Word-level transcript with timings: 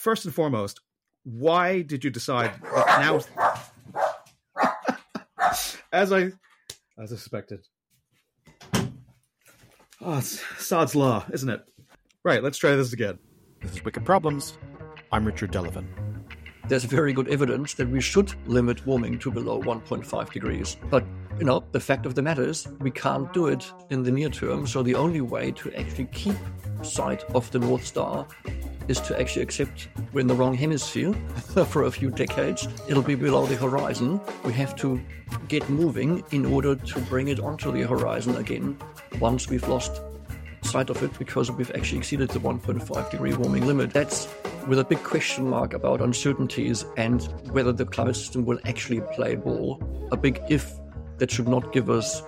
First 0.00 0.24
and 0.24 0.34
foremost, 0.34 0.80
why 1.24 1.82
did 1.82 2.02
you 2.02 2.08
decide 2.08 2.52
that 2.62 3.00
now? 3.02 3.20
as 5.92 6.10
I, 6.10 6.32
as 6.98 7.12
I 7.12 7.16
suspected. 7.16 7.66
Oh, 10.00 10.16
it's 10.16 10.40
Sod's 10.56 10.94
Law, 10.94 11.26
isn't 11.30 11.50
it? 11.50 11.60
Right, 12.24 12.42
let's 12.42 12.56
try 12.56 12.74
this 12.76 12.94
again. 12.94 13.18
This 13.60 13.72
is 13.72 13.84
Wicked 13.84 14.06
Problems. 14.06 14.56
I'm 15.12 15.26
Richard 15.26 15.50
Delevan. 15.50 15.86
There's 16.66 16.84
very 16.84 17.12
good 17.12 17.28
evidence 17.28 17.74
that 17.74 17.90
we 17.90 18.00
should 18.00 18.32
limit 18.48 18.86
warming 18.86 19.18
to 19.18 19.30
below 19.30 19.60
1.5 19.60 20.32
degrees. 20.32 20.78
But, 20.88 21.04
you 21.38 21.44
know, 21.44 21.62
the 21.72 21.80
fact 21.80 22.06
of 22.06 22.14
the 22.14 22.22
matter 22.22 22.44
is 22.44 22.66
we 22.78 22.90
can't 22.90 23.30
do 23.34 23.48
it 23.48 23.70
in 23.90 24.02
the 24.02 24.10
near 24.10 24.30
term. 24.30 24.66
So 24.66 24.82
the 24.82 24.94
only 24.94 25.20
way 25.20 25.52
to 25.52 25.74
actually 25.74 26.06
keep 26.06 26.36
sight 26.80 27.22
of 27.34 27.50
the 27.50 27.58
North 27.58 27.84
Star 27.84 28.26
is 28.90 29.00
to 29.02 29.18
actually 29.18 29.42
accept 29.42 29.88
we're 30.12 30.20
in 30.20 30.26
the 30.26 30.34
wrong 30.34 30.52
hemisphere 30.52 31.12
for 31.68 31.84
a 31.84 31.90
few 31.90 32.10
decades. 32.10 32.66
It'll 32.88 33.04
be 33.04 33.14
below 33.14 33.46
the 33.46 33.54
horizon. 33.54 34.20
We 34.44 34.52
have 34.54 34.74
to 34.76 35.00
get 35.46 35.68
moving 35.70 36.24
in 36.32 36.44
order 36.44 36.74
to 36.74 37.00
bring 37.02 37.28
it 37.28 37.38
onto 37.38 37.70
the 37.70 37.82
horizon 37.82 38.36
again 38.36 38.76
once 39.20 39.48
we've 39.48 39.66
lost 39.68 40.02
sight 40.62 40.90
of 40.90 41.02
it 41.02 41.16
because 41.18 41.50
we've 41.52 41.70
actually 41.74 41.98
exceeded 41.98 42.30
the 42.30 42.40
1.5 42.40 43.10
degree 43.10 43.32
warming 43.32 43.66
limit. 43.66 43.92
That's 43.92 44.28
with 44.66 44.80
a 44.80 44.84
big 44.84 45.02
question 45.04 45.48
mark 45.48 45.72
about 45.72 46.00
uncertainties 46.00 46.84
and 46.96 47.22
whether 47.52 47.72
the 47.72 47.86
climate 47.86 48.16
system 48.16 48.44
will 48.44 48.58
actually 48.66 49.00
play 49.12 49.36
ball. 49.36 49.80
A 50.10 50.16
big 50.16 50.42
if 50.48 50.74
that 51.18 51.30
should 51.30 51.48
not 51.48 51.72
give 51.72 51.90
us 51.90 52.22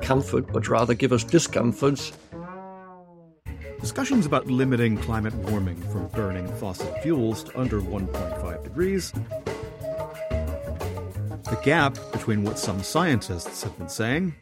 comfort, 0.00 0.52
but 0.52 0.68
rather 0.68 0.94
give 0.94 1.12
us 1.12 1.22
discomfort 1.22 2.12
Discussions 3.80 4.26
about 4.26 4.46
limiting 4.46 4.96
climate 4.96 5.34
warming 5.34 5.80
from 5.92 6.08
burning 6.08 6.48
fossil 6.56 6.92
fuels 7.02 7.44
to 7.44 7.60
under 7.60 7.80
1.5 7.80 8.64
degrees. 8.64 9.12
The 11.44 11.60
gap 11.62 11.96
between 12.12 12.42
what 12.42 12.58
some 12.58 12.82
scientists 12.82 13.62
have 13.62 13.76
been 13.78 13.88
saying 13.88 14.34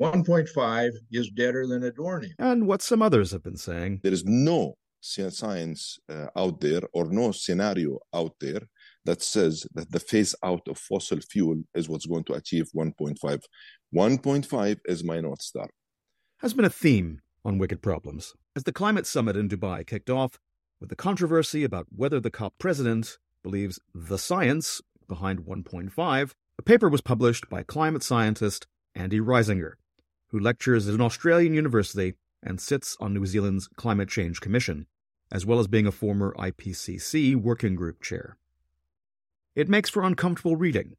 1.5 0.00 0.92
is 1.10 1.30
deader 1.30 1.66
than 1.66 1.82
Adornium. 1.82 2.30
and 2.38 2.66
what 2.66 2.80
some 2.80 3.02
others 3.02 3.32
have 3.32 3.42
been 3.42 3.56
saying. 3.56 4.00
There 4.04 4.12
is 4.12 4.24
no 4.24 4.76
science 5.00 5.98
uh, 6.08 6.26
out 6.36 6.60
there 6.60 6.82
or 6.92 7.06
no 7.06 7.32
scenario 7.32 7.98
out 8.14 8.34
there 8.40 8.62
that 9.04 9.22
says 9.22 9.66
that 9.74 9.90
the 9.90 10.00
phase 10.00 10.34
out 10.44 10.62
of 10.68 10.78
fossil 10.78 11.18
fuel 11.20 11.62
is 11.74 11.88
what's 11.88 12.06
going 12.06 12.24
to 12.24 12.34
achieve 12.34 12.68
1.5. 12.74 13.42
1.5 13.94 14.78
is 14.86 15.04
my 15.04 15.20
North 15.20 15.42
Star. 15.42 15.68
Has 16.40 16.54
been 16.54 16.64
a 16.64 16.70
theme 16.70 17.20
on 17.44 17.58
Wicked 17.58 17.82
Problems 17.82 18.34
as 18.56 18.64
the 18.64 18.72
climate 18.72 19.06
summit 19.06 19.36
in 19.36 19.48
Dubai 19.48 19.86
kicked 19.86 20.10
off 20.10 20.38
with 20.80 20.90
the 20.90 20.96
controversy 20.96 21.64
about 21.64 21.86
whether 21.94 22.20
the 22.20 22.30
COP 22.30 22.54
president 22.58 23.18
believes 23.42 23.80
the 23.94 24.18
science 24.18 24.80
behind 25.08 25.40
1.5. 25.40 26.32
A 26.58 26.62
paper 26.62 26.88
was 26.88 27.00
published 27.00 27.48
by 27.48 27.62
climate 27.62 28.02
scientist 28.02 28.66
Andy 28.94 29.20
Reisinger, 29.20 29.74
who 30.28 30.38
lectures 30.38 30.88
at 30.88 30.94
an 30.94 31.00
Australian 31.00 31.54
university 31.54 32.14
and 32.42 32.60
sits 32.60 32.96
on 33.00 33.14
New 33.14 33.26
Zealand's 33.26 33.68
Climate 33.76 34.08
Change 34.08 34.40
Commission, 34.40 34.86
as 35.32 35.46
well 35.46 35.58
as 35.58 35.66
being 35.66 35.86
a 35.86 35.92
former 35.92 36.34
IPCC 36.38 37.36
working 37.36 37.74
group 37.74 38.02
chair. 38.02 38.36
It 39.54 39.68
makes 39.68 39.90
for 39.90 40.02
uncomfortable 40.02 40.56
reading 40.56 40.96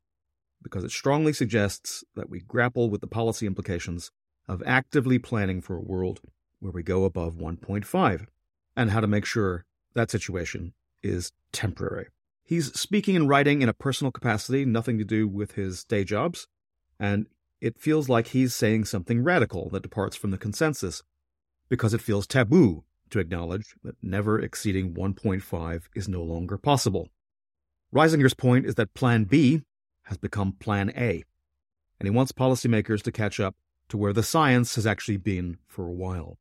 because 0.62 0.84
it 0.84 0.92
strongly 0.92 1.32
suggests 1.32 2.04
that 2.16 2.30
we 2.30 2.42
grapple 2.42 2.90
with 2.90 3.02
the 3.02 3.08
policy 3.08 3.48
implications 3.48 4.12
of 4.50 4.64
actively 4.66 5.20
planning 5.20 5.62
for 5.62 5.78
a 5.78 5.82
world 5.82 6.20
where 6.60 6.74
we 6.74 6.82
go 6.82 7.06
above 7.06 7.36
1.5 7.36 8.26
and 8.76 8.90
how 8.90 9.00
to 9.00 9.08
make 9.08 9.24
sure 9.24 9.64
that 9.94 10.10
situation 10.10 10.74
is 11.04 11.32
temporary. 11.52 12.08
He's 12.44 12.74
speaking 12.78 13.16
and 13.16 13.30
writing 13.30 13.62
in 13.62 13.70
a 13.70 13.74
personal 13.74 14.12
capacity, 14.12 14.66
nothing 14.66 14.98
to 14.98 15.06
do 15.06 15.28
with 15.28 15.52
his 15.52 15.84
day 15.84 16.04
jobs, 16.04 16.48
and 17.00 17.28
it 17.62 17.80
feels 17.80 18.10
like 18.10 18.28
he's 18.28 18.56
saying 18.56 18.86
something 18.86 19.24
radical 19.24 19.70
that 19.70 19.84
departs 19.84 20.16
from 20.16 20.32
the 20.32 20.38
consensus 20.38 21.04
because 21.70 21.94
it 21.94 22.02
feels 22.02 22.26
taboo 22.26 22.84
to 23.12 23.20
acknowledge 23.20 23.76
that 23.84 23.96
never 24.02 24.40
exceeding 24.40 24.96
1.5 24.96 25.84
is 25.94 26.10
no 26.10 26.24
longer 26.24 26.58
possible. 26.58 27.10
Reisinger's 27.94 28.34
point 28.34 28.66
is 28.66 28.76
that 28.76 28.96
Plan 28.96 29.26
B 29.26 29.62
has 30.04 30.18
become 30.18 30.54
Plan 30.54 30.92
A, 30.98 31.24
and 32.00 32.08
he 32.08 32.10
wants 32.10 32.32
policymakers 32.32 33.04
to 33.04 33.12
catch 33.12 33.40
up 33.40 33.56
to 33.90 33.98
where 33.98 34.14
the 34.14 34.24
science 34.24 34.76
has 34.76 34.88
actually 34.88 35.18
been 35.18 35.58
for 35.68 35.88
a 35.88 35.94
while. 35.94 36.38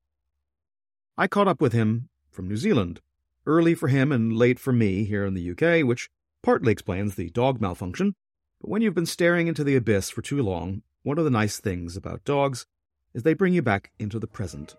I 1.17 1.27
caught 1.27 1.49
up 1.49 1.61
with 1.61 1.73
him 1.73 2.09
from 2.31 2.47
New 2.47 2.57
Zealand, 2.57 3.01
early 3.47 3.75
for 3.75 3.89
him 3.89 4.13
and 4.13 4.37
late 4.37 4.59
for 4.59 4.73
me 4.73 5.05
here 5.05 5.25
in 5.25 5.35
the 5.35 5.51
UK, 5.51 5.85
which 5.87 6.11
partly 6.43 6.71
explains 6.71 7.15
the 7.15 7.31
dog 7.31 7.61
malfunction. 7.61 8.15
But 8.61 8.71
when 8.71 8.83
you've 8.83 8.95
been 8.95 9.07
staring 9.07 9.49
into 9.49 9.65
the 9.65 9.77
abyss 9.77 10.11
for 10.11 10.23
too 10.23 10.43
long, 10.43 10.83
one 11.03 11.19
of 11.19 11.25
the 11.25 11.31
nice 11.31 11.59
things 11.59 11.97
about 11.97 12.25
dogs 12.25 12.67
is 13.15 13.23
they 13.23 13.35
bring 13.35 13.55
you 13.55 13.63
back 13.63 13.91
into 13.99 14.19
the 14.19 14.27
present, 14.27 14.77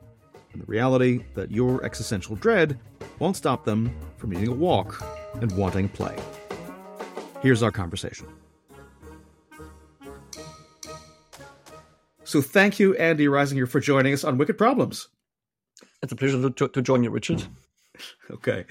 and 0.53 0.61
the 0.61 0.65
reality 0.65 1.23
that 1.33 1.51
your 1.51 1.83
existential 1.83 2.35
dread 2.35 2.79
won't 3.17 3.35
stop 3.35 3.65
them 3.65 3.93
from 4.17 4.29
needing 4.29 4.49
a 4.49 4.53
walk 4.53 5.03
and 5.35 5.51
wanting 5.57 5.89
play. 5.89 6.17
Here's 7.41 7.63
our 7.63 7.71
conversation. 7.71 8.27
So 12.29 12.43
thank 12.43 12.77
you, 12.77 12.95
Andy 12.97 13.25
Reisinger, 13.25 13.67
for 13.67 13.79
joining 13.79 14.13
us 14.13 14.23
on 14.23 14.37
Wicked 14.37 14.55
Problems. 14.55 15.07
It's 16.03 16.11
a 16.11 16.15
pleasure 16.15 16.47
to, 16.47 16.67
to 16.67 16.81
join 16.83 17.03
you, 17.03 17.09
Richard. 17.09 17.43
Okay. 18.31 18.63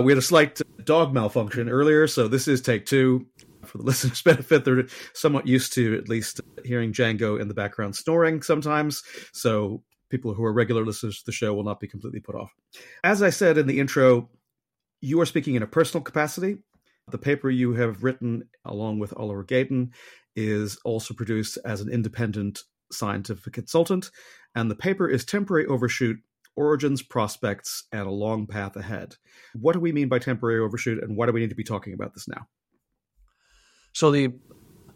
We 0.00 0.10
had 0.10 0.18
a 0.18 0.22
slight 0.22 0.60
dog 0.82 1.14
malfunction 1.14 1.68
earlier, 1.68 2.08
so 2.08 2.26
this 2.26 2.48
is 2.48 2.60
take 2.60 2.86
two. 2.86 3.24
For 3.64 3.78
the 3.78 3.84
listeners' 3.90 4.20
benefit, 4.20 4.64
they're 4.64 4.86
somewhat 5.12 5.46
used 5.46 5.74
to 5.74 5.96
at 5.96 6.08
least 6.08 6.40
hearing 6.64 6.92
Django 6.92 7.40
in 7.40 7.46
the 7.46 7.54
background 7.54 7.94
snoring 7.94 8.42
sometimes, 8.42 9.04
so 9.32 9.84
people 10.10 10.34
who 10.34 10.42
are 10.42 10.52
regular 10.52 10.84
listeners 10.84 11.18
to 11.18 11.26
the 11.26 11.30
show 11.30 11.54
will 11.54 11.62
not 11.62 11.78
be 11.78 11.86
completely 11.86 12.18
put 12.18 12.34
off. 12.34 12.52
As 13.04 13.22
I 13.22 13.30
said 13.30 13.58
in 13.58 13.68
the 13.68 13.78
intro, 13.78 14.28
you 15.00 15.20
are 15.20 15.26
speaking 15.26 15.54
in 15.54 15.62
a 15.62 15.68
personal 15.68 16.02
capacity. 16.02 16.56
The 17.12 17.18
paper 17.18 17.48
you 17.48 17.74
have 17.74 18.02
written, 18.02 18.48
along 18.64 18.98
with 18.98 19.16
Oliver 19.16 19.44
Geden, 19.44 19.90
is 20.34 20.78
also 20.84 21.14
produced 21.14 21.58
as 21.64 21.80
an 21.80 21.92
independent 21.92 22.64
scientific 22.94 23.52
consultant, 23.52 24.10
and 24.54 24.70
the 24.70 24.76
paper 24.76 25.08
is 25.08 25.24
Temporary 25.24 25.66
Overshoot 25.66 26.18
origins, 26.56 27.02
prospects, 27.02 27.84
and 27.92 28.06
a 28.06 28.10
long 28.10 28.46
path 28.46 28.76
ahead. 28.76 29.16
What 29.54 29.72
do 29.72 29.80
we 29.80 29.92
mean 29.92 30.08
by 30.08 30.18
temporary 30.18 30.60
overshoot, 30.60 31.02
and 31.02 31.16
why 31.16 31.26
do 31.26 31.32
we 31.32 31.40
need 31.40 31.50
to 31.50 31.56
be 31.56 31.64
talking 31.64 31.94
about 31.94 32.14
this 32.14 32.28
now? 32.28 32.46
So 33.92 34.10
the 34.10 34.32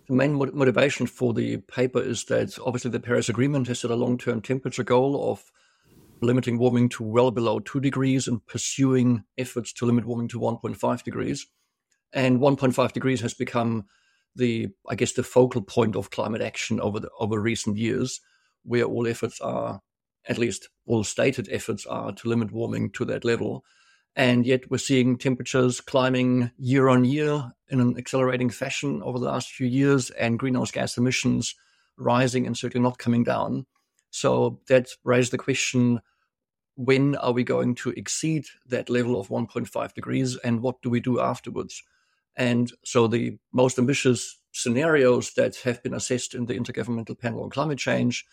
main 0.09 0.35
motivation 0.35 1.07
for 1.07 1.35
the 1.35 1.59
paper 1.59 2.01
is 2.01 2.25
that 2.25 2.59
obviously 2.65 2.91
the 2.91 3.01
Paris 3.01 3.29
Agreement 3.29 3.69
has 3.69 3.81
set 3.81 3.91
a 3.91 3.97
long-term 3.97 4.43
temperature 4.43 4.85
goal 4.85 5.31
of 5.31 5.45
limiting 6.21 6.59
warming 6.59 6.89
to 6.89 7.05
well 7.05 7.31
below 7.31 7.61
2 7.61 7.81
degrees 7.81 8.27
and 8.27 8.45
pursuing 8.47 9.25
efforts 9.37 9.73
to 9.73 9.87
limit 9.87 10.05
warming 10.05 10.29
to 10.29 10.41
1.5 10.41 11.03
degrees. 11.03 11.47
And 12.13 12.41
1.5 12.41 12.93
degrees 12.93 13.21
has 13.21 13.35
become 13.35 13.85
the, 14.39 14.69
I 14.89 14.95
guess, 14.95 15.13
the 15.13 15.23
focal 15.23 15.61
point 15.61 15.97
of 15.97 16.11
climate 16.11 16.41
action 16.41 16.81
over 16.81 17.01
the, 17.01 17.11
over 17.21 17.39
recent 17.39 17.77
years, 17.77 18.21
where 18.65 18.85
all 18.85 19.07
efforts 19.07 19.41
are, 19.41 19.81
at 20.27 20.39
least 20.39 20.69
all 20.87 21.05
stated 21.05 21.49
efforts 21.51 21.85
are, 21.87 22.13
to 22.13 22.29
limit 22.29 22.53
warming 22.53 22.91
to 22.93 23.05
that 23.05 23.25
level. 23.25 23.65
And 24.17 24.47
yet 24.47 24.71
we're 24.71 24.79
seeing 24.79 25.19
temperatures 25.19 25.81
climbing 25.81 26.51
year 26.57 26.89
on 26.89 27.05
year 27.05 27.53
in 27.69 27.81
an 27.81 27.97
accelerating 27.99 28.51
fashion 28.51 29.03
over 29.03 29.19
the 29.19 29.27
last 29.27 29.51
few 29.51 29.67
years, 29.67 30.11
and 30.11 30.39
greenhouse 30.39 30.71
gas 30.71 30.97
emissions 30.97 31.55
rising 31.97 32.47
and 32.47 32.57
certainly 32.57 32.83
not 32.83 32.99
coming 32.99 33.25
down. 33.25 33.67
So 34.11 34.61
that 34.69 34.89
raised 35.05 35.33
the 35.33 35.39
question 35.39 36.01
when 36.77 37.17
are 37.17 37.33
we 37.33 37.43
going 37.43 37.75
to 37.75 37.91
exceed 37.91 38.45
that 38.67 38.89
level 38.89 39.21
of 39.21 39.29
1.5 39.29 39.95
degrees, 39.95 40.37
and 40.37 40.63
what 40.63 40.81
do 40.81 40.89
we 40.89 41.01
do 41.01 41.21
afterwards? 41.21 41.83
And 42.39 42.73
so 42.85 43.09
the 43.09 43.37
most 43.53 43.79
ambitious 43.79 44.39
scenarios 44.53 45.35
that 45.35 45.57
have 45.57 45.83
been 45.83 45.93
assessed 45.93 46.35
in 46.35 46.47
the 46.47 46.55
Intergovernmental 46.55 47.19
Panel 47.19 47.43
on 47.43 47.51
Climate 47.51 47.79
Change 47.79 48.25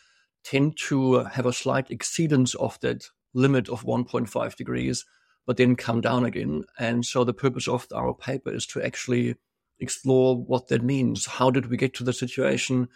tend 0.44 0.78
to 0.78 1.25
have 1.25 1.48
a 1.48 1.52
slight 1.52 1.90
exceedance 1.90 2.56
of 2.56 2.80
that 2.81 3.06
limit 3.34 3.68
of 3.68 3.84
1.5 3.84 4.56
degrees, 4.56 5.06
but 5.48 5.57
then 5.57 5.75
come 5.75 6.02
down 6.02 6.24
again. 6.24 6.63
And 6.78 7.04
so 7.04 7.24
the 7.24 7.34
purpose 7.34 7.68
of 7.68 7.88
our 7.94 8.13
paper 8.13 8.54
is 8.54 8.68
to 8.68 8.86
actually 8.86 9.36
explore 9.80 10.38
what 10.38 10.68
that 10.68 10.84
means. 10.84 11.25
How 11.25 11.50
did 11.50 11.66
we 11.66 11.75
get 11.75 11.96
to 11.96 12.04
the 12.04 12.13
situation? 12.13 12.88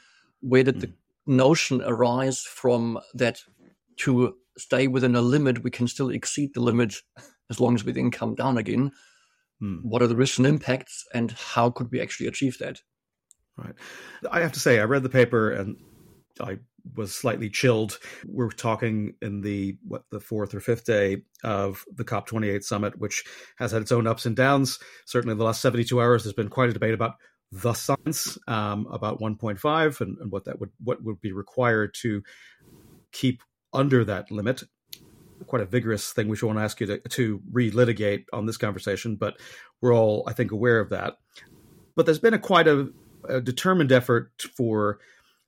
Where 0.41 0.63
did 0.63 0.79
the 0.79 0.87
hmm. 1.25 1.35
notion 1.35 1.81
arise 1.83 2.43
from 2.43 2.99
that 3.15 3.41
to 3.97 4.35
stay 4.57 4.87
within 4.87 5.15
a 5.15 5.21
limit, 5.21 5.63
we 5.63 5.71
can 5.71 5.87
still 5.87 6.09
exceed 6.09 6.53
the 6.53 6.61
limit 6.61 6.95
as 7.49 7.59
long 7.59 7.73
as 7.73 7.83
we 7.83 7.93
then 7.93 8.11
come 8.11 8.35
down 8.35 8.57
again? 8.57 8.91
Hmm. 9.59 9.77
What 9.77 10.01
are 10.01 10.07
the 10.07 10.15
risks 10.15 10.37
and 10.37 10.47
impacts, 10.47 11.05
and 11.13 11.31
how 11.31 11.69
could 11.69 11.91
we 11.91 12.01
actually 12.01 12.27
achieve 12.27 12.57
that? 12.59 12.81
Right. 13.57 13.75
I 14.31 14.39
have 14.41 14.53
to 14.53 14.59
say, 14.59 14.79
I 14.79 14.83
read 14.83 15.03
the 15.03 15.09
paper 15.09 15.51
and 15.51 15.75
I 16.39 16.59
was 16.95 17.13
slightly 17.13 17.49
chilled. 17.49 17.99
We're 18.25 18.49
talking 18.49 19.15
in 19.21 19.41
the 19.41 19.77
what 19.85 20.03
the 20.11 20.19
fourth 20.19 20.53
or 20.53 20.59
fifth 20.59 20.85
day 20.85 21.23
of 21.43 21.83
the 21.93 22.05
COP28 22.05 22.63
summit, 22.63 22.99
which 22.99 23.23
has 23.57 23.71
had 23.71 23.81
its 23.81 23.91
own 23.91 24.07
ups 24.07 24.25
and 24.25 24.35
downs. 24.35 24.79
Certainly, 25.05 25.35
the 25.35 25.43
last 25.43 25.61
72 25.61 25.99
hours, 25.99 26.23
there's 26.23 26.33
been 26.33 26.49
quite 26.49 26.69
a 26.69 26.73
debate 26.73 26.93
about 26.93 27.15
the 27.51 27.73
science 27.73 28.37
um, 28.47 28.87
about 28.91 29.19
1.5 29.19 30.01
and, 30.01 30.17
and 30.19 30.31
what 30.31 30.45
that 30.45 30.59
would 30.59 30.69
what 30.83 31.03
would 31.03 31.19
be 31.19 31.31
required 31.31 31.93
to 32.01 32.21
keep 33.11 33.41
under 33.73 34.05
that 34.05 34.31
limit 34.31 34.63
quite 35.47 35.61
a 35.61 35.65
vigorous 35.65 36.11
thing 36.11 36.27
which 36.27 36.43
I 36.43 36.47
want 36.47 36.59
to 36.59 36.63
ask 36.63 36.79
you 36.79 36.87
to, 36.87 36.99
to 36.99 37.41
relitigate 37.51 38.25
on 38.33 38.45
this 38.45 38.57
conversation, 38.57 39.15
but 39.15 39.39
we're 39.81 39.93
all, 39.93 40.23
I 40.27 40.33
think, 40.33 40.51
aware 40.51 40.79
of 40.79 40.89
that. 40.89 41.17
But 41.95 42.05
there's 42.05 42.19
been 42.19 42.33
a 42.33 42.39
quite 42.39 42.67
a, 42.67 42.89
a 43.27 43.41
determined 43.41 43.91
effort 43.91 44.31
for 44.55 44.99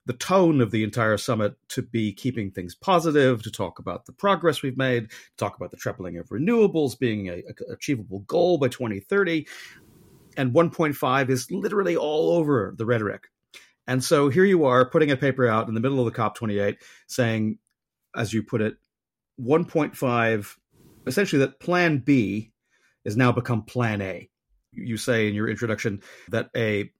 the 0.06 0.12
tone 0.12 0.60
of 0.60 0.70
the 0.70 0.82
entire 0.82 1.16
summit 1.16 1.54
to 1.68 1.82
be 1.82 2.12
keeping 2.12 2.50
things 2.50 2.74
positive, 2.74 3.42
to 3.42 3.50
talk 3.50 3.78
about 3.78 4.06
the 4.06 4.12
progress 4.12 4.62
we've 4.62 4.76
made, 4.76 5.10
to 5.10 5.16
talk 5.36 5.56
about 5.56 5.70
the 5.70 5.76
tripling 5.76 6.18
of 6.18 6.28
renewables 6.28 6.98
being 6.98 7.28
a, 7.28 7.34
a 7.34 7.72
achievable 7.72 8.20
goal 8.20 8.58
by 8.58 8.68
2030. 8.68 9.46
And 10.36 10.52
1.5 10.52 11.28
is 11.28 11.50
literally 11.50 11.96
all 11.96 12.32
over 12.32 12.74
the 12.76 12.86
rhetoric. 12.86 13.28
And 13.86 14.02
so 14.02 14.28
here 14.28 14.44
you 14.44 14.64
are 14.64 14.88
putting 14.88 15.10
a 15.10 15.16
paper 15.16 15.46
out 15.46 15.68
in 15.68 15.74
the 15.74 15.80
middle 15.80 16.04
of 16.04 16.12
the 16.12 16.18
COP28 16.18 16.76
saying, 17.06 17.58
as 18.14 18.32
you 18.32 18.42
put 18.42 18.60
it, 18.60 18.76
1.5, 19.40 20.56
essentially 21.06 21.40
that 21.40 21.60
plan 21.60 21.98
B 21.98 22.52
has 23.04 23.16
now 23.16 23.32
become 23.32 23.62
plan 23.62 24.00
A. 24.00 24.28
You 24.72 24.96
say 24.96 25.28
in 25.28 25.34
your 25.34 25.48
introduction 25.48 26.02
that 26.28 26.50
a 26.56 26.90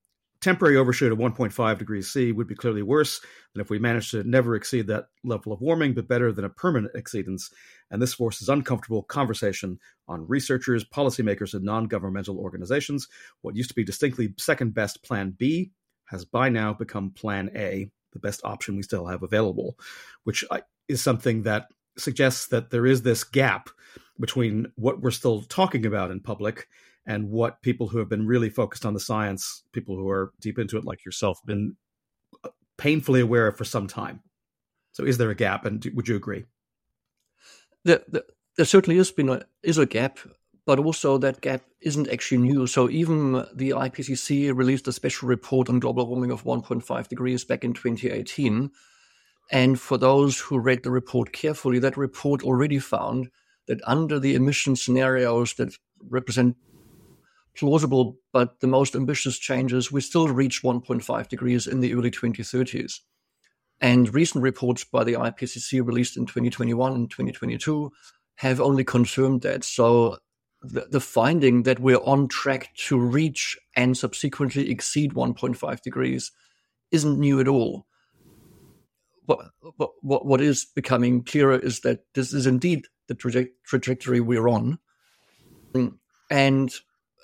temporary 0.43 0.77
overshoot 0.77 1.13
of 1.13 1.19
1.5 1.19 1.79
degrees 1.79 2.11
C 2.11 2.33
would 2.33 2.49
be 2.49 2.57
clearly 2.57 2.83
worse 2.83 3.21
than 3.55 3.61
if 3.61 3.71
we 3.71 3.79
managed 3.79 4.11
to 4.11 4.25
never 4.25 4.57
exceed 4.57 4.89
that 4.89 5.07
level 5.25 5.53
of 5.53 5.61
warming, 5.61 5.95
but 5.95 6.09
better 6.09 6.33
than 6.33 6.45
a 6.45 6.51
permanent 6.51 6.93
exceedance. 6.95 7.51
And 7.91 8.03
this 8.03 8.13
forces 8.13 8.49
uncomfortable 8.49 9.05
conversation 9.05 9.79
on 10.09 10.27
researchers, 10.27 10.85
policymakers, 10.85 11.55
and 11.55 11.65
non 11.65 11.87
governmental 11.87 12.39
organizations. 12.39 13.09
What 13.41 13.57
used 13.57 13.71
to 13.71 13.75
be 13.75 13.85
distinctly 13.85 14.35
second 14.37 14.75
best 14.75 15.03
Plan 15.05 15.35
B 15.39 15.71
has 16.07 16.25
by 16.25 16.49
now 16.49 16.75
become 16.75 17.13
Plan 17.13 17.51
A, 17.55 17.91
the 18.13 18.19
best 18.19 18.41
option 18.45 18.77
we 18.77 18.83
still 18.83 19.07
have 19.07 19.23
available, 19.23 19.79
which 20.25 20.45
uh, 20.51 20.61
is 20.89 21.01
something 21.01 21.45
that 21.45 21.69
suggests 21.99 22.47
that 22.49 22.71
there 22.71 22.87
is 22.87 23.03
this 23.03 23.25
gap 23.25 23.71
between 24.19 24.73
what 24.77 25.01
we're 25.01 25.11
still 25.11 25.43
talking 25.43 25.87
about 25.87 26.11
in 26.11 26.21
public 26.21 26.69
and 27.07 27.31
what 27.31 27.63
people 27.63 27.89
who 27.89 27.99
have 27.99 28.09
been 28.09 28.27
really 28.27 28.51
focused 28.51 28.87
on 28.87 28.95
the 28.95 29.01
science, 29.01 29.65
people 29.73 29.97
who 29.97 30.09
are 30.09 30.33
deep 30.41 30.59
into 30.59 30.77
it 30.77 30.85
like 30.85 31.05
yourself, 31.05 31.41
been 31.45 31.77
uh, 32.45 32.51
painfully 32.79 33.21
aware 33.21 33.49
of 33.49 33.57
for 33.57 33.65
some 33.65 33.87
time. 33.87 34.21
So, 34.93 35.05
is 35.05 35.19
there 35.19 35.31
a 35.31 35.35
gap, 35.35 35.65
and 35.65 35.85
would 35.95 36.07
you 36.07 36.17
agree? 36.17 36.45
There, 37.85 38.03
there, 38.09 38.23
there 38.57 38.67
certainly 38.67 38.99
has 38.99 39.11
been 39.11 39.31
a, 39.31 39.43
is 39.63 39.79
a 39.79 39.87
gap, 39.87 40.19
but 40.67 40.79
also 40.79 41.19
that 41.19 41.41
gap 41.41 41.63
isn't 41.81 42.09
actually 42.09 42.39
new. 42.39 42.67
So, 42.67 42.89
even 42.91 43.33
the 43.55 43.71
IPCC 43.71 44.55
released 44.55 44.87
a 44.87 44.93
special 44.93 45.29
report 45.29 45.69
on 45.69 45.81
global 45.81 46.07
warming 46.07 46.31
of 46.31 46.45
1.5 46.45 47.09
degrees 47.09 47.45
back 47.45 47.65
in 47.65 47.73
2018 47.73 48.71
and 49.53 49.79
for 49.79 49.99
those 49.99 50.41
who 50.41 50.59
read 50.59 50.83
the 50.83 50.91
report 50.91 51.33
carefully, 51.33 51.79
that 51.81 51.99
report 51.99 52.43
already 52.43 52.79
found 52.79 53.29
that 53.69 53.87
under 53.87 54.19
the 54.19 54.35
emission 54.35 54.75
scenarios 54.75 55.55
that 55.55 55.77
represent 56.09 56.57
plausible 57.55 58.17
but 58.33 58.61
the 58.61 58.67
most 58.67 58.97
ambitious 58.97 59.39
changes, 59.39 59.93
we 59.93 60.01
still 60.01 60.29
reach 60.29 60.63
1.5 60.63 61.29
degrees 61.29 61.67
in 61.67 61.81
the 61.81 61.93
early 61.93 62.11
2030s. 62.11 63.01
And 63.79 64.15
recent 64.15 64.43
reports 64.43 64.85
by 64.85 65.05
the 65.05 65.15
IPCC 65.15 65.87
released 65.87 66.17
in 66.17 66.25
2021 66.25 66.95
and 66.95 67.11
2022 67.11 67.93
have 68.37 68.59
only 68.59 68.85
confirmed 68.85 69.43
that. 69.43 69.65
So 69.65 70.17
the, 70.63 70.87
the 70.91 71.01
finding 71.01 71.65
that 71.65 71.79
we're 71.79 71.99
on 71.99 72.29
track 72.29 72.71
to 72.87 72.99
reach 72.99 73.59
and 73.77 73.99
subsequently 73.99 74.71
exceed 74.71 75.13
1.5 75.13 75.83
degrees 75.83 76.33
isn't 76.91 77.19
new 77.19 77.39
at 77.39 77.49
all 77.49 77.85
what, 80.01 80.41
is 80.41 80.65
becoming 80.65 81.25
clearer 81.25 81.59
is 81.59 81.81
that 81.81 82.05
this 82.15 82.33
is 82.33 82.47
indeed 82.47 82.87
the 83.09 83.15
traje- 83.15 83.51
trajectory 83.65 84.21
we're 84.21 84.49
on. 84.49 84.79
And 86.31 86.73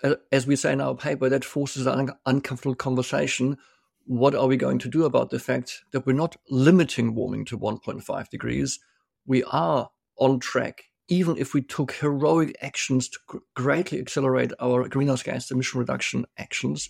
uh, 0.02 0.16
as 0.32 0.46
we 0.46 0.56
say 0.56 0.72
in 0.72 0.80
our 0.80 0.94
paper, 0.94 1.28
that 1.28 1.44
forces 1.44 1.86
an 1.86 2.10
uncomfortable 2.26 2.74
conversation. 2.74 3.58
What 4.04 4.34
are 4.34 4.46
we 4.46 4.56
going 4.56 4.78
to 4.80 4.88
do 4.88 5.04
about 5.04 5.30
the 5.30 5.38
fact 5.38 5.82
that 5.92 6.06
we're 6.06 6.12
not 6.12 6.36
limiting 6.48 7.14
warming 7.14 7.44
to 7.46 7.58
1.5 7.58 8.28
degrees? 8.30 8.78
We 9.26 9.44
are 9.44 9.90
on 10.16 10.40
track, 10.40 10.84
even 11.08 11.36
if 11.36 11.52
we 11.52 11.62
took 11.62 11.92
heroic 11.92 12.56
actions 12.62 13.08
to 13.10 13.18
gr- 13.26 13.38
greatly 13.54 13.98
accelerate 13.98 14.52
our 14.60 14.88
greenhouse 14.88 15.22
gas 15.22 15.50
emission 15.50 15.80
reduction 15.80 16.26
actions 16.38 16.88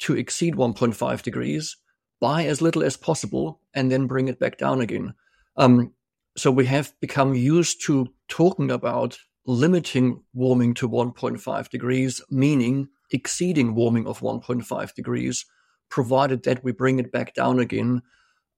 to 0.00 0.14
exceed 0.14 0.54
1.5 0.54 1.22
degrees 1.22 1.76
buy 2.20 2.46
as 2.46 2.62
little 2.62 2.82
as 2.82 2.96
possible 2.96 3.60
and 3.74 3.90
then 3.90 4.06
bring 4.06 4.28
it 4.28 4.38
back 4.38 4.58
down 4.58 4.80
again. 4.80 5.14
Um, 5.56 5.92
so 6.36 6.50
we 6.50 6.66
have 6.66 6.92
become 7.00 7.34
used 7.34 7.84
to 7.86 8.08
talking 8.28 8.70
about 8.70 9.18
limiting 9.46 10.22
warming 10.34 10.74
to 10.74 10.88
1.5 10.88 11.70
degrees, 11.70 12.20
meaning 12.30 12.88
exceeding 13.10 13.74
warming 13.74 14.06
of 14.06 14.20
1.5 14.20 14.94
degrees, 14.94 15.46
provided 15.88 16.42
that 16.42 16.64
we 16.64 16.72
bring 16.72 16.98
it 16.98 17.12
back 17.12 17.34
down 17.34 17.60
again 17.60 18.02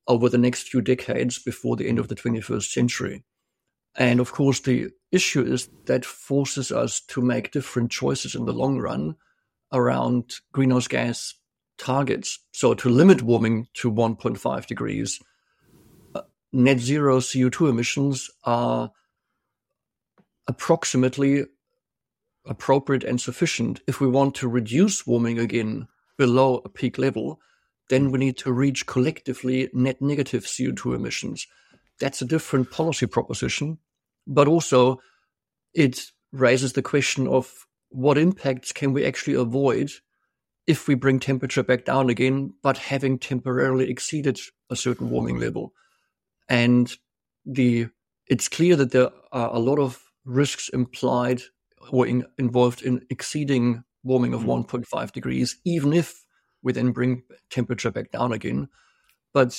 over 0.07 0.29
the 0.29 0.39
next 0.39 0.69
few 0.69 0.81
decades 0.81 1.39
before 1.39 1.77
the 1.77 1.87
end 1.87 1.99
of 1.99 2.09
the 2.09 2.15
21st 2.15 2.71
century. 2.71 3.25
And 3.95 4.21
of 4.21 4.33
course, 4.33 4.61
the 4.61 4.91
issue 5.13 5.43
is 5.43 5.69
that 5.87 6.05
forces 6.05 6.73
us 6.73 7.01
to 7.09 7.21
make 7.21 7.51
different 7.51 7.91
choices 7.91 8.35
in 8.35 8.47
the 8.47 8.53
long 8.53 8.79
run 8.79 9.17
around 9.73 10.37
greenhouse 10.53 10.89
gas 10.89 11.35
targets. 11.79 12.39
So 12.53 12.75
to 12.75 12.89
limit 12.89 13.23
warming 13.23 13.69
to 13.75 13.91
1.5 13.91 14.67
degrees, 14.67 15.21
uh, 16.15 16.23
net 16.53 16.81
zero 16.81 17.21
CO2 17.21 17.71
emissions 17.71 18.31
are 18.45 18.91
approximately 20.47 21.45
appropriate 22.47 23.05
and 23.05 23.21
sufficient. 23.21 23.81
If 23.87 24.01
we 24.01 24.09
want 24.09 24.35
to 24.37 24.49
reduce 24.49 25.07
warming 25.07 25.39
again 25.39 25.87
below 26.17 26.63
a 26.65 26.69
peak 26.69 26.99
level, 26.99 27.41
then 27.91 28.11
we 28.11 28.19
need 28.19 28.37
to 28.39 28.53
reach 28.53 28.87
collectively 28.87 29.71
net 29.73 30.01
negative 30.01 30.45
CO2 30.45 30.95
emissions. 30.95 31.47
That's 32.01 32.23
a 32.23 32.27
different 32.27 32.71
policy 32.71 33.07
proposition, 33.07 33.79
but 34.27 34.49
also 34.49 35.01
it 35.75 36.11
raises 36.33 36.73
the 36.73 36.83
question 36.83 37.27
of 37.27 37.67
what 37.91 38.19
impacts 38.19 38.73
can 38.73 38.93
we 38.93 39.05
actually 39.05 39.35
avoid 39.35 39.91
if 40.69 40.87
we 40.87 40.95
bring 40.95 41.19
temperature 41.19 41.63
back 41.63 41.87
down 41.87 42.11
again, 42.11 42.53
but 42.63 42.77
having 42.77 43.19
temporarily 43.19 43.91
exceeded 43.91 44.39
a 44.69 44.77
certain 44.77 45.09
warming 45.09 45.41
level. 45.41 45.73
And 46.47 46.95
the 47.47 47.89
it's 48.27 48.49
clear 48.49 48.77
that 48.77 48.93
there 48.93 49.09
are 49.33 49.51
a 49.55 49.59
lot 49.59 49.79
of 49.79 50.05
risks 50.27 50.69
implied 50.69 51.41
or 51.91 52.07
in, 52.07 52.27
involved 52.37 52.83
in 52.83 53.01
exceeding 53.09 53.83
warming 54.05 54.35
of 54.35 54.43
mm. 54.43 54.67
1.5 54.67 55.13
degrees, 55.13 55.57
even 55.65 55.95
if 55.95 56.23
we 56.63 56.75
then 56.75 56.93
bring 56.93 57.23
temperature 57.49 57.91
back 57.91 58.11
down 58.11 58.33
again. 58.33 58.69
But 59.33 59.59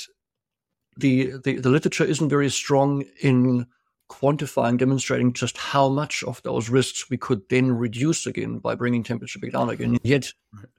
the, 0.95 1.33
the, 1.43 1.55
the 1.59 1.69
literature 1.69 2.03
isn't 2.03 2.29
very 2.29 2.49
strong 2.49 3.03
in 3.23 3.65
quantifying, 4.09 4.77
demonstrating 4.77 5.33
just 5.33 5.57
how 5.57 5.87
much 5.87 6.23
of 6.23 6.41
those 6.43 6.69
risks 6.69 7.09
we 7.09 7.17
could 7.17 7.41
then 7.49 7.71
reduce 7.71 8.25
again 8.25 8.59
by 8.59 8.75
bringing 8.75 9.03
temperature 9.03 9.39
back 9.39 9.51
down 9.51 9.69
again. 9.69 9.97
Yet, 10.03 10.33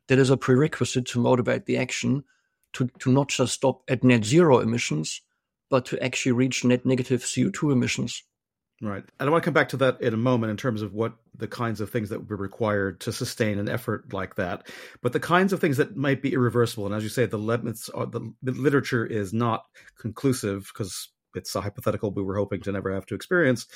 that 0.09 0.19
is 0.19 0.31
a 0.31 0.37
prerequisite 0.37 1.07
to 1.07 1.21
motivate 1.21 1.67
the 1.67 1.79
action 1.79 2.25
to, 2.75 2.89
to 2.99 3.11
not 3.11 3.29
just 3.29 3.55
stop 3.55 3.83
at 3.89 4.05
net 4.05 4.25
zero 4.25 4.59
emissions, 4.59 5.23
but 5.71 5.87
to 5.87 6.03
actually 6.03 6.33
reach 6.33 6.65
net 6.65 6.85
negative 6.85 7.23
CO2 7.23 7.73
emissions. 7.73 8.23
Right. 8.83 9.05
And 9.19 9.29
I 9.29 9.31
want 9.31 9.45
to 9.45 9.47
come 9.47 9.55
back 9.55 9.69
to 9.71 9.77
that 9.79 10.01
in 10.01 10.15
a 10.15 10.19
moment 10.19 10.51
in 10.51 10.57
terms 10.57 10.81
of 10.81 10.95
what 10.95 11.13
the 11.37 11.47
kinds 11.47 11.83
of 11.83 11.91
things 11.91 12.09
that 12.09 12.19
would 12.19 12.29
be 12.29 12.35
required 12.35 13.01
to 13.01 13.13
sustain 13.13 13.59
an 13.59 13.69
effort 13.69 14.13
like 14.13 14.37
that. 14.37 14.69
But 15.03 15.13
the 15.13 15.21
kinds 15.21 15.53
of 15.53 15.61
things 15.61 15.77
that 15.77 15.97
might 15.97 16.23
be 16.23 16.33
irreversible. 16.33 16.87
And 16.87 16.95
as 16.95 17.03
you 17.03 17.11
say, 17.11 17.27
the 17.27 17.39
limits, 17.39 17.91
are, 17.91 18.07
the, 18.07 18.33
the 18.43 18.53
literature 18.53 19.05
is 19.05 19.35
not 19.35 19.67
conclusive 19.99 20.71
because 20.73 21.11
it's 21.35 21.55
a 21.55 21.61
hypothetical 21.61 22.11
we 22.11 22.23
were 22.23 22.37
hoping 22.37 22.61
to 22.63 22.73
never 22.73 22.93
have 22.93 23.07
to 23.07 23.15
experience 23.15 23.67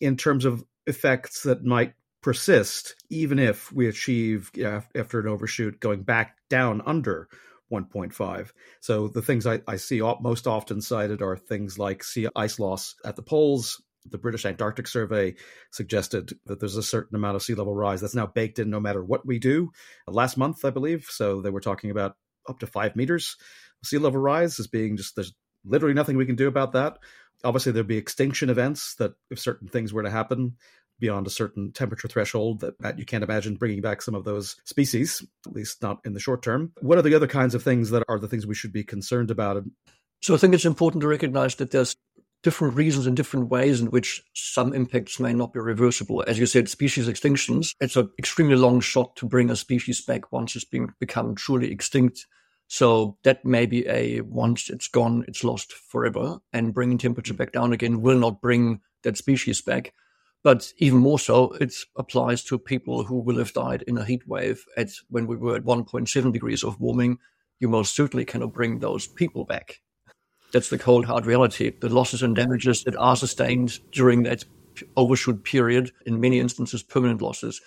in 0.00 0.16
terms 0.16 0.44
of 0.44 0.64
effects 0.86 1.42
that 1.42 1.64
might 1.64 1.94
persist, 2.22 2.94
even 3.10 3.38
if 3.38 3.72
we 3.72 3.86
achieve, 3.88 4.50
after 4.94 5.20
an 5.20 5.28
overshoot, 5.28 5.80
going 5.80 6.02
back 6.02 6.38
down 6.48 6.80
under 6.86 7.28
1.5. 7.70 8.50
So 8.80 9.08
the 9.08 9.22
things 9.22 9.46
I, 9.46 9.60
I 9.66 9.76
see 9.76 10.00
most 10.20 10.46
often 10.46 10.80
cited 10.80 11.22
are 11.22 11.36
things 11.36 11.78
like 11.78 12.02
sea 12.02 12.28
ice 12.34 12.58
loss 12.58 12.94
at 13.04 13.16
the 13.16 13.22
poles, 13.22 13.82
the 14.10 14.18
British 14.18 14.44
Antarctic 14.44 14.86
Survey 14.86 15.34
suggested 15.70 16.32
that 16.46 16.60
there's 16.60 16.76
a 16.76 16.82
certain 16.82 17.16
amount 17.16 17.36
of 17.36 17.42
sea 17.42 17.54
level 17.54 17.74
rise 17.74 18.00
that's 18.00 18.14
now 18.14 18.26
baked 18.26 18.58
in 18.58 18.68
no 18.68 18.80
matter 18.80 19.02
what 19.02 19.26
we 19.26 19.38
do. 19.38 19.70
Last 20.06 20.36
month, 20.36 20.64
I 20.64 20.70
believe, 20.70 21.06
so 21.08 21.40
they 21.40 21.50
were 21.50 21.60
talking 21.60 21.90
about 21.90 22.16
up 22.46 22.58
to 22.58 22.66
five 22.66 22.94
meters 22.96 23.36
sea 23.84 23.98
level 23.98 24.20
rise 24.20 24.58
as 24.58 24.66
being 24.66 24.96
just 24.96 25.14
there's 25.14 25.34
literally 25.64 25.94
nothing 25.94 26.16
we 26.16 26.26
can 26.26 26.36
do 26.36 26.48
about 26.48 26.72
that. 26.72 26.98
Obviously, 27.42 27.72
there'd 27.72 27.86
be 27.86 27.96
extinction 27.96 28.50
events 28.50 28.94
that 28.96 29.14
if 29.30 29.38
certain 29.38 29.68
things 29.68 29.92
were 29.92 30.02
to 30.02 30.10
happen 30.10 30.56
beyond 31.00 31.26
a 31.26 31.30
certain 31.30 31.72
temperature 31.72 32.08
threshold, 32.08 32.60
that, 32.60 32.80
that 32.80 32.98
you 32.98 33.04
can't 33.04 33.24
imagine 33.24 33.56
bringing 33.56 33.80
back 33.80 34.00
some 34.00 34.14
of 34.14 34.24
those 34.24 34.56
species, 34.64 35.24
at 35.46 35.52
least 35.52 35.82
not 35.82 35.98
in 36.04 36.14
the 36.14 36.20
short 36.20 36.42
term. 36.42 36.72
What 36.80 36.98
are 36.98 37.02
the 37.02 37.14
other 37.14 37.26
kinds 37.26 37.54
of 37.54 37.62
things 37.62 37.90
that 37.90 38.04
are 38.08 38.18
the 38.18 38.28
things 38.28 38.46
we 38.46 38.54
should 38.54 38.72
be 38.72 38.84
concerned 38.84 39.30
about? 39.30 39.62
So 40.22 40.34
I 40.34 40.38
think 40.38 40.54
it's 40.54 40.64
important 40.64 41.02
to 41.02 41.08
recognize 41.08 41.56
that 41.56 41.72
there's 41.72 41.96
different 42.44 42.76
reasons 42.76 43.06
and 43.06 43.16
different 43.16 43.48
ways 43.48 43.80
in 43.80 43.90
which 43.90 44.22
some 44.34 44.72
impacts 44.72 45.18
may 45.18 45.32
not 45.32 45.52
be 45.52 45.60
reversible. 45.60 46.22
As 46.26 46.38
you 46.38 46.46
said, 46.46 46.68
species 46.68 47.08
extinctions, 47.08 47.74
it's 47.80 47.96
an 47.96 48.10
extremely 48.18 48.54
long 48.54 48.80
shot 48.80 49.16
to 49.16 49.26
bring 49.26 49.50
a 49.50 49.56
species 49.56 50.00
back 50.02 50.30
once 50.30 50.54
it's 50.54 50.64
been 50.64 50.92
become 51.00 51.34
truly 51.34 51.72
extinct. 51.72 52.26
So 52.68 53.18
that 53.24 53.44
may 53.44 53.66
be 53.66 53.86
a 53.88 54.20
once 54.22 54.70
it's 54.70 54.88
gone, 54.88 55.24
it's 55.28 55.44
lost 55.44 55.72
forever. 55.72 56.38
And 56.52 56.74
bringing 56.74 56.98
temperature 56.98 57.34
mm. 57.34 57.38
back 57.38 57.52
down 57.52 57.72
again 57.72 58.00
will 58.00 58.18
not 58.18 58.40
bring 58.40 58.80
that 59.02 59.16
species 59.16 59.60
back. 59.60 59.92
But 60.42 60.72
even 60.76 60.98
more 60.98 61.18
so, 61.18 61.52
it 61.52 61.74
applies 61.96 62.44
to 62.44 62.58
people 62.58 63.04
who 63.04 63.18
will 63.18 63.38
have 63.38 63.54
died 63.54 63.82
in 63.82 63.96
a 63.96 64.04
heat 64.04 64.28
wave 64.28 64.64
at 64.76 64.90
when 65.08 65.26
we 65.26 65.36
were 65.36 65.56
at 65.56 65.64
1.7 65.64 66.32
degrees 66.32 66.62
of 66.62 66.78
warming. 66.78 67.18
You 67.60 67.68
most 67.68 67.94
certainly 67.94 68.26
cannot 68.26 68.52
bring 68.52 68.78
those 68.78 69.06
people 69.06 69.44
back. 69.44 69.80
That's 70.52 70.68
the 70.68 70.78
cold 70.78 71.06
hard 71.06 71.24
reality. 71.24 71.72
The 71.80 71.88
losses 71.88 72.22
and 72.22 72.36
damages 72.36 72.84
that 72.84 72.96
are 72.96 73.16
sustained 73.16 73.78
during 73.90 74.24
that 74.24 74.44
overshoot 74.96 75.44
period, 75.44 75.92
in 76.04 76.20
many 76.20 76.40
instances, 76.40 76.82
permanent 76.82 77.22
losses. 77.22 77.60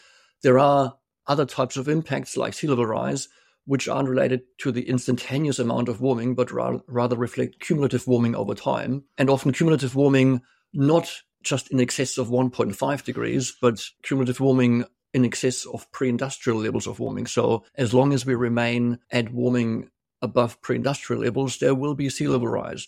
There 0.44 0.60
are 0.60 0.96
other 1.25 1.46
types 1.46 1.77
of 1.77 1.88
impacts 1.88 2.38
like 2.38 2.54
sea 2.54 2.68
level 2.68 2.86
rise, 2.86 3.27
which 3.67 3.88
aren't 3.88 4.09
related 4.09 4.41
to 4.59 4.71
the 4.71 4.89
instantaneous 4.89 5.59
amount 5.59 5.89
of 5.89 6.01
warming, 6.01 6.33
but 6.33 6.51
ra- 6.51 6.79
rather 6.88 7.15
reflect 7.15 7.59
cumulative 7.59 8.07
warming 8.07 8.36
over 8.36 8.55
time. 8.55 9.03
And 9.17 9.29
often 9.29 9.51
cumulative 9.51 9.95
warming, 9.95 10.41
not 10.74 11.12
just 11.43 11.71
in 11.71 11.79
excess 11.79 12.17
of 12.17 12.29
1.5 12.29 13.03
degrees, 13.03 13.55
but 13.62 13.83
cumulative 14.01 14.39
warming 14.39 14.86
in 15.13 15.24
excess 15.24 15.65
of 15.65 15.91
pre 15.91 16.09
industrial 16.09 16.59
levels 16.59 16.88
of 16.88 17.00
warming. 17.00 17.27
So 17.27 17.63
as 17.75 17.93
long 17.93 18.13
as 18.13 18.25
we 18.25 18.33
remain 18.33 18.97
at 19.12 19.31
warming 19.31 19.89
above 20.21 20.62
pre-industrial 20.62 21.21
levels, 21.21 21.59
there 21.59 21.75
will 21.75 21.95
be 21.95 22.09
sea 22.09 22.27
level 22.27 22.47
rise. 22.47 22.88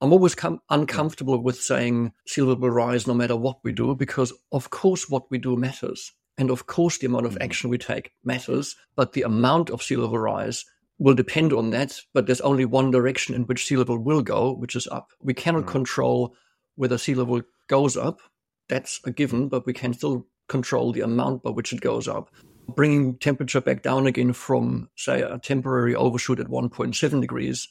I'm 0.00 0.12
always 0.12 0.34
com- 0.34 0.60
uncomfortable 0.68 1.42
with 1.42 1.60
saying 1.60 2.12
sea 2.26 2.42
level 2.42 2.70
rise 2.70 3.06
no 3.06 3.14
matter 3.14 3.36
what 3.36 3.58
we 3.64 3.72
do, 3.72 3.94
because 3.94 4.32
of 4.52 4.70
course 4.70 5.08
what 5.08 5.30
we 5.30 5.38
do 5.38 5.56
matters. 5.56 6.12
And 6.38 6.50
of 6.50 6.66
course 6.66 6.98
the 6.98 7.06
amount 7.06 7.26
of 7.26 7.32
mm-hmm. 7.32 7.42
action 7.42 7.70
we 7.70 7.78
take 7.78 8.12
matters, 8.24 8.76
but 8.94 9.12
the 9.12 9.22
amount 9.22 9.70
of 9.70 9.82
sea 9.82 9.96
level 9.96 10.18
rise 10.18 10.64
will 10.98 11.14
depend 11.14 11.52
on 11.52 11.70
that. 11.70 12.00
But 12.14 12.26
there's 12.26 12.40
only 12.40 12.64
one 12.64 12.90
direction 12.90 13.34
in 13.34 13.42
which 13.44 13.66
sea 13.66 13.76
level 13.76 13.98
will 13.98 14.22
go, 14.22 14.52
which 14.52 14.76
is 14.76 14.86
up. 14.88 15.10
We 15.22 15.34
cannot 15.34 15.62
mm-hmm. 15.62 15.72
control 15.72 16.34
whether 16.74 16.98
sea 16.98 17.14
level 17.14 17.42
goes 17.68 17.96
up. 17.96 18.20
That's 18.68 19.00
a 19.04 19.12
given, 19.12 19.48
but 19.48 19.66
we 19.66 19.72
can 19.72 19.94
still 19.94 20.26
control 20.48 20.92
the 20.92 21.00
amount 21.00 21.42
by 21.42 21.50
which 21.50 21.72
it 21.72 21.80
goes 21.80 22.08
up 22.08 22.30
bringing 22.68 23.16
temperature 23.18 23.60
back 23.60 23.82
down 23.82 24.06
again 24.06 24.32
from, 24.32 24.90
say, 24.96 25.22
a 25.22 25.38
temporary 25.38 25.94
overshoot 25.94 26.40
at 26.40 26.48
1.7 26.48 27.20
degrees 27.20 27.68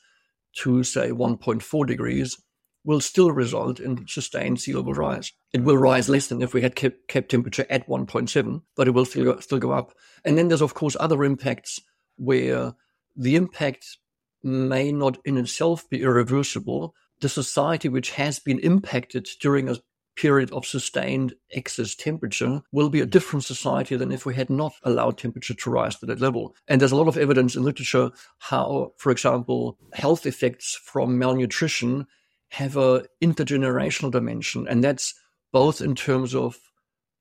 to, 0.58 0.84
say, 0.84 1.10
1.4 1.10 1.88
degrees 1.88 2.38
will 2.86 3.02
still 3.02 3.32
result 3.32 3.80
in 3.80 4.08
sustained 4.08 4.62
sea 4.62 4.74
level 4.74 4.94
rise. 4.94 5.34
It 5.54 5.64
will 5.64 5.78
rise 5.78 6.08
less 6.08 6.28
than 6.28 6.42
if 6.42 6.54
we 6.54 6.62
had 6.62 6.76
kept, 6.76 7.08
kept 7.08 7.32
temperature 7.32 7.66
at 7.70 7.88
1.7, 7.88 8.62
but 8.76 8.88
it 8.88 8.92
will 8.92 9.06
still 9.06 9.26
go, 9.26 9.40
still 9.40 9.60
go 9.60 9.72
up. 9.72 9.94
And 10.24 10.38
then 10.38 10.48
there's, 10.48 10.62
of 10.62 10.76
course, 10.76 10.96
other 11.00 11.24
impacts 11.24 11.80
where 12.18 12.74
the 13.16 13.36
impact 13.36 13.98
may 14.44 14.92
not 14.92 15.18
in 15.26 15.38
itself 15.38 15.90
be 15.90 16.04
irreversible. 16.04 16.94
The 17.22 17.30
society 17.30 17.90
which 17.90 18.12
has 18.12 18.40
been 18.40 18.60
impacted 18.60 19.28
during 19.42 19.68
a 19.68 19.78
period 20.16 20.52
of 20.52 20.66
sustained 20.66 21.34
excess 21.52 21.96
temperature 21.96 22.62
will 22.72 22.90
be 22.90 23.02
a 23.02 23.06
different 23.06 23.44
society 23.44 23.96
than 23.98 24.12
if 24.12 24.26
we 24.26 24.36
had 24.36 24.50
not 24.50 24.74
allowed 24.84 25.18
temperature 25.18 25.54
to 25.54 25.70
rise 25.70 25.98
to 25.98 26.06
that 26.06 26.22
level. 26.22 26.56
And 26.68 26.80
there's 26.80 26.92
a 26.92 26.96
lot 26.96 27.08
of 27.08 27.18
evidence 27.18 27.56
in 27.56 27.64
literature 27.64 28.12
how, 28.40 28.94
for 28.98 29.12
example, 29.12 29.78
health 29.94 30.26
effects 30.26 30.80
from 30.86 31.18
malnutrition 31.18 32.08
have 32.50 32.78
a 32.78 33.06
intergenerational 33.22 34.12
dimension. 34.12 34.68
And 34.68 34.84
that's 34.84 35.14
both 35.52 35.82
in 35.82 35.96
terms 35.96 36.36
of 36.36 36.58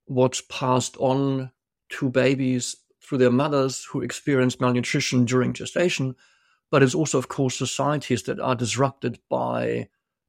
what's 0.06 0.42
passed 0.42 0.96
on 0.98 1.50
to 1.90 2.10
babies 2.10 2.76
through 3.02 3.18
their 3.18 3.30
mothers 3.30 3.84
who 3.84 4.00
experience 4.00 4.60
malnutrition 4.60 5.24
during 5.24 5.52
gestation, 5.52 6.14
but 6.70 6.82
it's 6.82 6.94
also, 6.94 7.18
of 7.18 7.28
course, 7.28 7.56
societies 7.56 8.24
that 8.24 8.40
are 8.40 8.54
disrupted 8.54 9.18
by 9.28 9.88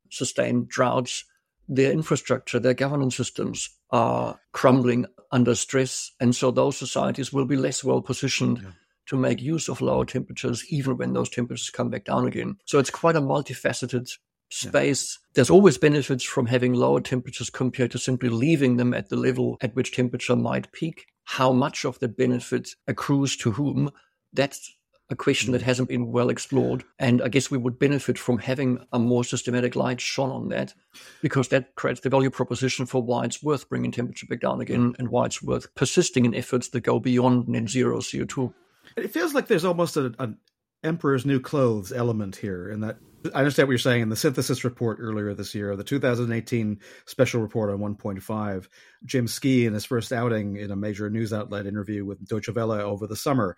sustained 0.10 0.68
droughts 0.68 1.24
their 1.68 1.92
infrastructure, 1.92 2.60
their 2.60 2.74
governance 2.74 3.16
systems 3.16 3.70
are 3.90 4.40
crumbling 4.52 5.06
under 5.32 5.56
stress. 5.56 6.12
And 6.20 6.36
so 6.36 6.52
those 6.52 6.78
societies 6.78 7.34
will 7.34 7.46
be 7.46 7.58
less 7.58 7.84
well 7.84 8.02
positioned 8.02 8.60
yeah. 8.62 8.72
to 9.08 9.18
make 9.18 9.42
use 9.42 9.68
of 9.68 9.82
lower 9.82 10.06
temperatures, 10.06 10.64
even 10.70 10.98
when 10.98 11.14
those 11.14 11.30
temperatures 11.30 11.70
come 11.70 11.90
back 11.90 12.06
down 12.06 12.28
again. 12.28 12.58
So 12.66 12.80
it's 12.80 12.90
quite 12.90 13.16
a 13.16 13.22
multifaceted 13.22 14.12
space. 14.56 15.20
There's 15.34 15.50
always 15.50 15.78
benefits 15.78 16.24
from 16.24 16.46
having 16.46 16.74
lower 16.74 17.02
temperatures 17.02 17.50
compared 17.50 17.92
to 17.92 18.00
simply 18.00 18.30
leaving 18.30 18.78
them 18.78 18.94
at 18.94 19.10
the 19.10 19.16
level 19.16 19.58
at 19.62 19.76
which 19.76 19.94
temperature 19.94 20.36
might 20.36 20.72
peak. 20.72 21.08
How 21.26 21.52
much 21.52 21.86
of 21.86 22.00
the 22.00 22.08
benefit 22.08 22.70
accrues 22.88 23.36
to 23.38 23.52
whom? 23.52 23.92
That's 24.34 24.76
a 25.10 25.16
question 25.16 25.52
that 25.52 25.62
mm. 25.62 25.66
hasn't 25.66 25.90
been 25.90 26.12
well 26.12 26.30
explored. 26.30 26.84
And 26.98 27.22
I 27.22 27.28
guess 27.28 27.52
we 27.52 27.58
would 27.58 27.78
benefit 27.78 28.18
from 28.18 28.40
having 28.40 28.86
a 28.92 29.00
more 29.00 29.24
systematic 29.24 29.76
light 29.76 30.02
shone 30.02 30.32
on 30.32 30.50
that 30.50 30.74
because 31.22 31.50
that 31.50 31.76
creates 31.76 32.02
the 32.02 32.10
value 32.10 32.30
proposition 32.30 32.86
for 32.86 33.04
why 33.04 33.26
it's 33.26 33.44
worth 33.44 33.70
bringing 33.70 33.92
temperature 33.92 34.26
back 34.28 34.42
down 34.42 34.62
again 34.62 34.96
and 34.98 35.10
why 35.10 35.26
it's 35.26 35.44
worth 35.44 35.74
persisting 35.76 36.26
in 36.26 36.34
efforts 36.34 36.70
that 36.70 36.82
go 36.82 37.00
beyond 37.00 37.48
net 37.48 37.70
zero 37.70 38.00
CO2. 38.00 38.54
It 38.98 39.12
feels 39.12 39.34
like 39.34 39.48
there's 39.48 39.66
almost 39.66 39.98
an 39.98 40.38
emperor's 40.84 41.26
new 41.26 41.40
clothes 41.40 41.92
element 41.92 42.38
here 42.38 42.70
in 42.70 42.80
that 42.82 42.98
I 43.34 43.40
understand 43.40 43.68
what 43.68 43.72
you're 43.72 43.80
saying. 43.80 44.02
In 44.02 44.10
the 44.10 44.16
synthesis 44.16 44.64
report 44.64 44.98
earlier 45.00 45.34
this 45.34 45.56
year, 45.56 45.76
the 45.76 45.84
2018 45.84 46.80
special 47.06 47.42
report 47.42 47.72
on 47.72 47.80
1.5, 47.80 48.68
Jim 49.06 49.26
Skea, 49.26 49.66
in 49.66 49.74
his 49.74 49.86
first 49.86 50.12
outing 50.12 50.58
in 50.58 50.72
a 50.72 50.76
major 50.76 51.10
news 51.10 51.34
outlet 51.34 51.66
interview 51.66 52.06
with 52.06 52.26
Deutsche 52.28 52.50
Welle 52.54 52.72
over 52.74 53.08
the 53.08 53.16
summer, 53.16 53.58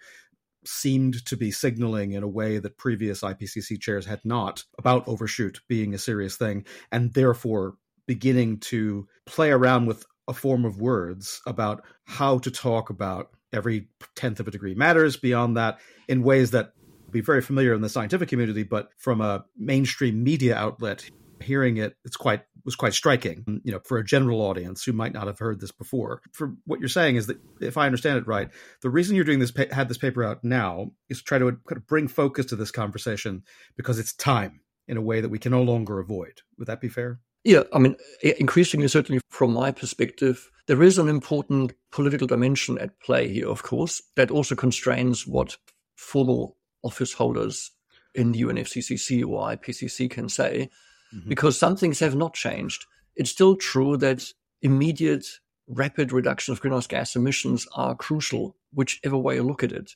seemed 0.66 1.26
to 1.26 1.38
be 1.38 1.52
signaling 1.52 2.12
in 2.12 2.24
a 2.24 2.28
way 2.28 2.60
that 2.60 2.78
previous 2.78 3.22
IPCC 3.22 3.80
chairs 3.80 4.06
had 4.06 4.22
not 4.24 4.64
about 4.78 5.08
overshoot 5.08 5.62
being 5.68 5.94
a 5.94 5.98
serious 5.98 6.36
thing, 6.36 6.66
and 6.92 7.14
therefore 7.14 7.76
beginning 8.06 8.60
to 8.60 9.08
play 9.26 9.52
around 9.52 9.86
with 9.86 10.06
a 10.28 10.34
form 10.34 10.66
of 10.66 10.82
words 10.82 11.42
about 11.46 11.84
how 12.06 12.38
to 12.40 12.52
talk 12.52 12.90
about 12.90 13.30
every 13.54 13.88
tenth 14.16 14.40
of 14.40 14.48
a 14.48 14.52
degree 14.52 14.76
matters 14.76 15.16
beyond 15.16 15.56
that 15.56 15.80
in 16.10 16.22
ways 16.22 16.52
that 16.52 16.74
be 17.12 17.22
very 17.22 17.42
familiar 17.42 17.74
in 17.74 17.82
the 17.82 17.90
scientific 17.90 18.30
community, 18.30 18.64
but 18.64 18.90
from 18.98 19.22
a 19.22 19.46
mainstream 19.58 20.24
media 20.24 20.56
outlet, 20.56 21.10
hearing 21.42 21.78
it, 21.78 21.96
it's 22.04 22.18
quite 22.18 22.44
was 22.66 22.76
quite 22.76 22.94
striking. 22.94 23.62
You 23.64 23.72
know, 23.72 23.80
for 23.86 23.98
a 23.98 24.04
general 24.04 24.42
audience 24.42 24.84
who 24.84 24.92
might 24.92 25.14
not 25.14 25.28
have 25.28 25.40
heard 25.40 25.62
this 25.62 25.72
before. 25.72 26.22
For 26.34 26.54
what 26.66 26.80
you're 26.80 26.90
saying 26.90 27.16
is 27.16 27.28
that, 27.28 27.38
if 27.62 27.78
I 27.78 27.86
understand 27.86 28.18
it 28.18 28.28
right, 28.28 28.50
the 28.82 28.90
reason 28.90 29.16
you're 29.16 29.24
doing 29.24 29.40
this, 29.40 29.54
had 29.72 29.88
this 29.88 29.98
paper 29.98 30.24
out 30.24 30.44
now, 30.44 30.92
is 31.10 31.20
to 31.20 31.24
try 31.24 31.38
to 31.38 31.46
kind 31.46 31.78
of 31.78 31.88
bring 31.88 32.08
focus 32.08 32.48
to 32.48 32.56
this 32.56 32.72
conversation 32.72 33.44
because 33.78 34.00
it's 34.00 34.14
time 34.14 34.62
in 34.88 34.98
a 34.98 35.02
way 35.02 35.22
that 35.22 35.30
we 35.30 35.40
can 35.40 35.52
no 35.52 35.64
longer 35.64 36.00
avoid. 36.00 36.42
Would 36.58 36.68
that 36.68 36.82
be 36.82 36.90
fair? 36.90 37.20
Yeah, 37.44 37.64
I 37.74 37.80
mean, 37.80 37.96
increasingly, 38.22 38.90
certainly 38.90 39.22
from 39.30 39.54
my 39.54 39.72
perspective, 39.72 40.50
there 40.68 40.84
is 40.84 40.98
an 40.98 41.08
important 41.08 41.72
political 41.92 42.28
dimension 42.28 42.78
at 42.78 43.00
play 43.00 43.30
here, 43.30 43.48
of 43.48 43.64
course, 43.64 44.02
that 44.18 44.32
also 44.32 44.56
constrains 44.56 45.26
what 45.26 45.56
formal 45.96 46.57
office 46.84 47.14
holders 47.14 47.72
in 48.14 48.32
the 48.32 48.42
UNFCCC 48.42 49.26
or 49.28 49.48
IPCC 49.50 50.10
can 50.10 50.30
say, 50.30 50.70
mm-hmm. 51.14 51.30
because 51.30 51.58
some 51.58 51.76
things 51.76 52.00
have 52.00 52.16
not 52.16 52.34
changed. 52.34 52.86
It's 53.16 53.32
still 53.32 53.56
true 53.56 53.98
that 53.98 54.24
immediate, 54.62 55.26
rapid 55.68 56.12
reduction 56.12 56.52
of 56.52 56.62
greenhouse 56.62 56.88
gas 56.88 57.16
emissions 57.16 57.68
are 57.76 57.96
crucial, 57.96 58.56
whichever 58.74 59.18
way 59.18 59.36
you 59.36 59.44
look 59.44 59.64
at 59.64 59.72
it. 59.72 59.92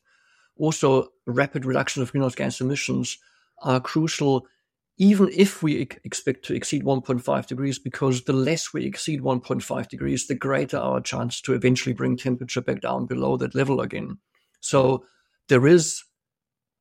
Also, 0.58 1.10
rapid 1.26 1.66
reduction 1.66 2.02
of 2.02 2.12
greenhouse 2.12 2.36
gas 2.36 2.62
emissions 2.62 3.18
are 3.64 3.80
crucial 3.80 4.46
even 5.02 5.32
if 5.36 5.64
we 5.64 5.88
expect 6.04 6.46
to 6.46 6.54
exceed 6.54 6.84
1.5 6.84 7.48
degrees, 7.48 7.80
because 7.80 8.26
the 8.26 8.34
less 8.34 8.72
we 8.72 8.86
exceed 8.86 9.22
1.5 9.22 9.88
degrees, 9.88 10.28
the 10.28 10.36
greater 10.36 10.78
our 10.78 11.02
chance 11.02 11.42
to 11.42 11.54
eventually 11.54 11.94
bring 11.94 12.16
temperature 12.16 12.62
back 12.62 12.82
down 12.82 13.08
below 13.08 13.36
that 13.36 13.56
level 13.56 13.82
again. 13.82 14.20
So 14.60 15.04
there 15.50 15.66
is 15.66 16.04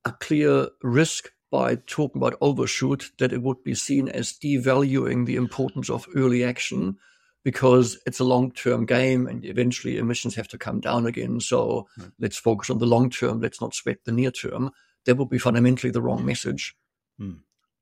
a 0.04 0.12
clear 0.12 0.68
risk 0.82 1.30
by 1.50 1.76
talking 1.86 2.20
about 2.20 2.38
overshoot 2.40 3.10
that 3.18 3.32
it 3.32 3.42
would 3.42 3.62
be 3.64 3.74
seen 3.74 4.08
as 4.08 4.32
devaluing 4.32 5.26
the 5.26 5.36
importance 5.36 5.90
of 5.90 6.06
early 6.14 6.44
action 6.44 6.96
because 7.42 7.98
it's 8.06 8.20
a 8.20 8.24
long 8.24 8.52
term 8.52 8.86
game 8.86 9.26
and 9.26 9.44
eventually 9.44 9.98
emissions 9.98 10.34
have 10.34 10.48
to 10.48 10.58
come 10.58 10.80
down 10.80 11.06
again. 11.06 11.40
So 11.40 11.88
let's 12.18 12.38
focus 12.38 12.70
on 12.70 12.78
the 12.78 12.86
long 12.86 13.10
term. 13.10 13.40
Let's 13.40 13.60
not 13.60 13.74
sweat 13.74 13.98
the 14.04 14.12
near 14.12 14.30
term. 14.30 14.70
That 15.06 15.16
would 15.16 15.30
be 15.30 15.38
fundamentally 15.38 15.90
the 15.90 16.02
wrong 16.02 16.24
message. 16.24 16.76
Hmm 17.18 17.38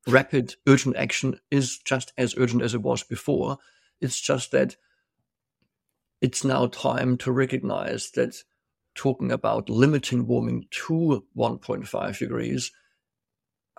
rapid, 0.07 0.55
urgent 0.67 0.95
action 0.95 1.39
is 1.51 1.77
just 1.77 2.13
as 2.17 2.35
urgent 2.37 2.61
as 2.61 2.73
it 2.73 2.81
was 2.81 3.03
before. 3.03 3.57
It's 4.01 4.19
just 4.19 4.51
that 4.51 4.75
it's 6.21 6.43
now 6.43 6.67
time 6.67 7.17
to 7.19 7.31
recognize 7.31 8.11
that 8.11 8.43
talking 8.95 9.31
about 9.31 9.69
limiting 9.69 10.27
warming 10.27 10.65
to 10.71 11.23
1.5 11.37 12.19
degrees 12.19 12.71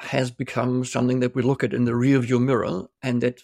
has 0.00 0.30
become 0.30 0.84
something 0.84 1.20
that 1.20 1.34
we 1.34 1.42
look 1.42 1.62
at 1.62 1.74
in 1.74 1.84
the 1.84 1.92
rearview 1.92 2.40
mirror 2.40 2.86
and 3.02 3.22
that 3.22 3.42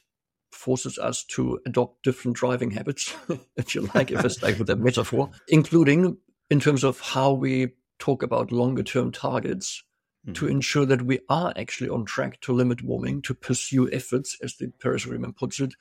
forces 0.50 0.98
us 0.98 1.22
to 1.24 1.60
adopt 1.66 2.02
different 2.02 2.36
driving 2.36 2.70
habits, 2.70 3.14
if 3.56 3.74
you 3.74 3.88
like, 3.94 4.10
if 4.10 4.24
I 4.24 4.28
stay 4.28 4.54
with 4.54 4.66
that 4.68 4.78
metaphor, 4.78 5.30
including 5.48 6.16
in 6.50 6.60
terms 6.60 6.82
of 6.82 7.00
how 7.00 7.32
we 7.32 7.74
talk 7.98 8.22
about 8.22 8.52
longer 8.52 8.82
term 8.82 9.12
targets 9.12 9.82
to 10.26 10.32
mm-hmm. 10.32 10.48
ensure 10.48 10.86
that 10.86 11.02
we 11.02 11.20
are 11.28 11.52
actually 11.56 11.88
on 11.88 12.04
track 12.04 12.40
to 12.40 12.52
limit 12.52 12.82
warming, 12.82 13.22
to 13.22 13.34
pursue 13.34 13.90
efforts, 13.92 14.36
as 14.42 14.56
the 14.56 14.72
Paris 14.80 15.04
Agreement 15.04 15.36
puts 15.36 15.60
it, 15.60 15.74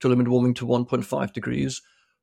to 0.00 0.08
limit 0.08 0.28
warming 0.28 0.54
to 0.54 0.66
1.5 0.66 1.32
degrees, 1.32 1.82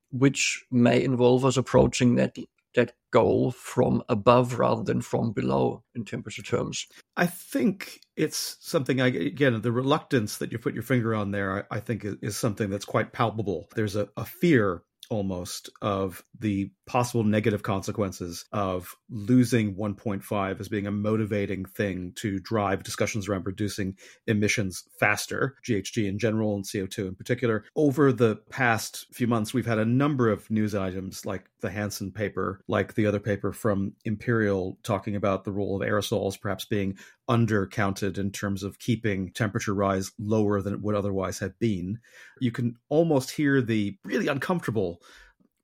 which 0.09 0.65
may 0.71 1.03
involve 1.03 1.45
us 1.45 1.57
approaching 1.57 2.15
that 2.15 2.37
that 2.77 2.93
goal 3.11 3.49
from 3.49 4.03
above 4.07 4.59
rather 4.59 4.83
than 4.83 5.01
from 5.01 5.31
below 5.31 5.83
in 5.95 6.05
temperature 6.05 6.43
terms. 6.43 6.85
I 7.17 7.25
think 7.25 7.99
it's 8.15 8.55
something 8.61 9.01
I, 9.01 9.07
again 9.07 9.59
the 9.61 9.71
reluctance 9.71 10.37
that 10.37 10.51
you 10.51 10.59
put 10.59 10.75
your 10.75 10.83
finger 10.83 11.15
on 11.15 11.31
there 11.31 11.65
I, 11.71 11.77
I 11.77 11.79
think 11.79 12.05
is, 12.05 12.37
something 12.37 12.69
that's 12.69 12.85
quite 12.85 13.13
palpable. 13.13 13.67
There's 13.75 13.95
a, 13.95 14.09
a 14.15 14.25
fear 14.25 14.83
almost 15.09 15.69
of 15.81 16.23
the 16.39 16.71
possible 16.85 17.23
negative 17.23 17.63
consequences 17.63 18.45
of 18.51 18.95
losing 19.09 19.75
1.5 19.75 20.59
as 20.59 20.69
being 20.69 20.87
a 20.87 20.91
motivating 20.91 21.65
thing 21.65 22.13
to 22.15 22.39
drive 22.39 22.83
discussions 22.83 23.27
around 23.27 23.45
reducing 23.45 23.95
emissions 24.25 24.83
faster, 24.99 25.55
GHG 25.67 26.07
in 26.07 26.19
general 26.19 26.55
and 26.55 26.65
CO2 26.65 27.09
in 27.09 27.15
particular. 27.15 27.65
Over 27.75 28.13
the 28.13 28.37
past 28.49 29.07
few 29.13 29.27
months, 29.27 29.53
we've 29.53 29.65
had 29.65 29.79
a 29.79 29.85
number 29.85 30.29
of 30.29 30.49
news 30.49 30.75
items 30.75 31.25
like 31.25 31.45
the 31.61 31.69
Hansen 31.69 32.11
paper, 32.11 32.61
like 32.67 32.93
the 32.93 33.05
other 33.05 33.19
paper 33.19 33.51
from 33.51 33.93
Imperial 34.05 34.77
talking 34.83 35.15
about 35.15 35.43
the 35.43 35.51
role 35.51 35.75
of 35.75 35.87
aerosols 35.87 36.39
perhaps 36.39 36.65
being 36.65 36.97
undercounted 37.29 38.17
in 38.17 38.31
terms 38.31 38.63
of 38.63 38.79
keeping 38.79 39.31
temperature 39.31 39.73
rise 39.73 40.11
lower 40.17 40.61
than 40.61 40.73
it 40.73 40.81
would 40.81 40.95
otherwise 40.95 41.39
have 41.39 41.57
been. 41.59 41.99
You 42.39 42.51
can 42.51 42.75
almost 42.89 43.31
hear 43.31 43.61
the 43.61 43.97
really 44.05 44.27
uncomfortable 44.27 44.96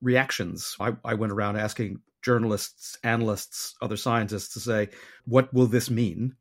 reactions. 0.02 0.76
I, 0.80 0.94
I 1.04 1.14
went 1.16 1.32
around 1.32 1.58
asking 1.58 2.02
journalists, 2.22 2.98
analysts, 3.04 3.76
other 3.82 3.98
scientists 3.98 4.54
to 4.54 4.60
say, 4.60 4.90
what 5.26 5.54
will 5.54 5.68
this 5.68 5.90
mean? 5.90 6.36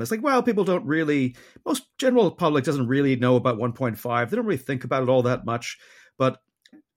It's 0.00 0.10
like, 0.10 0.22
well, 0.22 0.42
people 0.42 0.64
don't 0.64 0.86
really, 0.86 1.34
most 1.66 1.86
general 1.98 2.30
public 2.30 2.64
doesn't 2.64 2.86
really 2.86 3.16
know 3.16 3.36
about 3.36 3.58
1.5. 3.58 4.30
They 4.30 4.36
don't 4.36 4.46
really 4.46 4.56
think 4.56 4.84
about 4.84 5.02
it 5.02 5.08
all 5.08 5.22
that 5.22 5.44
much. 5.44 5.78
But 6.18 6.38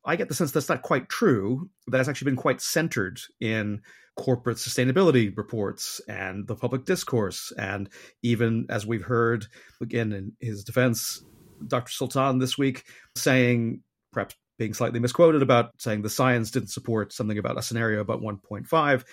I 0.06 0.16
get 0.16 0.28
the 0.28 0.36
sense 0.36 0.52
that's 0.52 0.70
not 0.70 0.84
quite 0.84 1.10
true. 1.10 1.70
That 1.88 1.98
has 1.98 2.10
actually 2.10 2.32
been 2.32 2.38
quite 2.38 2.62
centered 2.62 3.20
in 3.40 3.82
corporate 4.18 4.58
sustainability 4.58 5.36
reports 5.36 6.02
and 6.08 6.48
the 6.48 6.56
public 6.56 6.86
discourse. 6.86 7.52
And 7.58 7.90
even 8.22 8.68
as 8.70 8.86
we've 8.86 9.04
heard, 9.04 9.48
again, 9.82 10.12
in 10.12 10.34
his 10.40 10.64
defense, 10.64 11.24
Dr. 11.66 11.92
Sultan 11.92 12.40
this 12.40 12.58
week 12.58 12.84
saying, 13.16 13.82
perhaps 14.12 14.36
being 14.62 14.76
slightly 14.76 15.00
misquoted 15.00 15.42
about 15.42 15.72
saying 15.80 16.04
the 16.04 16.10
science 16.10 16.52
didn't 16.52 16.70
support 16.70 17.12
something 17.12 17.40
about 17.40 17.58
a 17.58 17.64
scenario 17.64 18.00
about 18.00 18.22
1.5 18.22 19.04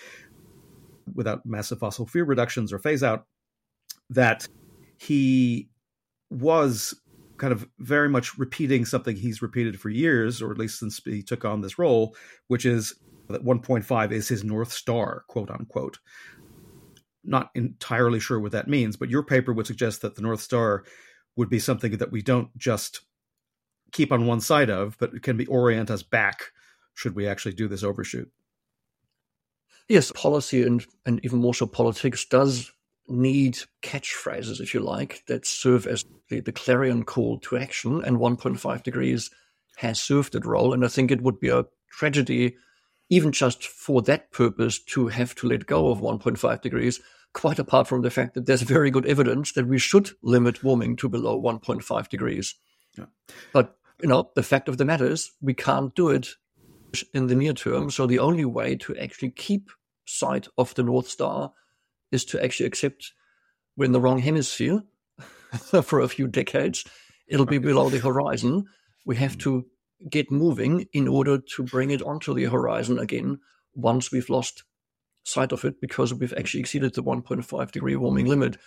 without 1.15 1.43
massive 1.43 1.79
fossil 1.79 2.05
fuel 2.05 2.27
reductions 2.27 2.71
or 2.71 2.77
phase 2.77 3.01
out, 3.01 3.25
that 4.11 4.47
he 4.99 5.67
was 6.29 6.93
kind 7.37 7.51
of 7.51 7.67
very 7.79 8.07
much 8.07 8.37
repeating 8.37 8.85
something 8.85 9.15
he's 9.15 9.41
repeated 9.41 9.79
for 9.79 9.89
years, 9.89 10.39
or 10.39 10.51
at 10.51 10.59
least 10.59 10.77
since 10.77 11.01
he 11.03 11.23
took 11.23 11.43
on 11.43 11.61
this 11.61 11.79
role, 11.79 12.15
which 12.47 12.63
is 12.63 12.93
that 13.27 13.43
1.5 13.43 14.11
is 14.11 14.27
his 14.27 14.43
North 14.43 14.71
Star, 14.71 15.23
quote 15.29 15.49
unquote. 15.49 15.97
Not 17.23 17.49
entirely 17.55 18.19
sure 18.19 18.39
what 18.39 18.51
that 18.51 18.67
means, 18.67 18.97
but 18.97 19.09
your 19.09 19.23
paper 19.23 19.51
would 19.51 19.65
suggest 19.65 20.03
that 20.03 20.13
the 20.13 20.21
North 20.21 20.41
Star 20.41 20.83
would 21.35 21.49
be 21.49 21.57
something 21.57 21.97
that 21.97 22.11
we 22.11 22.21
don't 22.21 22.55
just 22.55 23.01
keep 23.91 24.11
on 24.11 24.25
one 24.25 24.41
side 24.41 24.69
of, 24.69 24.97
but 24.99 25.21
can 25.23 25.37
be 25.37 25.45
orient 25.47 25.89
us 25.89 26.03
back 26.03 26.51
should 26.93 27.15
we 27.15 27.27
actually 27.27 27.53
do 27.53 27.67
this 27.67 27.83
overshoot. 27.83 28.29
Yes, 29.87 30.11
policy 30.11 30.63
and, 30.63 30.85
and 31.05 31.19
even 31.23 31.39
more 31.39 31.53
so 31.53 31.65
politics 31.65 32.25
does 32.25 32.71
need 33.07 33.59
catchphrases, 33.81 34.59
if 34.59 34.73
you 34.73 34.81
like, 34.81 35.23
that 35.27 35.45
serve 35.45 35.87
as 35.87 36.05
the, 36.29 36.41
the 36.41 36.51
clarion 36.51 37.03
call 37.03 37.39
to 37.39 37.57
action. 37.57 38.03
And 38.03 38.17
1.5 38.17 38.83
degrees 38.83 39.31
has 39.77 39.99
served 39.99 40.33
that 40.33 40.45
role. 40.45 40.73
And 40.73 40.85
I 40.85 40.89
think 40.89 41.09
it 41.09 41.21
would 41.21 41.39
be 41.39 41.49
a 41.49 41.65
tragedy, 41.89 42.55
even 43.09 43.31
just 43.31 43.65
for 43.65 44.01
that 44.03 44.31
purpose, 44.31 44.77
to 44.79 45.07
have 45.07 45.33
to 45.35 45.47
let 45.47 45.65
go 45.65 45.89
of 45.89 45.99
1.5 45.99 46.61
degrees, 46.61 46.99
quite 47.33 47.59
apart 47.59 47.87
from 47.87 48.01
the 48.01 48.11
fact 48.11 48.35
that 48.35 48.45
there's 48.45 48.61
very 48.61 48.91
good 48.91 49.05
evidence 49.05 49.53
that 49.53 49.67
we 49.67 49.79
should 49.79 50.11
limit 50.21 50.63
warming 50.63 50.95
to 50.97 51.09
below 51.09 51.41
1.5 51.41 52.09
degrees. 52.09 52.55
Yeah. 52.97 53.05
But, 53.53 53.75
you 54.01 54.07
know, 54.07 54.29
the 54.35 54.43
fact 54.43 54.69
of 54.69 54.77
the 54.77 54.85
matter 54.85 55.05
is 55.05 55.31
we 55.41 55.53
can't 55.53 55.93
do 55.95 56.09
it 56.09 56.29
in 57.13 57.27
the 57.27 57.35
near 57.35 57.53
term. 57.53 57.89
So 57.89 58.07
the 58.07 58.19
only 58.19 58.45
way 58.45 58.75
to 58.77 58.97
actually 58.97 59.31
keep 59.31 59.69
sight 60.05 60.47
of 60.57 60.73
the 60.75 60.83
North 60.83 61.07
Star 61.07 61.53
is 62.11 62.25
to 62.25 62.43
actually 62.43 62.65
accept 62.65 63.13
we're 63.77 63.85
in 63.85 63.91
the 63.91 64.01
wrong 64.01 64.19
hemisphere 64.19 64.81
for 65.83 65.99
a 65.99 66.09
few 66.09 66.27
decades. 66.27 66.85
It'll 67.27 67.45
be 67.45 67.59
below 67.59 67.89
the 67.89 67.99
horizon. 67.99 68.65
We 69.05 69.15
have 69.17 69.37
to 69.39 69.65
get 70.09 70.31
moving 70.31 70.87
in 70.93 71.07
order 71.07 71.37
to 71.37 71.63
bring 71.63 71.91
it 71.91 72.01
onto 72.01 72.33
the 72.33 72.45
horizon 72.45 72.99
again 72.99 73.39
once 73.75 74.11
we've 74.11 74.29
lost 74.29 74.63
sight 75.25 75.51
of 75.51 75.65
it 75.65 75.79
because 75.79 76.13
we've 76.13 76.33
actually 76.33 76.61
exceeded 76.61 76.95
the 76.95 77.03
1.5 77.03 77.71
degree 77.71 77.95
warming 77.95 78.25
limit. 78.25 78.57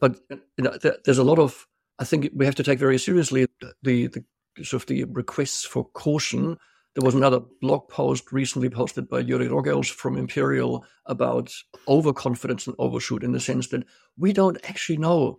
But 0.00 0.18
you 0.30 0.40
know, 0.58 0.76
there's 1.04 1.18
a 1.18 1.24
lot 1.24 1.38
of, 1.38 1.66
I 1.98 2.04
think 2.04 2.30
we 2.34 2.46
have 2.46 2.54
to 2.56 2.62
take 2.62 2.78
very 2.78 2.98
seriously 2.98 3.46
the, 3.82 4.06
the 4.08 4.24
sort 4.58 4.82
of 4.82 4.86
the 4.86 5.04
requests 5.04 5.64
for 5.64 5.84
caution 5.84 6.58
there 6.94 7.04
was 7.04 7.14
another 7.14 7.40
blog 7.60 7.88
post 7.88 8.32
recently 8.32 8.68
posted 8.68 9.08
by 9.08 9.22
Joeri 9.22 9.48
Rogelj 9.48 9.90
from 9.90 10.16
Imperial 10.16 10.84
about 11.06 11.52
overconfidence 11.86 12.66
and 12.66 12.74
overshoot 12.78 13.22
in 13.22 13.32
the 13.32 13.40
sense 13.40 13.68
that 13.68 13.84
we 14.18 14.32
don't 14.32 14.58
actually 14.68 14.98
know, 14.98 15.38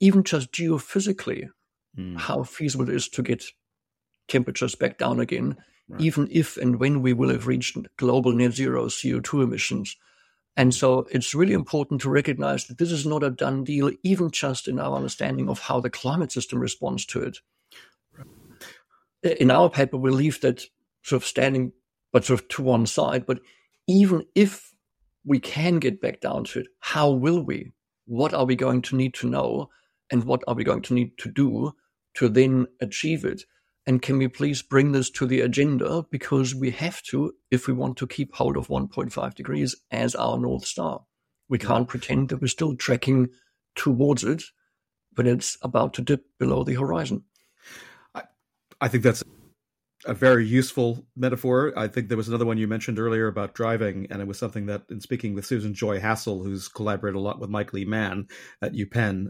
even 0.00 0.24
just 0.24 0.50
geophysically, 0.50 1.48
mm. 1.96 2.18
how 2.18 2.42
feasible 2.42 2.88
it 2.88 2.94
is 2.94 3.08
to 3.10 3.22
get 3.22 3.44
temperatures 4.26 4.74
back 4.74 4.98
down 4.98 5.20
again, 5.20 5.56
right. 5.88 6.00
even 6.00 6.26
if 6.32 6.56
and 6.56 6.80
when 6.80 7.00
we 7.00 7.12
will 7.12 7.30
have 7.30 7.46
reached 7.46 7.78
global 7.96 8.32
net 8.32 8.52
zero 8.52 8.86
CO2 8.86 9.44
emissions. 9.44 9.96
And 10.56 10.74
so 10.74 11.06
it's 11.12 11.34
really 11.34 11.54
important 11.54 12.00
to 12.00 12.10
recognize 12.10 12.66
that 12.66 12.78
this 12.78 12.90
is 12.90 13.06
not 13.06 13.22
a 13.22 13.30
done 13.30 13.62
deal, 13.62 13.90
even 14.02 14.32
just 14.32 14.66
in 14.66 14.80
our 14.80 14.96
understanding 14.96 15.48
of 15.48 15.60
how 15.60 15.80
the 15.80 15.90
climate 15.90 16.32
system 16.32 16.58
responds 16.58 17.06
to 17.06 17.20
it. 17.22 17.38
In 19.22 19.50
our 19.50 19.70
paper, 19.70 19.96
we 19.96 20.10
leave 20.10 20.40
that 20.40 20.62
sort 21.02 21.22
of 21.22 21.26
standing, 21.26 21.72
but 22.12 22.24
sort 22.24 22.40
of 22.40 22.48
to 22.48 22.62
one 22.62 22.86
side. 22.86 23.26
But 23.26 23.40
even 23.86 24.24
if 24.34 24.72
we 25.24 25.38
can 25.38 25.78
get 25.78 26.00
back 26.00 26.20
down 26.20 26.44
to 26.44 26.60
it, 26.60 26.66
how 26.80 27.10
will 27.10 27.42
we? 27.42 27.72
What 28.06 28.34
are 28.34 28.44
we 28.44 28.56
going 28.56 28.82
to 28.82 28.96
need 28.96 29.14
to 29.14 29.28
know? 29.28 29.70
And 30.10 30.24
what 30.24 30.42
are 30.46 30.54
we 30.54 30.64
going 30.64 30.82
to 30.82 30.94
need 30.94 31.16
to 31.18 31.30
do 31.30 31.72
to 32.14 32.28
then 32.28 32.66
achieve 32.80 33.24
it? 33.24 33.44
And 33.86 34.02
can 34.02 34.18
we 34.18 34.28
please 34.28 34.62
bring 34.62 34.92
this 34.92 35.10
to 35.10 35.26
the 35.26 35.40
agenda? 35.40 36.04
Because 36.10 36.54
we 36.54 36.70
have 36.70 37.02
to 37.04 37.32
if 37.50 37.66
we 37.66 37.72
want 37.72 37.96
to 37.98 38.06
keep 38.06 38.34
hold 38.34 38.56
of 38.56 38.68
1.5 38.68 39.34
degrees 39.34 39.74
as 39.90 40.14
our 40.14 40.38
North 40.38 40.64
Star. 40.64 41.02
We 41.48 41.58
can't 41.58 41.88
pretend 41.88 42.28
that 42.28 42.40
we're 42.40 42.48
still 42.48 42.76
tracking 42.76 43.30
towards 43.74 44.24
it 44.24 44.42
when 45.14 45.26
it's 45.26 45.58
about 45.62 45.94
to 45.94 46.02
dip 46.02 46.24
below 46.38 46.64
the 46.64 46.74
horizon. 46.74 47.24
I, 48.82 48.88
think 48.88 49.02
that's 49.04 49.22
a 50.06 50.14
very 50.14 50.46
useful 50.46 51.06
metaphor. 51.16 51.72
I 51.76 51.88
think 51.88 52.08
there 52.08 52.16
was 52.16 52.28
another 52.28 52.46
one 52.46 52.58
you 52.58 52.66
mentioned 52.66 52.98
earlier 52.98 53.28
about 53.28 53.54
driving, 53.54 54.06
and 54.10 54.20
it 54.20 54.26
was 54.26 54.38
something 54.38 54.66
that, 54.66 54.82
in 54.90 55.00
speaking 55.00 55.34
with 55.34 55.46
Susan 55.46 55.74
Joy 55.74 56.00
Hassol, 56.00 56.42
who's 56.42 56.68
collaborated 56.68 57.16
a 57.16 57.20
lot 57.20 57.40
with 57.40 57.50
Michael 57.50 57.84
Mann 57.86 58.26
at 58.60 58.74
UPenn, 58.74 59.28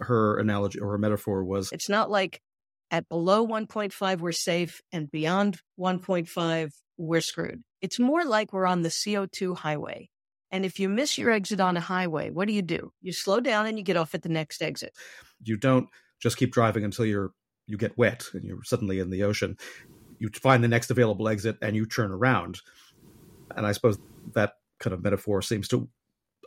her 0.00 0.38
analogy 0.38 0.80
or 0.80 0.90
her 0.90 0.98
metaphor 0.98 1.44
was 1.44 1.70
it's 1.72 1.88
not 1.88 2.10
like 2.10 2.40
at 2.90 3.08
below 3.08 3.46
1.5 3.46 4.18
we're 4.18 4.32
safe 4.32 4.80
and 4.92 5.10
beyond 5.10 5.60
1.5 5.78 6.72
we're 6.98 7.20
screwed. 7.20 7.62
It's 7.80 7.98
more 7.98 8.24
like 8.24 8.52
we're 8.52 8.66
on 8.66 8.82
the 8.82 8.88
CO2 8.88 9.56
highway. 9.56 10.08
And 10.50 10.66
if 10.66 10.78
you 10.78 10.88
miss 10.88 11.16
your 11.16 11.30
exit 11.30 11.60
on 11.60 11.76
a 11.76 11.80
highway, 11.80 12.30
what 12.30 12.46
do 12.46 12.54
you 12.54 12.62
do? 12.62 12.92
You 13.00 13.12
slow 13.12 13.40
down 13.40 13.66
and 13.66 13.78
you 13.78 13.84
get 13.84 13.96
off 13.96 14.14
at 14.14 14.22
the 14.22 14.28
next 14.28 14.62
exit. 14.62 14.92
You 15.42 15.56
don't 15.56 15.88
just 16.20 16.36
keep 16.36 16.52
driving 16.52 16.84
until 16.84 17.06
you're 17.06 17.32
you 17.66 17.76
get 17.76 17.96
wet 17.98 18.24
and 18.34 18.44
you're 18.44 18.64
suddenly 18.64 18.98
in 18.98 19.10
the 19.10 19.22
ocean. 19.22 19.56
You 20.18 20.30
find 20.30 20.62
the 20.62 20.68
next 20.68 20.90
available 20.90 21.28
exit 21.28 21.58
and 21.62 21.74
you 21.74 21.86
turn 21.86 22.10
around. 22.10 22.60
And 23.56 23.66
I 23.66 23.72
suppose 23.72 23.98
that 24.34 24.54
kind 24.78 24.94
of 24.94 25.02
metaphor 25.02 25.42
seems 25.42 25.68
to 25.68 25.88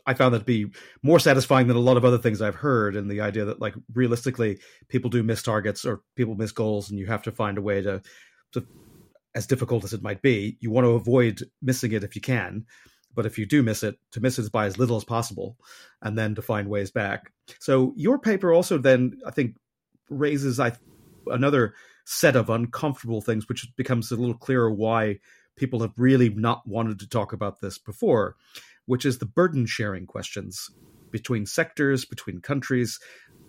I 0.06 0.14
found 0.14 0.34
that 0.34 0.40
to 0.40 0.44
be 0.44 0.70
more 1.02 1.18
satisfying 1.18 1.66
than 1.66 1.76
a 1.76 1.80
lot 1.80 1.96
of 1.96 2.04
other 2.04 2.18
things 2.18 2.40
I've 2.40 2.54
heard. 2.54 2.94
And 2.94 3.10
the 3.10 3.20
idea 3.20 3.44
that, 3.46 3.60
like, 3.60 3.74
realistically, 3.92 4.60
people 4.88 5.10
do 5.10 5.22
miss 5.22 5.42
targets 5.42 5.84
or 5.84 6.02
people 6.14 6.36
miss 6.36 6.52
goals, 6.52 6.90
and 6.90 6.98
you 6.98 7.06
have 7.06 7.22
to 7.22 7.32
find 7.32 7.58
a 7.58 7.62
way 7.62 7.82
to, 7.82 8.00
to, 8.52 8.64
as 9.34 9.46
difficult 9.46 9.82
as 9.82 9.92
it 9.92 10.02
might 10.02 10.22
be, 10.22 10.58
you 10.60 10.70
want 10.70 10.84
to 10.84 10.92
avoid 10.92 11.42
missing 11.60 11.92
it 11.92 12.04
if 12.04 12.14
you 12.14 12.22
can. 12.22 12.66
But 13.14 13.26
if 13.26 13.36
you 13.36 13.46
do 13.46 13.62
miss 13.62 13.82
it, 13.82 13.96
to 14.12 14.20
miss 14.20 14.38
it 14.38 14.52
by 14.52 14.66
as 14.66 14.78
little 14.78 14.96
as 14.96 15.04
possible, 15.04 15.56
and 16.02 16.16
then 16.16 16.36
to 16.36 16.42
find 16.42 16.68
ways 16.68 16.92
back. 16.92 17.32
So 17.58 17.92
your 17.96 18.18
paper 18.18 18.52
also 18.52 18.78
then, 18.78 19.18
I 19.26 19.32
think, 19.32 19.56
raises 20.08 20.60
I 20.60 20.72
another 21.30 21.74
set 22.04 22.36
of 22.36 22.50
uncomfortable 22.50 23.20
things, 23.20 23.48
which 23.48 23.66
becomes 23.76 24.10
a 24.10 24.16
little 24.16 24.36
clearer 24.36 24.70
why 24.70 25.18
people 25.56 25.80
have 25.80 25.92
really 25.96 26.28
not 26.28 26.66
wanted 26.66 26.98
to 27.00 27.08
talk 27.08 27.32
about 27.32 27.60
this 27.60 27.78
before 27.78 28.36
which 28.86 29.04
is 29.04 29.18
the 29.18 29.26
burden 29.26 29.66
sharing 29.66 30.06
questions 30.06 30.70
between 31.10 31.46
sectors, 31.46 32.04
between 32.04 32.40
countries, 32.40 32.98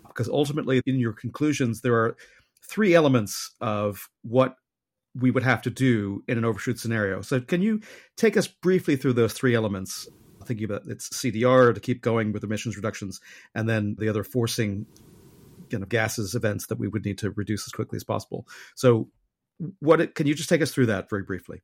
because 0.06 0.28
ultimately, 0.28 0.82
in 0.86 0.98
your 0.98 1.12
conclusions, 1.12 1.80
there 1.80 1.94
are 1.94 2.16
three 2.62 2.94
elements 2.94 3.54
of 3.60 4.08
what 4.22 4.56
we 5.14 5.30
would 5.30 5.42
have 5.42 5.62
to 5.62 5.70
do 5.70 6.22
in 6.28 6.38
an 6.38 6.44
overshoot 6.44 6.78
scenario. 6.78 7.22
So, 7.22 7.40
can 7.40 7.62
you 7.62 7.80
take 8.16 8.36
us 8.36 8.46
briefly 8.46 8.96
through 8.96 9.14
those 9.14 9.32
three 9.32 9.54
elements? 9.54 10.08
Thinking 10.44 10.64
about 10.64 10.82
it's 10.86 11.08
CDR 11.10 11.74
to 11.74 11.80
keep 11.80 12.02
going 12.02 12.32
with 12.32 12.44
emissions 12.44 12.76
reductions, 12.76 13.20
and 13.54 13.68
then 13.68 13.96
the 13.98 14.08
other 14.08 14.24
forcing 14.24 14.86
kind 15.70 15.82
of 15.82 15.88
gases 15.88 16.34
events 16.34 16.66
that 16.66 16.78
we 16.78 16.88
would 16.88 17.04
need 17.04 17.18
to 17.18 17.30
reduce 17.30 17.66
as 17.66 17.72
quickly 17.72 17.96
as 17.96 18.04
possible. 18.04 18.46
So, 18.74 19.08
what 19.80 20.14
can 20.14 20.26
you 20.26 20.34
just 20.34 20.48
take 20.48 20.62
us 20.62 20.72
through 20.72 20.86
that 20.86 21.10
very 21.10 21.22
briefly? 21.22 21.62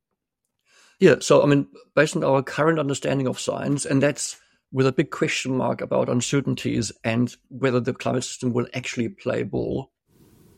Yeah, 1.00 1.16
so 1.20 1.42
I 1.42 1.46
mean, 1.46 1.66
based 1.94 2.16
on 2.16 2.24
our 2.24 2.42
current 2.42 2.78
understanding 2.78 3.26
of 3.26 3.40
science, 3.40 3.84
and 3.84 4.02
that's 4.02 4.40
with 4.72 4.86
a 4.86 4.92
big 4.92 5.10
question 5.10 5.56
mark 5.56 5.80
about 5.80 6.08
uncertainties 6.08 6.90
and 7.04 7.34
whether 7.48 7.80
the 7.80 7.92
climate 7.92 8.24
system 8.24 8.52
will 8.52 8.66
actually 8.74 9.08
play 9.08 9.42
ball 9.42 9.92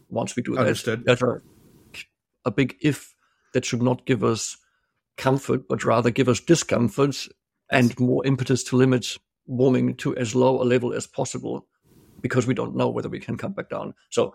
once 0.08 0.36
we 0.36 0.42
do 0.42 0.56
Understood. 0.56 1.00
that. 1.00 1.20
That's 1.20 1.22
a, 1.22 1.42
a 2.44 2.50
big 2.50 2.76
if 2.80 3.14
that 3.52 3.64
should 3.64 3.82
not 3.82 4.06
give 4.06 4.24
us 4.24 4.56
comfort, 5.16 5.68
but 5.68 5.84
rather 5.84 6.10
give 6.10 6.28
us 6.28 6.40
discomfort 6.40 7.28
and 7.70 7.98
more 7.98 8.24
impetus 8.26 8.62
to 8.64 8.76
limit 8.76 9.16
warming 9.46 9.94
to 9.96 10.16
as 10.16 10.34
low 10.34 10.60
a 10.60 10.64
level 10.64 10.92
as 10.92 11.06
possible 11.06 11.66
because 12.26 12.46
we 12.46 12.54
don't 12.54 12.76
know 12.76 12.88
whether 12.88 13.08
we 13.08 13.20
can 13.20 13.36
come 13.36 13.52
back 13.52 13.68
down. 13.68 13.94
So 14.10 14.34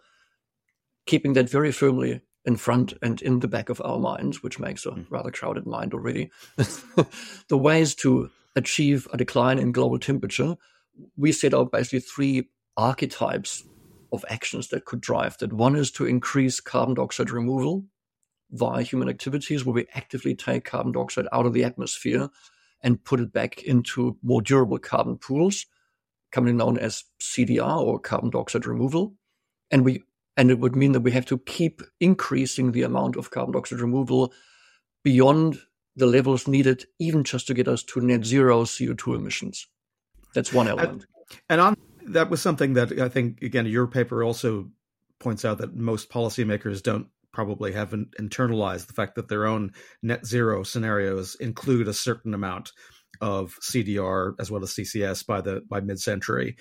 keeping 1.06 1.34
that 1.34 1.50
very 1.50 1.72
firmly 1.72 2.22
in 2.46 2.56
front 2.56 2.94
and 3.02 3.22
in 3.22 3.40
the 3.40 3.48
back 3.48 3.70
of 3.70 3.82
our 3.82 4.00
minds, 4.00 4.42
which 4.42 4.60
makes 4.60 4.86
a 4.86 4.92
hmm. 4.92 5.02
rather 5.10 5.32
crowded 5.32 5.66
mind 5.66 5.94
already. 5.94 6.32
the 6.56 7.58
ways 7.58 7.94
to 7.96 8.30
achieve 8.56 9.08
a 9.14 9.18
decline 9.18 9.60
in 9.60 9.72
global 9.72 10.00
temperature, 10.00 10.56
we 11.18 11.32
set 11.32 11.54
out 11.54 11.72
basically 11.72 12.00
three 12.00 12.50
archetypes 12.78 13.64
of 14.12 14.26
actions 14.30 14.70
that 14.70 14.86
could 14.86 15.02
drive 15.02 15.38
that. 15.38 15.54
One 15.54 15.76
is 15.76 15.92
to 15.92 16.06
increase 16.06 16.60
carbon 16.60 16.96
dioxide 16.96 17.30
removal 17.30 17.86
via 18.52 18.84
human 18.84 19.08
activities, 19.08 19.66
where 19.66 19.74
we 19.74 19.88
actively 19.94 20.36
take 20.36 20.66
carbon 20.66 20.92
dioxide 20.92 21.28
out 21.32 21.46
of 21.46 21.54
the 21.54 21.64
atmosphere 21.64 22.30
and 22.82 23.04
put 23.04 23.20
it 23.20 23.32
back 23.32 23.64
into 23.64 24.18
more 24.24 24.42
durable 24.42 24.80
carbon 24.80 25.18
pools, 25.18 25.66
commonly 26.32 26.54
known 26.54 26.78
as 26.78 27.04
CDR 27.22 27.80
or 27.80 28.00
carbon 28.00 28.30
dioxide 28.30 28.66
removal. 28.66 29.16
And 29.70 29.86
we 29.86 30.04
and 30.38 30.50
it 30.50 30.60
would 30.60 30.76
mean 30.76 30.94
that 30.94 31.02
we 31.02 31.12
have 31.12 31.26
to 31.28 31.38
keep 31.40 31.82
increasing 32.00 32.72
the 32.72 32.84
amount 32.84 33.16
of 33.16 33.32
carbon 33.32 33.54
dioxide 33.54 33.80
removal 33.80 34.34
beyond 35.04 35.60
the 35.96 36.06
levels 36.06 36.48
needed, 36.48 36.86
even 37.00 37.24
just 37.24 37.48
to 37.48 37.54
get 37.54 37.68
us 37.68 37.84
to 37.84 38.00
net 38.00 38.26
zero 38.26 38.64
CO2 38.64 39.16
emissions. 39.16 39.68
That's 40.34 40.54
one 40.54 40.68
element. 40.68 41.06
And, 41.50 41.62
on 41.62 41.76
that 42.08 42.30
was 42.30 42.42
something 42.42 42.74
that 42.74 43.00
I 43.00 43.10
think, 43.10 43.42
again, 43.42 43.66
your 43.66 43.88
paper 43.88 44.24
also 44.24 44.70
points 45.20 45.46
out 45.46 45.60
that 45.60 45.76
most 45.76 46.10
policymakers 46.10 46.82
don't 46.82 47.08
probably 47.32 47.72
haven't 47.72 48.14
internalized 48.20 48.88
the 48.88 48.94
fact 48.94 49.16
that 49.16 49.30
their 49.30 49.46
own 49.46 49.72
net 50.02 50.26
zero 50.26 50.64
scenarios 50.64 51.36
include 51.36 51.88
a 51.88 51.94
certain 51.94 52.34
amount 52.34 52.72
of 53.22 53.58
CDR 53.62 54.34
as 54.40 54.52
well 54.52 54.64
as 54.64 54.72
CCS 54.72 55.26
by 55.26 55.42
the 55.42 55.62
by 55.70 55.80
mid 55.80 56.00
century 56.00 56.58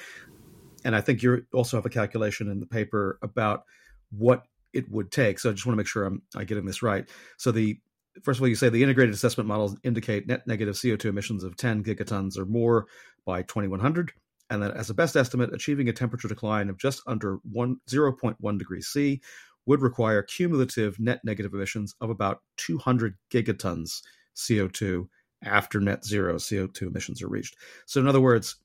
and 0.85 0.97
I 0.97 1.01
think 1.01 1.23
you 1.23 1.45
also 1.53 1.77
have 1.77 1.87
a 1.87 1.91
calculation 1.91 2.51
in 2.51 2.61
the 2.61 2.67
paper 2.67 3.19
about 3.23 3.65
what 4.11 4.45
it 4.73 4.91
would 4.91 5.11
take. 5.11 5.39
So 5.39 5.51
I 5.51 5.53
just 5.53 5.67
want 5.67 5.75
to 5.75 5.79
make 5.79 5.87
sure 5.87 6.05
I'm 6.05 6.23
I 6.37 6.45
getting 6.45 6.65
this 6.65 6.83
right. 6.83 7.09
So 7.37 7.53
the 7.53 7.79
first 8.23 8.39
of 8.39 8.43
all, 8.43 8.49
you 8.49 8.55
say 8.55 8.69
the 8.69 8.83
integrated 8.83 9.15
assessment 9.15 9.49
models 9.49 9.77
indicate 9.85 10.27
net 10.27 10.47
negative 10.47 10.75
CO2 10.75 11.07
emissions 11.07 11.45
of 11.45 11.57
10 11.57 11.85
gigatons 11.85 12.39
or 12.39 12.45
more 12.45 12.87
by 13.25 13.43
2100, 13.43 14.13
and 14.49 14.63
that 14.63 14.77
as 14.77 14.91
a 14.91 14.95
best 14.95 15.17
estimate, 15.17 15.53
achieving 15.53 15.89
a 15.89 15.93
temperature 15.93 16.29
decline 16.29 16.69
of 16.69 16.79
just 16.79 17.03
under 17.07 17.39
one, 17.51 17.77
0.1 17.89 18.59
degrees 18.59 18.89
C 18.89 19.21
would 19.67 19.83
require 19.83 20.23
cumulative 20.23 20.99
net 20.99 21.21
negative 21.25 21.53
emissions 21.53 21.95
of 22.01 22.11
about 22.11 22.41
200 22.57 23.17
gigatons 23.31 24.01
CO2 24.35 25.07
after 25.43 25.81
net 25.81 26.05
zero 26.05 26.37
CO2 26.37 26.83
emissions 26.83 27.23
are 27.23 27.29
reached. 27.29 27.57
So, 27.87 28.01
in 28.01 28.09
other 28.09 28.21
words, 28.21 28.57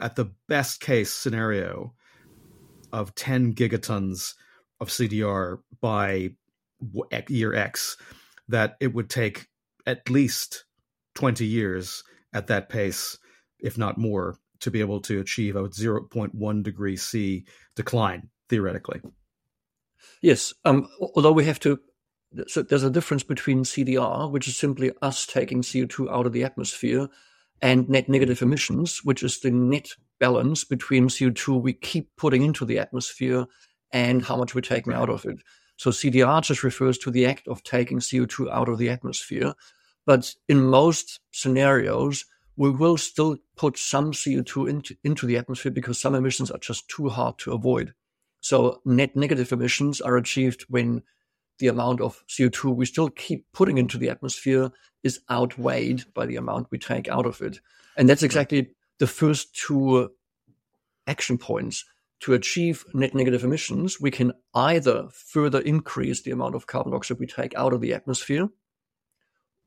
at 0.00 0.16
the 0.16 0.32
best 0.48 0.80
case 0.80 1.12
scenario 1.12 1.94
of 2.92 3.14
10 3.14 3.54
gigatons 3.54 4.34
of 4.80 4.88
CDR 4.88 5.58
by 5.80 6.30
year 7.28 7.54
X, 7.54 7.96
that 8.48 8.76
it 8.80 8.94
would 8.94 9.10
take 9.10 9.48
at 9.86 10.08
least 10.10 10.64
20 11.14 11.44
years 11.46 12.04
at 12.32 12.48
that 12.48 12.68
pace, 12.68 13.18
if 13.58 13.78
not 13.78 13.98
more, 13.98 14.36
to 14.60 14.70
be 14.70 14.80
able 14.80 15.00
to 15.00 15.20
achieve 15.20 15.56
a 15.56 15.68
0.1 15.68 16.62
degree 16.62 16.96
C 16.96 17.44
decline, 17.74 18.28
theoretically. 18.48 19.00
Yes, 20.22 20.54
um, 20.64 20.88
although 21.14 21.32
we 21.32 21.44
have 21.44 21.60
to 21.60 21.78
so 22.46 22.62
there's 22.62 22.82
a 22.82 22.90
difference 22.90 23.22
between 23.22 23.64
CDR, 23.64 24.30
which 24.30 24.48
is 24.48 24.56
simply 24.56 24.92
us 25.02 25.26
taking 25.26 25.62
CO2 25.62 26.10
out 26.10 26.26
of 26.26 26.32
the 26.32 26.44
atmosphere, 26.44 27.08
and 27.62 27.88
net 27.88 28.08
negative 28.08 28.42
emissions, 28.42 29.00
which 29.04 29.22
is 29.22 29.40
the 29.40 29.50
net 29.50 29.88
balance 30.18 30.64
between 30.64 31.08
CO2 31.08 31.60
we 31.60 31.72
keep 31.72 32.14
putting 32.16 32.42
into 32.42 32.64
the 32.64 32.78
atmosphere 32.78 33.46
and 33.92 34.24
how 34.24 34.36
much 34.36 34.54
we're 34.54 34.60
taking 34.60 34.92
out 34.92 35.08
of 35.08 35.24
it. 35.24 35.38
So 35.76 35.90
CDR 35.90 36.42
just 36.42 36.62
refers 36.62 36.98
to 36.98 37.10
the 37.10 37.26
act 37.26 37.48
of 37.48 37.62
taking 37.62 37.98
CO2 37.98 38.50
out 38.50 38.68
of 38.68 38.78
the 38.78 38.90
atmosphere. 38.90 39.54
But 40.06 40.34
in 40.48 40.66
most 40.66 41.20
scenarios, 41.32 42.24
we 42.56 42.70
will 42.70 42.96
still 42.96 43.36
put 43.56 43.76
some 43.76 44.12
CO2 44.12 44.68
into, 44.68 44.96
into 45.04 45.26
the 45.26 45.36
atmosphere 45.36 45.72
because 45.72 46.00
some 46.00 46.14
emissions 46.14 46.50
are 46.50 46.58
just 46.58 46.88
too 46.88 47.08
hard 47.08 47.38
to 47.38 47.52
avoid. 47.52 47.92
So 48.40 48.80
net 48.84 49.16
negative 49.16 49.52
emissions 49.52 50.00
are 50.00 50.16
achieved 50.16 50.64
when 50.68 51.02
the 51.58 51.68
amount 51.68 52.00
of 52.00 52.22
CO2 52.28 52.74
we 52.74 52.86
still 52.86 53.10
keep 53.10 53.46
putting 53.52 53.78
into 53.78 53.98
the 53.98 54.10
atmosphere 54.10 54.70
is 55.02 55.20
outweighed 55.30 56.04
by 56.14 56.26
the 56.26 56.36
amount 56.36 56.70
we 56.70 56.78
take 56.78 57.08
out 57.08 57.26
of 57.26 57.40
it. 57.40 57.60
And 57.96 58.08
that's 58.08 58.22
exactly 58.22 58.70
the 58.98 59.06
first 59.06 59.54
two 59.54 60.10
action 61.06 61.38
points. 61.38 61.84
To 62.20 62.32
achieve 62.32 62.84
net 62.94 63.14
negative 63.14 63.44
emissions, 63.44 64.00
we 64.00 64.10
can 64.10 64.32
either 64.54 65.08
further 65.12 65.60
increase 65.60 66.22
the 66.22 66.30
amount 66.30 66.54
of 66.54 66.66
carbon 66.66 66.92
dioxide 66.92 67.18
we 67.18 67.26
take 67.26 67.54
out 67.54 67.74
of 67.74 67.82
the 67.82 67.92
atmosphere, 67.92 68.48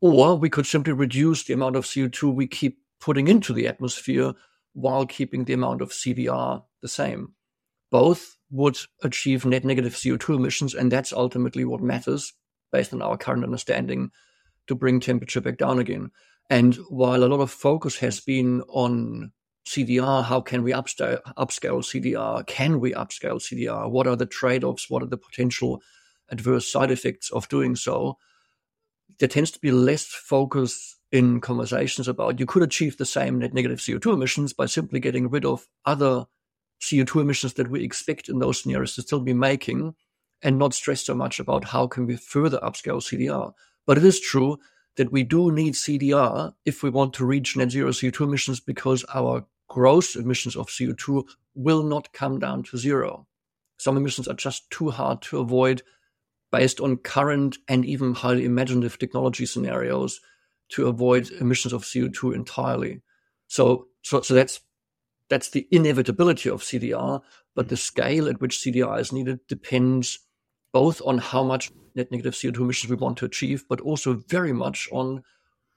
or 0.02 0.36
we 0.36 0.50
could 0.50 0.66
simply 0.66 0.94
reduce 0.94 1.44
the 1.44 1.54
amount 1.54 1.76
of 1.76 1.86
CO2 1.86 2.34
we 2.34 2.48
keep 2.48 2.80
putting 3.00 3.28
into 3.28 3.54
the 3.54 3.68
atmosphere 3.68 4.34
while 4.74 5.06
keeping 5.06 5.46
the 5.46 5.54
amount 5.54 5.82
of 5.82 5.92
CDR 5.92 6.64
the 6.82 6.88
same. 6.88 7.34
Both 7.92 8.38
would 8.52 8.78
achieve 9.04 9.46
net 9.46 9.64
negative 9.64 9.94
CO2 9.94 10.36
emissions, 10.36 10.74
and 10.74 10.92
that's 10.92 11.14
ultimately 11.14 11.66
what 11.66 11.82
matters 11.82 12.34
based 12.72 12.94
on 12.94 13.02
our 13.02 13.18
current 13.18 13.44
understanding 13.44 14.12
to 14.68 14.76
bring 14.76 15.00
temperature 15.00 15.42
back 15.42 15.58
down 15.58 15.80
again. 15.80 16.12
And 16.50 16.76
while 16.90 17.24
a 17.24 17.28
lot 17.28 17.42
of 17.42 17.52
focus 17.52 17.98
has 17.98 18.20
been 18.20 18.62
on 18.70 19.32
CDR, 19.68 20.24
how 20.24 20.42
can 20.42 20.64
we 20.64 20.72
upscale, 20.72 21.20
CDR? 21.38 22.46
Can 22.48 22.80
we 22.80 22.94
upscale 22.94 23.40
CDR? 23.40 23.90
What 23.90 24.08
are 24.08 24.16
the 24.16 24.26
trade 24.26 24.64
offs? 24.64 24.90
What 24.90 25.04
are 25.04 25.08
the 25.08 25.18
potential 25.18 25.82
adverse 26.30 26.72
side 26.72 26.92
effects 26.92 27.30
of 27.30 27.48
doing 27.50 27.76
so? 27.76 28.18
There 29.20 29.28
tends 29.28 29.52
to 29.52 29.60
be 29.60 29.72
less 29.72 30.06
focus 30.06 30.98
in 31.12 31.42
conversations 31.42 32.08
about 32.08 32.40
you 32.40 32.46
could 32.46 32.64
achieve 32.64 32.98
the 32.98 33.06
same 33.06 33.40
net 33.40 33.54
negative 33.54 33.80
CO2 33.80 34.14
emissions 34.14 34.54
by 34.54 34.68
simply 34.68 35.00
getting 35.00 35.30
rid 35.30 35.44
of 35.46 35.68
other 35.86 36.26
CO2 36.82 37.22
emissions 37.22 37.54
that 37.54 37.70
we 37.70 37.84
expect 37.84 38.30
in 38.30 38.40
those 38.40 38.62
scenarios 38.62 38.96
to 38.96 39.02
still 39.02 39.20
be 39.20 39.34
making 39.34 39.96
and 40.42 40.58
not 40.58 40.74
stress 40.74 41.06
so 41.06 41.14
much 41.14 41.40
about 41.40 41.66
how 41.66 41.88
can 41.88 42.06
we 42.06 42.16
further 42.16 42.60
upscale 42.60 43.02
CDR. 43.02 43.54
But 43.86 43.98
it 43.98 44.06
is 44.06 44.20
true 44.20 44.60
that 44.96 45.12
we 45.12 45.24
do 45.24 45.52
need 45.52 45.74
CDR 45.74 46.54
if 46.66 46.84
we 46.84 46.90
want 46.90 47.14
to 47.16 47.26
reach 47.26 47.56
net 47.56 47.72
zero 47.72 47.92
CO2 47.92 48.22
emissions 48.22 48.60
because 48.60 49.06
our 49.14 49.46
gross 49.68 50.16
emissions 50.16 50.56
of 50.56 50.68
CO2 50.68 51.26
will 51.56 51.84
not 51.84 52.12
come 52.14 52.40
down 52.40 52.64
to 52.64 52.78
zero. 52.78 53.28
Some 53.78 53.98
emissions 53.98 54.28
are 54.28 54.36
just 54.36 54.70
too 54.72 54.90
hard 54.90 55.22
to 55.24 55.40
avoid 55.40 55.82
based 56.52 56.80
on 56.80 56.98
current 56.98 57.58
and 57.68 57.86
even 57.86 58.14
highly 58.14 58.46
imaginative 58.46 58.98
technology 58.98 59.46
scenarios 59.46 60.20
to 60.70 60.88
avoid 60.88 61.32
emissions 61.32 61.74
of 61.74 61.84
CO2 61.84 62.36
entirely. 62.36 63.02
So, 63.48 63.88
so, 64.04 64.22
so 64.22 64.34
that's 64.34 64.60
that's 65.30 65.50
the 65.50 65.68
inevitability 65.72 66.50
of 66.50 66.62
CDR, 66.62 67.22
but 67.56 67.66
hmm. 67.66 67.70
the 67.70 67.78
scale 67.78 68.28
at 68.28 68.42
which 68.42 68.58
CDR 68.58 69.00
is 69.00 69.14
needed 69.14 69.40
depends 69.48 70.20
both 70.72 71.02
on 71.06 71.18
how 71.18 71.44
much 71.44 71.72
net 71.96 72.12
negative 72.12 72.34
CO2 72.34 72.58
emissions 72.60 72.90
we 72.90 72.96
want 72.96 73.18
to 73.18 73.26
achieve, 73.26 73.66
but 73.68 73.82
also 73.82 74.14
very 74.28 74.54
much 74.54 74.88
on 74.92 75.24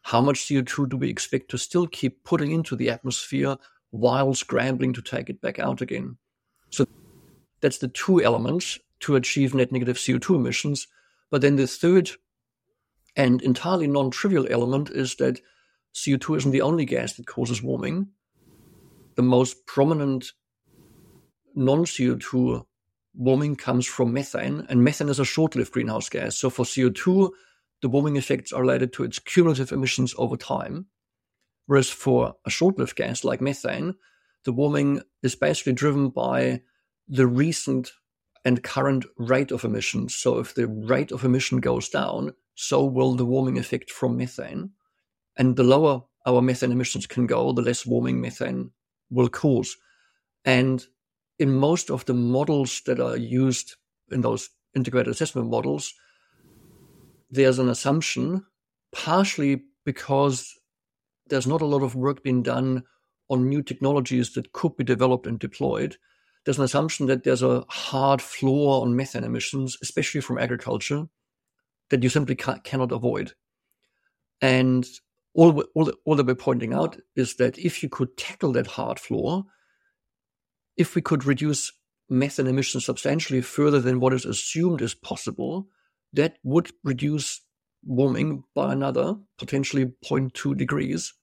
how 0.02 0.20
much 0.20 0.40
CO2 0.40 0.88
do 0.88 0.96
we 0.96 1.08
expect 1.08 1.50
to 1.50 1.58
still 1.58 1.86
keep 1.86 2.24
putting 2.24 2.50
into 2.50 2.76
the 2.76 2.90
atmosphere 2.90 3.56
while 3.90 4.34
scrambling 4.34 4.92
to 4.92 5.02
take 5.02 5.30
it 5.30 5.40
back 5.40 5.58
out 5.58 5.80
again. 5.80 6.16
So 6.70 6.86
that's 7.60 7.78
the 7.78 7.88
two 7.88 8.22
elements 8.22 8.78
to 9.00 9.16
achieve 9.16 9.54
net 9.54 9.72
negative 9.72 9.96
CO2 9.96 10.36
emissions. 10.36 10.88
But 11.30 11.40
then 11.40 11.56
the 11.56 11.66
third 11.66 12.10
and 13.16 13.40
entirely 13.42 13.86
non 13.86 14.10
trivial 14.10 14.46
element 14.50 14.90
is 14.90 15.14
that 15.16 15.40
CO2 15.94 16.38
isn't 16.38 16.50
the 16.50 16.62
only 16.62 16.84
gas 16.84 17.14
that 17.14 17.26
causes 17.26 17.62
warming 17.62 18.08
the 19.14 19.22
most 19.22 19.66
prominent 19.66 20.32
non 21.54 21.84
CO2 21.84 22.64
warming 23.14 23.56
comes 23.56 23.86
from 23.86 24.12
methane, 24.12 24.66
and 24.68 24.82
methane 24.82 25.08
is 25.08 25.20
a 25.20 25.24
short 25.24 25.54
lived 25.54 25.72
greenhouse 25.72 26.08
gas. 26.08 26.36
So 26.36 26.50
for 26.50 26.64
CO2, 26.64 27.30
the 27.82 27.88
warming 27.88 28.16
effects 28.16 28.52
are 28.52 28.62
related 28.62 28.92
to 28.94 29.04
its 29.04 29.18
cumulative 29.18 29.72
emissions 29.72 30.14
over 30.16 30.36
time. 30.36 30.86
Whereas 31.66 31.90
for 31.90 32.34
a 32.46 32.50
short 32.50 32.78
lived 32.78 32.96
gas 32.96 33.24
like 33.24 33.40
methane, 33.40 33.94
the 34.44 34.52
warming 34.52 35.02
is 35.22 35.34
basically 35.34 35.74
driven 35.74 36.08
by 36.08 36.62
the 37.08 37.26
recent 37.26 37.92
and 38.44 38.62
current 38.62 39.04
rate 39.16 39.52
of 39.52 39.64
emissions. 39.64 40.14
So 40.16 40.38
if 40.38 40.54
the 40.54 40.66
rate 40.66 41.12
of 41.12 41.24
emission 41.24 41.60
goes 41.60 41.88
down, 41.88 42.32
so 42.54 42.84
will 42.84 43.14
the 43.14 43.26
warming 43.26 43.58
effect 43.58 43.90
from 43.90 44.16
methane. 44.16 44.70
And 45.36 45.56
the 45.56 45.62
lower 45.62 46.02
our 46.26 46.40
methane 46.40 46.72
emissions 46.72 47.06
can 47.06 47.26
go, 47.26 47.52
the 47.52 47.62
less 47.62 47.86
warming 47.86 48.20
methane 48.20 48.70
will 49.12 49.28
cause. 49.28 49.76
And 50.44 50.84
in 51.38 51.54
most 51.54 51.90
of 51.90 52.04
the 52.06 52.14
models 52.14 52.82
that 52.86 53.00
are 53.00 53.16
used 53.16 53.76
in 54.10 54.22
those 54.22 54.50
integrated 54.74 55.12
assessment 55.12 55.48
models, 55.48 55.94
there's 57.30 57.58
an 57.58 57.68
assumption, 57.68 58.44
partially 58.92 59.62
because 59.84 60.54
there's 61.28 61.46
not 61.46 61.62
a 61.62 61.66
lot 61.66 61.82
of 61.82 61.94
work 61.94 62.22
being 62.22 62.42
done 62.42 62.82
on 63.28 63.48
new 63.48 63.62
technologies 63.62 64.34
that 64.34 64.52
could 64.52 64.76
be 64.76 64.84
developed 64.84 65.26
and 65.26 65.38
deployed. 65.38 65.96
There's 66.44 66.58
an 66.58 66.64
assumption 66.64 67.06
that 67.06 67.24
there's 67.24 67.42
a 67.42 67.64
hard 67.68 68.20
floor 68.20 68.82
on 68.82 68.96
methane 68.96 69.24
emissions, 69.24 69.78
especially 69.80 70.20
from 70.20 70.38
agriculture, 70.38 71.06
that 71.90 72.02
you 72.02 72.08
simply 72.08 72.34
cannot 72.34 72.92
avoid. 72.92 73.32
And 74.40 74.86
all, 75.34 75.62
all, 75.74 75.92
all 76.04 76.16
that 76.16 76.26
we're 76.26 76.34
pointing 76.34 76.74
out 76.74 76.98
is 77.16 77.36
that 77.36 77.58
if 77.58 77.82
you 77.82 77.88
could 77.88 78.16
tackle 78.16 78.52
that 78.52 78.66
hard 78.66 78.98
floor, 78.98 79.44
if 80.76 80.94
we 80.94 81.02
could 81.02 81.24
reduce 81.24 81.72
methane 82.08 82.46
emissions 82.46 82.84
substantially 82.84 83.40
further 83.40 83.80
than 83.80 84.00
what 84.00 84.12
is 84.12 84.26
assumed 84.26 84.82
is 84.82 84.94
possible, 84.94 85.68
that 86.12 86.36
would 86.42 86.70
reduce 86.84 87.40
warming 87.84 88.44
by 88.54 88.72
another 88.72 89.16
potentially 89.38 89.86
0.2 90.04 90.56
degrees 90.56 91.14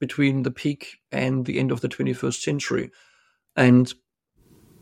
between 0.00 0.42
the 0.42 0.50
peak 0.50 0.98
and 1.12 1.44
the 1.44 1.58
end 1.58 1.70
of 1.70 1.80
the 1.80 1.88
21st 1.88 2.42
century. 2.42 2.90
And 3.56 3.92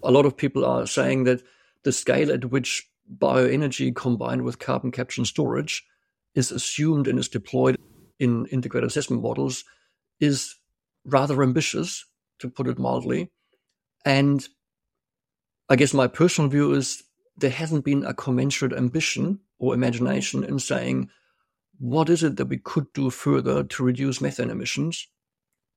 a 0.03 0.11
lot 0.11 0.27
of 0.27 0.37
people 0.37 0.64
are 0.64 0.87
saying 0.87 1.25
that 1.25 1.42
the 1.83 1.92
scale 1.92 2.31
at 2.31 2.51
which 2.51 2.88
bioenergy 3.19 3.95
combined 3.95 4.42
with 4.42 4.59
carbon 4.59 4.90
capture 4.90 5.21
and 5.21 5.27
storage 5.27 5.85
is 6.35 6.53
assumed 6.53 7.09
and 7.09 7.19
is 7.19 7.29
deployed 7.29 7.77
in 8.18 8.46
integrated 8.46 8.88
assessment 8.88 9.22
models 9.22 9.64
is 10.20 10.55
rather 11.05 11.42
ambitious, 11.42 12.05
to 12.38 12.48
put 12.48 12.68
it 12.68 12.79
mildly. 12.79 13.31
And 14.05 14.46
I 15.68 15.76
guess 15.76 15.94
my 15.94 16.07
personal 16.07 16.50
view 16.50 16.74
is 16.74 17.02
there 17.37 17.50
hasn't 17.50 17.85
been 17.85 18.05
a 18.05 18.14
commensurate 18.14 18.72
ambition 18.72 19.40
or 19.59 19.74
imagination 19.74 20.44
in 20.44 20.59
saying, 20.59 21.11
what 21.79 22.09
is 22.09 22.22
it 22.22 22.37
that 22.37 22.46
we 22.46 22.59
could 22.59 22.92
do 22.92 23.11
further 23.11 23.62
to 23.64 23.85
reduce 23.85 24.20
methane 24.20 24.50
emissions? 24.50 25.07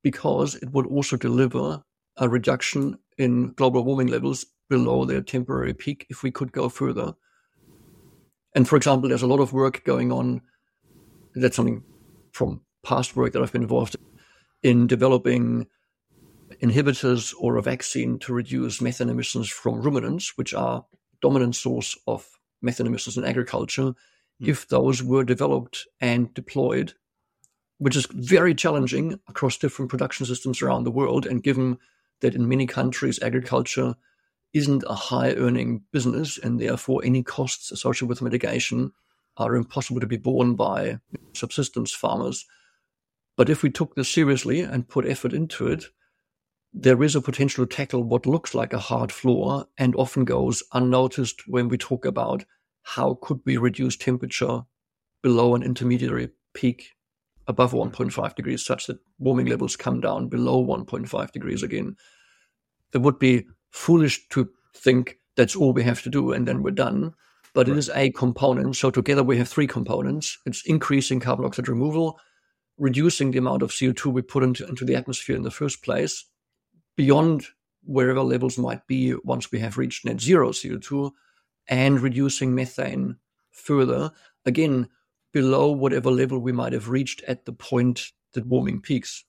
Because 0.02 0.54
it 0.54 0.70
would 0.70 0.86
also 0.86 1.16
deliver 1.16 1.82
a 2.16 2.28
reduction 2.28 2.98
in 3.18 3.52
global 3.52 3.84
warming 3.84 4.06
levels 4.06 4.46
below 4.68 5.04
their 5.04 5.20
temporary 5.20 5.74
peak 5.74 6.06
if 6.08 6.22
we 6.22 6.30
could 6.30 6.52
go 6.52 6.68
further. 6.68 7.14
And 8.54 8.68
for 8.68 8.76
example, 8.76 9.08
there's 9.08 9.22
a 9.22 9.26
lot 9.26 9.40
of 9.40 9.52
work 9.52 9.84
going 9.84 10.10
on. 10.12 10.40
That's 11.34 11.56
something 11.56 11.82
from 12.32 12.62
past 12.82 13.16
work 13.16 13.32
that 13.32 13.42
I've 13.42 13.52
been 13.52 13.62
involved 13.62 13.96
in 14.62 14.86
developing 14.86 15.66
inhibitors 16.62 17.34
or 17.38 17.56
a 17.56 17.62
vaccine 17.62 18.18
to 18.20 18.32
reduce 18.32 18.80
methane 18.80 19.08
emissions 19.08 19.48
from 19.48 19.80
ruminants, 19.80 20.36
which 20.36 20.54
are 20.54 20.84
dominant 21.22 21.56
source 21.56 21.96
of 22.06 22.28
methane 22.62 22.86
emissions 22.86 23.16
in 23.16 23.24
agriculture, 23.24 23.82
mm. 23.82 23.94
if 24.40 24.68
those 24.68 25.02
were 25.02 25.24
developed 25.24 25.86
and 26.00 26.32
deployed, 26.34 26.94
which 27.78 27.96
is 27.96 28.06
very 28.10 28.54
challenging 28.54 29.18
across 29.28 29.56
different 29.56 29.90
production 29.90 30.26
systems 30.26 30.60
around 30.60 30.84
the 30.84 30.90
world. 30.90 31.26
And 31.26 31.42
given 31.42 31.78
that 32.20 32.34
in 32.34 32.48
many 32.48 32.66
countries 32.66 33.22
agriculture 33.22 33.94
isn't 34.52 34.84
a 34.86 34.94
high 34.94 35.32
earning 35.34 35.82
business 35.92 36.38
and 36.38 36.60
therefore 36.60 37.02
any 37.04 37.22
costs 37.22 37.70
associated 37.70 38.08
with 38.08 38.22
mitigation 38.22 38.92
are 39.40 39.56
impossible 39.56 40.00
to 40.00 40.06
be 40.06 40.18
borne 40.18 40.54
by 40.54 40.98
subsistence 41.32 41.92
farmers. 41.92 42.44
But 43.36 43.48
if 43.48 43.62
we 43.62 43.70
took 43.70 43.94
this 43.94 44.10
seriously 44.10 44.60
and 44.60 44.88
put 44.88 45.06
effort 45.06 45.32
into 45.32 45.66
it, 45.66 45.86
there 46.72 47.02
is 47.02 47.16
a 47.16 47.22
potential 47.22 47.66
to 47.66 47.76
tackle 47.76 48.04
what 48.04 48.26
looks 48.26 48.54
like 48.54 48.72
a 48.72 48.78
hard 48.78 49.10
floor 49.10 49.66
and 49.78 49.96
often 49.96 50.24
goes 50.24 50.62
unnoticed 50.72 51.48
when 51.48 51.68
we 51.68 51.78
talk 51.78 52.04
about 52.04 52.44
how 52.82 53.18
could 53.22 53.40
we 53.44 53.56
reduce 53.56 53.96
temperature 53.96 54.62
below 55.22 55.54
an 55.54 55.62
intermediary 55.62 56.30
peak 56.54 56.90
above 57.48 57.72
1.5 57.72 58.34
degrees 58.34 58.64
such 58.64 58.86
that 58.86 59.00
warming 59.18 59.46
levels 59.46 59.74
come 59.74 60.00
down 60.00 60.28
below 60.28 60.64
1.5 60.64 61.32
degrees 61.32 61.62
again. 61.62 61.96
It 62.92 62.98
would 62.98 63.18
be 63.18 63.46
foolish 63.70 64.28
to 64.28 64.50
think 64.76 65.18
that's 65.36 65.56
all 65.56 65.72
we 65.72 65.82
have 65.82 66.02
to 66.02 66.10
do 66.10 66.32
and 66.32 66.46
then 66.46 66.62
we're 66.62 66.70
done 66.70 67.14
but 67.54 67.66
right. 67.66 67.76
it 67.76 67.78
is 67.78 67.90
a 67.94 68.10
component. 68.10 68.76
So 68.76 68.90
together 68.90 69.22
we 69.22 69.38
have 69.38 69.48
three 69.48 69.66
components. 69.66 70.38
It's 70.46 70.64
increasing 70.66 71.20
carbon 71.20 71.44
dioxide 71.44 71.68
removal, 71.68 72.18
reducing 72.78 73.30
the 73.30 73.38
amount 73.38 73.62
of 73.62 73.70
CO2 73.70 74.06
we 74.06 74.22
put 74.22 74.42
into, 74.42 74.66
into 74.66 74.84
the 74.84 74.96
atmosphere 74.96 75.36
in 75.36 75.42
the 75.42 75.50
first 75.50 75.82
place, 75.82 76.24
beyond 76.96 77.46
wherever 77.84 78.22
levels 78.22 78.58
might 78.58 78.86
be 78.86 79.14
once 79.24 79.50
we 79.50 79.58
have 79.58 79.78
reached 79.78 80.04
net 80.04 80.20
zero 80.20 80.50
CO2 80.50 81.10
and 81.68 82.00
reducing 82.00 82.54
methane 82.54 83.16
further, 83.50 84.10
again, 84.44 84.88
below 85.32 85.70
whatever 85.70 86.10
level 86.10 86.38
we 86.38 86.52
might 86.52 86.72
have 86.72 86.88
reached 86.88 87.22
at 87.24 87.44
the 87.44 87.52
point 87.52 88.12
that 88.34 88.46
warming 88.46 88.80
peaks. 88.80 89.24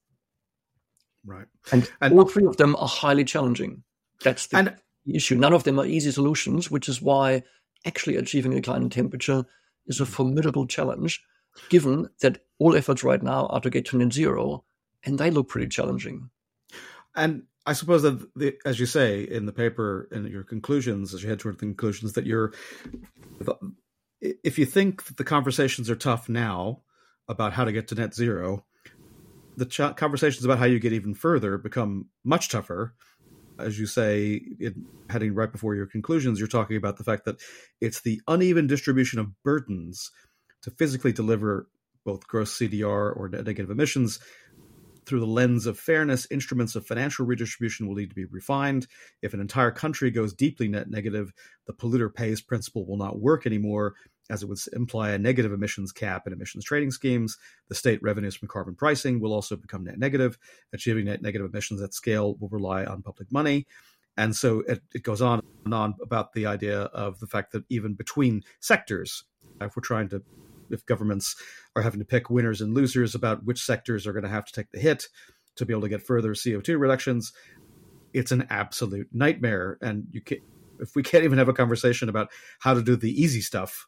Right. 1.25 1.45
And, 1.71 1.89
and 2.01 2.17
all 2.17 2.25
three 2.25 2.45
of 2.45 2.57
them 2.57 2.75
are 2.77 2.87
highly 2.87 3.23
challenging. 3.23 3.83
That's 4.23 4.47
the 4.47 4.57
and, 4.57 4.75
issue. 5.05 5.35
None 5.35 5.53
of 5.53 5.63
them 5.63 5.79
are 5.79 5.85
easy 5.85 6.11
solutions, 6.11 6.71
which 6.71 6.89
is 6.89 7.01
why 7.01 7.43
actually 7.85 8.15
achieving 8.15 8.53
a 8.53 8.75
in 8.75 8.89
temperature 8.89 9.45
is 9.87 9.99
a 9.99 10.05
formidable 10.05 10.67
challenge, 10.67 11.23
given 11.69 12.09
that 12.21 12.39
all 12.59 12.75
efforts 12.75 13.03
right 13.03 13.21
now 13.21 13.47
are 13.47 13.61
to 13.61 13.69
get 13.69 13.85
to 13.85 13.97
net 13.97 14.13
zero, 14.13 14.63
and 15.03 15.17
they 15.17 15.31
look 15.31 15.49
pretty 15.49 15.67
challenging. 15.67 16.29
And 17.15 17.43
I 17.65 17.73
suppose 17.73 18.03
that, 18.03 18.27
the, 18.35 18.55
as 18.65 18.79
you 18.79 18.85
say 18.85 19.23
in 19.23 19.45
the 19.45 19.51
paper, 19.51 20.07
in 20.11 20.25
your 20.27 20.43
conclusions, 20.43 21.13
as 21.13 21.23
you 21.23 21.29
head 21.29 21.39
toward 21.39 21.55
the 21.55 21.59
conclusions, 21.59 22.13
that 22.13 22.25
you're, 22.25 22.53
if 24.21 24.57
you 24.57 24.65
think 24.65 25.05
that 25.05 25.17
the 25.17 25.23
conversations 25.23 25.89
are 25.89 25.95
tough 25.95 26.29
now 26.29 26.81
about 27.27 27.53
how 27.53 27.65
to 27.65 27.71
get 27.71 27.87
to 27.89 27.95
net 27.95 28.13
zero, 28.13 28.65
the 29.57 29.65
ch- 29.65 29.95
conversations 29.95 30.45
about 30.45 30.59
how 30.59 30.65
you 30.65 30.79
get 30.79 30.93
even 30.93 31.13
further 31.13 31.57
become 31.57 32.07
much 32.23 32.49
tougher. 32.49 32.95
As 33.63 33.79
you 33.79 33.85
say, 33.85 34.41
in, 34.59 34.87
heading 35.09 35.33
right 35.33 35.51
before 35.51 35.75
your 35.75 35.87
conclusions, 35.87 36.39
you're 36.39 36.47
talking 36.47 36.77
about 36.77 36.97
the 36.97 37.03
fact 37.03 37.25
that 37.25 37.39
it's 37.79 38.01
the 38.01 38.21
uneven 38.27 38.67
distribution 38.67 39.19
of 39.19 39.31
burdens 39.43 40.11
to 40.63 40.71
physically 40.71 41.11
deliver 41.11 41.67
both 42.05 42.27
gross 42.27 42.57
CDR 42.57 43.15
or 43.15 43.29
negative 43.29 43.69
emissions 43.69 44.19
through 45.05 45.19
the 45.19 45.25
lens 45.25 45.65
of 45.65 45.79
fairness, 45.79 46.27
instruments 46.29 46.75
of 46.75 46.85
financial 46.85 47.25
redistribution 47.25 47.87
will 47.87 47.95
need 47.95 48.09
to 48.09 48.15
be 48.15 48.25
refined. 48.25 48.87
If 49.21 49.33
an 49.33 49.39
entire 49.39 49.71
country 49.71 50.11
goes 50.11 50.33
deeply 50.33 50.67
net 50.67 50.89
negative, 50.89 51.33
the 51.65 51.73
polluter 51.73 52.13
pays 52.13 52.41
principle 52.41 52.85
will 52.85 52.97
not 52.97 53.19
work 53.19 53.45
anymore, 53.45 53.95
as 54.31 54.41
it 54.41 54.49
would 54.49 54.59
imply 54.73 55.11
a 55.11 55.17
negative 55.17 55.51
emissions 55.51 55.91
cap 55.91 56.25
in 56.25 56.33
emissions 56.33 56.63
trading 56.63 56.89
schemes. 56.89 57.37
The 57.67 57.75
state 57.75 58.01
revenues 58.01 58.35
from 58.35 58.47
carbon 58.47 58.75
pricing 58.75 59.19
will 59.19 59.33
also 59.33 59.57
become 59.57 59.83
net 59.83 59.99
negative. 59.99 60.37
Achieving 60.73 61.05
net 61.05 61.21
negative 61.21 61.47
emissions 61.47 61.81
at 61.81 61.93
scale 61.93 62.35
will 62.39 62.49
rely 62.49 62.85
on 62.85 63.03
public 63.03 63.31
money. 63.31 63.67
And 64.17 64.35
so 64.35 64.59
it, 64.61 64.81
it 64.93 65.03
goes 65.03 65.21
on 65.21 65.41
and 65.65 65.73
on 65.73 65.95
about 66.01 66.33
the 66.33 66.45
idea 66.45 66.81
of 66.81 67.19
the 67.19 67.27
fact 67.27 67.51
that 67.51 67.63
even 67.69 67.93
between 67.93 68.43
sectors, 68.59 69.23
if 69.59 69.75
we're 69.75 69.81
trying 69.81 70.09
to 70.09 70.23
if 70.69 70.85
governments 70.85 71.35
are 71.75 71.81
having 71.81 71.99
to 71.99 72.05
pick 72.05 72.29
winners 72.29 72.61
and 72.61 72.73
losers 72.73 73.13
about 73.13 73.43
which 73.43 73.61
sectors 73.61 74.07
are 74.07 74.13
going 74.13 74.23
to 74.23 74.29
have 74.29 74.45
to 74.45 74.53
take 74.53 74.71
the 74.71 74.79
hit 74.79 75.07
to 75.57 75.65
be 75.65 75.73
able 75.73 75.81
to 75.81 75.89
get 75.89 76.01
further 76.01 76.33
CO2 76.33 76.79
reductions, 76.79 77.33
it's 78.13 78.31
an 78.31 78.47
absolute 78.49 79.09
nightmare. 79.11 79.77
And 79.81 80.07
you 80.11 80.21
can, 80.21 80.37
if 80.79 80.95
we 80.95 81.03
can't 81.03 81.23
even 81.23 81.37
have 81.37 81.49
a 81.49 81.53
conversation 81.53 82.09
about 82.09 82.29
how 82.59 82.73
to 82.73 82.81
do 82.81 82.95
the 82.95 83.21
easy 83.21 83.41
stuff, 83.41 83.87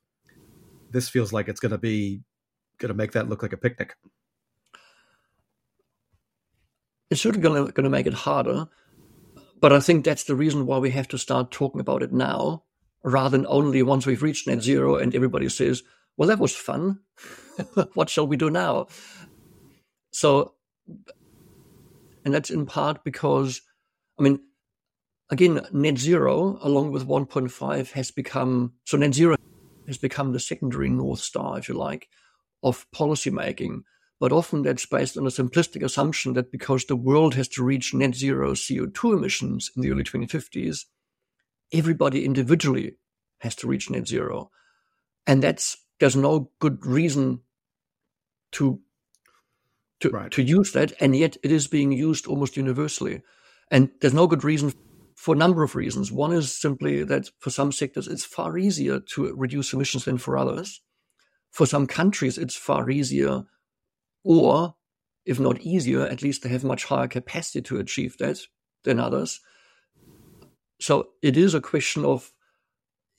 this 0.94 1.10
feels 1.10 1.34
like 1.34 1.50
it's 1.50 1.60
going 1.60 1.72
to 1.72 1.78
be 1.78 2.22
going 2.78 2.90
to 2.90 2.96
make 2.96 3.12
that 3.14 3.30
look 3.30 3.44
like 3.44 3.54
a 3.54 3.58
picnic. 3.58 3.96
It's 7.10 7.22
certainly 7.22 7.44
going 7.44 7.66
to, 7.66 7.72
going 7.72 7.84
to 7.84 7.90
make 7.90 8.08
it 8.08 8.14
harder, 8.14 8.68
but 9.60 9.74
I 9.74 9.80
think 9.80 10.04
that's 10.04 10.24
the 10.24 10.36
reason 10.36 10.66
why 10.66 10.78
we 10.78 10.92
have 10.92 11.08
to 11.10 11.18
start 11.18 11.52
talking 11.52 11.82
about 11.82 12.04
it 12.04 12.12
now, 12.12 12.64
rather 13.04 13.38
than 13.38 13.48
only 13.48 13.84
once 13.84 14.06
we've 14.06 14.24
reached 14.24 14.48
net 14.48 14.62
zero 14.62 14.96
and 14.96 15.14
everybody 15.14 15.50
says, 15.50 15.84
well, 16.18 16.30
that 16.30 16.40
was 16.40 16.56
fun. 16.56 17.00
what 17.94 18.10
shall 18.10 18.28
we 18.28 18.38
do 18.38 18.50
now? 18.50 18.88
So, 20.12 20.54
and 22.26 22.34
that's 22.34 22.50
in 22.50 22.66
part 22.66 23.04
because, 23.04 23.62
I 24.20 24.24
mean, 24.24 24.40
again, 25.30 25.66
net 25.72 25.98
zero 25.98 26.60
along 26.62 26.92
with 26.92 27.08
1.5 27.08 27.92
has 27.92 28.12
become, 28.12 28.74
so 28.86 28.98
net 28.98 29.14
zero 29.14 29.36
has 29.88 29.98
become 29.98 30.32
the 30.32 30.40
secondary 30.40 30.90
North 30.90 31.20
Star, 31.20 31.58
if 31.58 31.70
you 31.70 31.76
like, 31.76 32.08
of 32.62 32.86
policymaking. 32.96 33.84
But 34.20 34.32
often 34.32 34.62
that's 34.62 34.86
based 34.86 35.18
on 35.18 35.26
a 35.26 35.30
simplistic 35.30 35.84
assumption 35.84 36.34
that 36.34 36.52
because 36.52 36.86
the 36.86 36.96
world 36.96 37.36
has 37.36 37.48
to 37.50 37.64
reach 37.64 37.94
net 37.94 38.16
zero 38.16 38.54
CO2 38.54 39.18
emissions 39.18 39.70
in 39.76 39.82
the 39.82 39.92
early 39.92 40.04
2050s, 40.04 40.86
everybody 41.74 42.24
individually 42.24 42.96
has 43.40 43.56
to 43.56 43.68
reach 43.68 43.90
net 43.90 44.08
zero. 44.08 44.50
And 45.28 45.44
that's 45.44 45.78
there's 46.00 46.16
no 46.16 46.52
good 46.60 46.86
reason 46.86 47.42
to 48.54 48.80
to 50.00 50.10
right. 50.10 50.32
to 50.32 50.42
use 50.42 50.72
that, 50.74 50.94
and 51.00 51.16
yet 51.16 51.38
it 51.44 51.52
is 51.52 51.68
being 51.68 51.92
used 51.92 52.28
almost 52.28 52.58
universally. 52.58 53.22
And 53.72 53.90
there's 54.02 54.14
no 54.14 54.28
good 54.28 54.44
reason 54.44 54.74
for 55.16 55.36
a 55.36 55.38
number 55.38 55.64
of 55.64 55.76
reasons. 55.76 56.12
One 56.12 56.34
is 56.34 56.56
simply 56.56 57.04
that 57.04 57.30
for 57.40 57.50
some 57.50 57.72
sectors 57.72 58.08
it's 58.08 58.26
far 58.26 58.58
easier 58.58 59.00
to 59.00 59.36
reduce 59.36 59.74
emissions 59.74 60.06
than 60.06 60.18
for 60.18 60.38
others. 60.38 60.82
For 61.52 61.66
some 61.66 61.88
countries 61.88 62.38
it's 62.38 62.56
far 62.56 62.90
easier, 62.90 63.44
or 64.24 64.76
if 65.26 65.40
not 65.40 65.62
easier, 65.62 66.02
at 66.02 66.22
least 66.22 66.44
they 66.44 66.50
have 66.50 66.64
much 66.64 66.86
higher 66.86 67.08
capacity 67.08 67.62
to 67.64 67.80
achieve 67.80 68.18
that 68.18 68.40
than 68.84 69.00
others. 69.00 69.40
So 70.80 71.10
it 71.22 71.38
is 71.38 71.54
a 71.54 71.62
question 71.62 72.04
of 72.04 72.32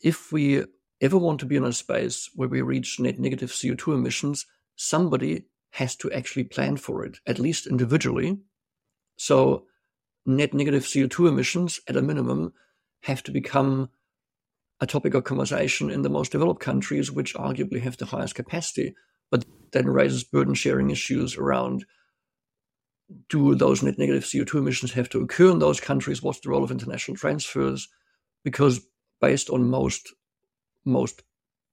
if 0.00 0.32
we 0.32 0.64
ever 1.00 1.18
want 1.18 1.40
to 1.40 1.46
be 1.46 1.56
in 1.56 1.64
a 1.64 1.72
space 1.72 2.28
where 2.34 2.48
we 2.48 2.60
reach 2.60 3.00
net 3.00 3.18
negative 3.18 3.50
CO2 3.50 3.94
emissions, 3.94 4.46
somebody 4.76 5.44
has 5.70 5.96
to 5.96 6.12
actually 6.12 6.44
plan 6.44 6.76
for 6.76 7.04
it, 7.04 7.18
at 7.26 7.38
least 7.38 7.66
individually. 7.66 8.38
So, 9.16 9.66
net 10.26 10.54
negative 10.54 10.84
CO2 10.84 11.28
emissions, 11.28 11.80
at 11.88 11.96
a 11.96 12.02
minimum, 12.02 12.52
have 13.02 13.22
to 13.24 13.30
become 13.30 13.90
a 14.80 14.86
topic 14.86 15.14
of 15.14 15.24
conversation 15.24 15.90
in 15.90 16.02
the 16.02 16.10
most 16.10 16.32
developed 16.32 16.60
countries, 16.60 17.10
which 17.10 17.34
arguably 17.34 17.80
have 17.80 17.96
the 17.96 18.06
highest 18.06 18.34
capacity. 18.34 18.94
But 19.30 19.44
then 19.72 19.88
raises 19.88 20.24
burden 20.24 20.54
sharing 20.54 20.90
issues 20.90 21.36
around 21.36 21.84
do 23.28 23.54
those 23.54 23.82
net 23.82 23.98
negative 23.98 24.24
CO2 24.24 24.54
emissions 24.54 24.92
have 24.92 25.08
to 25.10 25.20
occur 25.20 25.50
in 25.50 25.58
those 25.58 25.80
countries? 25.80 26.22
What's 26.22 26.40
the 26.40 26.48
role 26.48 26.64
of 26.64 26.70
international 26.70 27.16
transfers? 27.16 27.88
Because 28.42 28.80
based 29.20 29.50
on 29.50 29.68
most 29.68 30.12
most 30.84 31.22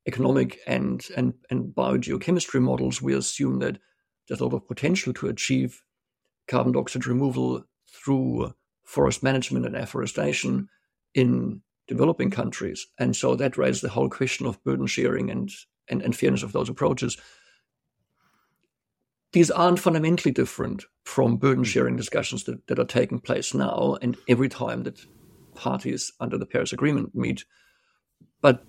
economic 0.08 0.60
and, 0.66 1.06
and, 1.16 1.34
and 1.50 1.76
biogeochemistry 1.76 2.62
models, 2.62 3.02
we 3.02 3.14
assume 3.14 3.60
that 3.60 3.78
there's 4.28 4.40
a 4.40 4.46
lot 4.46 4.56
of 4.56 4.68
potential 4.68 5.14
to 5.14 5.28
achieve 5.28 5.84
carbon 6.48 6.72
dioxide 6.72 7.06
removal 7.06 7.66
through 7.92 8.54
forest 8.84 9.24
management 9.24 9.66
and 9.66 9.76
afforestation 9.76 10.68
in 11.14 11.62
developing 11.88 12.32
countries. 12.32 12.88
And 12.98 13.16
so 13.16 13.36
that 13.36 13.58
raises 13.58 13.82
the 13.82 13.90
whole 13.90 14.10
question 14.10 14.46
of 14.46 14.64
burden 14.64 14.88
sharing 14.88 15.30
and, 15.30 15.50
and, 15.90 16.02
and 16.02 16.16
fairness 16.16 16.44
of 16.44 16.52
those 16.52 16.70
approaches. 16.70 17.18
These 19.34 19.52
aren't 19.52 19.80
fundamentally 19.80 20.32
different 20.32 20.86
from 21.04 21.38
burden 21.38 21.64
mm-hmm. 21.64 21.72
sharing 21.72 21.96
discussions 21.96 22.44
that, 22.46 22.66
that 22.68 22.80
are 22.80 22.86
taking 22.86 23.20
place 23.20 23.54
now 23.54 23.98
and 24.02 24.18
every 24.28 24.50
time 24.50 24.84
that 24.84 25.06
parties 25.56 26.12
under 26.20 26.38
the 26.38 26.46
Paris 26.46 26.74
Agreement 26.74 27.16
meet. 27.16 27.46
But 28.42 28.66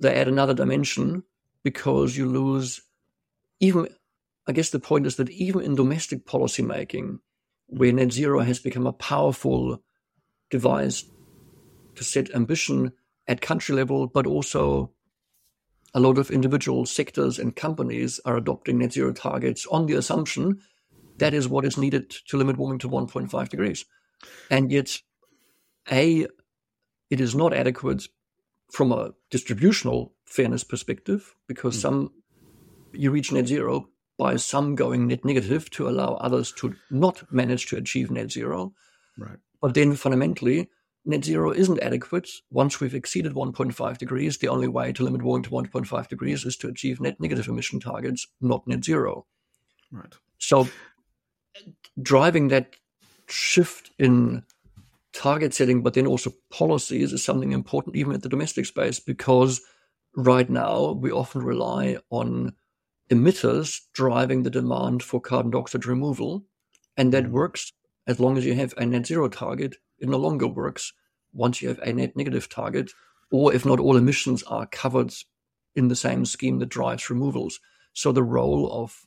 they 0.00 0.14
add 0.14 0.28
another 0.28 0.54
dimension 0.54 1.22
because 1.62 2.16
you 2.16 2.28
lose 2.28 2.82
even 3.60 3.88
I 4.46 4.52
guess 4.52 4.70
the 4.70 4.80
point 4.80 5.06
is 5.06 5.16
that 5.16 5.30
even 5.30 5.62
in 5.62 5.74
domestic 5.74 6.26
policy 6.26 6.62
making, 6.62 7.20
where 7.66 7.92
net 7.92 8.12
zero 8.12 8.40
has 8.40 8.58
become 8.58 8.86
a 8.86 8.92
powerful 8.92 9.82
device 10.50 11.04
to 11.94 12.04
set 12.04 12.34
ambition 12.34 12.92
at 13.26 13.40
country 13.40 13.74
level, 13.74 14.06
but 14.06 14.26
also 14.26 14.92
a 15.94 16.00
lot 16.00 16.18
of 16.18 16.30
individual 16.30 16.84
sectors 16.86 17.38
and 17.38 17.56
companies 17.56 18.20
are 18.24 18.36
adopting 18.36 18.78
net 18.78 18.92
zero 18.92 19.12
targets 19.12 19.66
on 19.66 19.86
the 19.86 19.94
assumption 19.94 20.60
that 21.18 21.34
is 21.34 21.48
what 21.48 21.64
is 21.64 21.78
needed 21.78 22.10
to 22.28 22.36
limit 22.36 22.56
warming 22.56 22.80
to 22.80 22.88
1.5 22.88 23.48
degrees. 23.48 23.84
And 24.50 24.72
yet, 24.72 24.98
A, 25.90 26.26
it 27.10 27.20
is 27.20 27.34
not 27.34 27.54
adequate 27.54 28.08
from 28.72 28.90
a 28.90 29.12
distributional 29.30 30.14
fairness 30.24 30.64
perspective, 30.64 31.34
because 31.46 31.76
mm. 31.76 31.82
some 31.82 32.12
you 32.92 33.10
reach 33.10 33.30
net 33.30 33.46
zero 33.46 33.88
by 34.18 34.36
some 34.36 34.74
going 34.74 35.06
net 35.06 35.24
negative 35.24 35.70
to 35.70 35.88
allow 35.88 36.14
others 36.14 36.52
to 36.52 36.74
not 36.90 37.32
manage 37.32 37.66
to 37.66 37.76
achieve 37.76 38.10
net 38.10 38.30
zero. 38.30 38.72
Right. 39.18 39.38
But 39.60 39.74
then 39.74 39.96
fundamentally, 39.96 40.68
net 41.04 41.24
zero 41.24 41.50
isn't 41.52 41.80
adequate. 41.80 42.28
Once 42.50 42.80
we've 42.80 42.94
exceeded 42.94 43.34
1.5 43.34 43.98
degrees, 43.98 44.38
the 44.38 44.48
only 44.48 44.68
way 44.68 44.92
to 44.92 45.02
limit 45.02 45.22
warming 45.22 45.44
to 45.44 45.50
1.5 45.50 46.08
degrees 46.08 46.44
is 46.44 46.56
to 46.58 46.68
achieve 46.68 47.00
net 47.00 47.20
negative 47.20 47.48
emission 47.48 47.80
targets, 47.80 48.26
not 48.40 48.66
net 48.66 48.84
zero. 48.84 49.26
Right. 49.90 50.12
So 50.38 50.68
driving 52.00 52.48
that 52.48 52.76
shift 53.28 53.90
in 53.98 54.44
target 55.12 55.54
setting, 55.54 55.82
but 55.82 55.94
then 55.94 56.06
also 56.06 56.32
policies 56.50 57.12
is 57.12 57.24
something 57.24 57.52
important 57.52 57.96
even 57.96 58.12
at 58.12 58.22
the 58.22 58.28
domestic 58.28 58.66
space 58.66 59.00
because 59.00 59.60
right 60.16 60.50
now 60.50 60.92
we 60.92 61.10
often 61.10 61.42
rely 61.42 61.96
on 62.10 62.54
emitters 63.10 63.80
driving 63.92 64.42
the 64.42 64.50
demand 64.50 65.02
for 65.02 65.20
carbon 65.20 65.50
dioxide 65.50 65.86
removal. 65.86 66.44
And 66.96 67.12
that 67.12 67.24
mm-hmm. 67.24 67.32
works 67.32 67.72
as 68.06 68.20
long 68.20 68.36
as 68.36 68.44
you 68.44 68.54
have 68.54 68.74
a 68.76 68.84
net 68.84 69.06
zero 69.06 69.28
target, 69.28 69.76
it 69.98 70.08
no 70.08 70.18
longer 70.18 70.46
works 70.46 70.92
once 71.32 71.62
you 71.62 71.68
have 71.68 71.78
a 71.80 71.92
net 71.92 72.16
negative 72.16 72.48
target, 72.48 72.92
or 73.30 73.54
if 73.54 73.64
not 73.64 73.80
all 73.80 73.96
emissions 73.96 74.42
are 74.44 74.66
covered 74.66 75.12
in 75.74 75.88
the 75.88 75.96
same 75.96 76.24
scheme 76.24 76.58
that 76.58 76.68
drives 76.68 77.10
removals. 77.10 77.60
So 77.92 78.12
the 78.12 78.22
role 78.22 78.70
of 78.70 79.06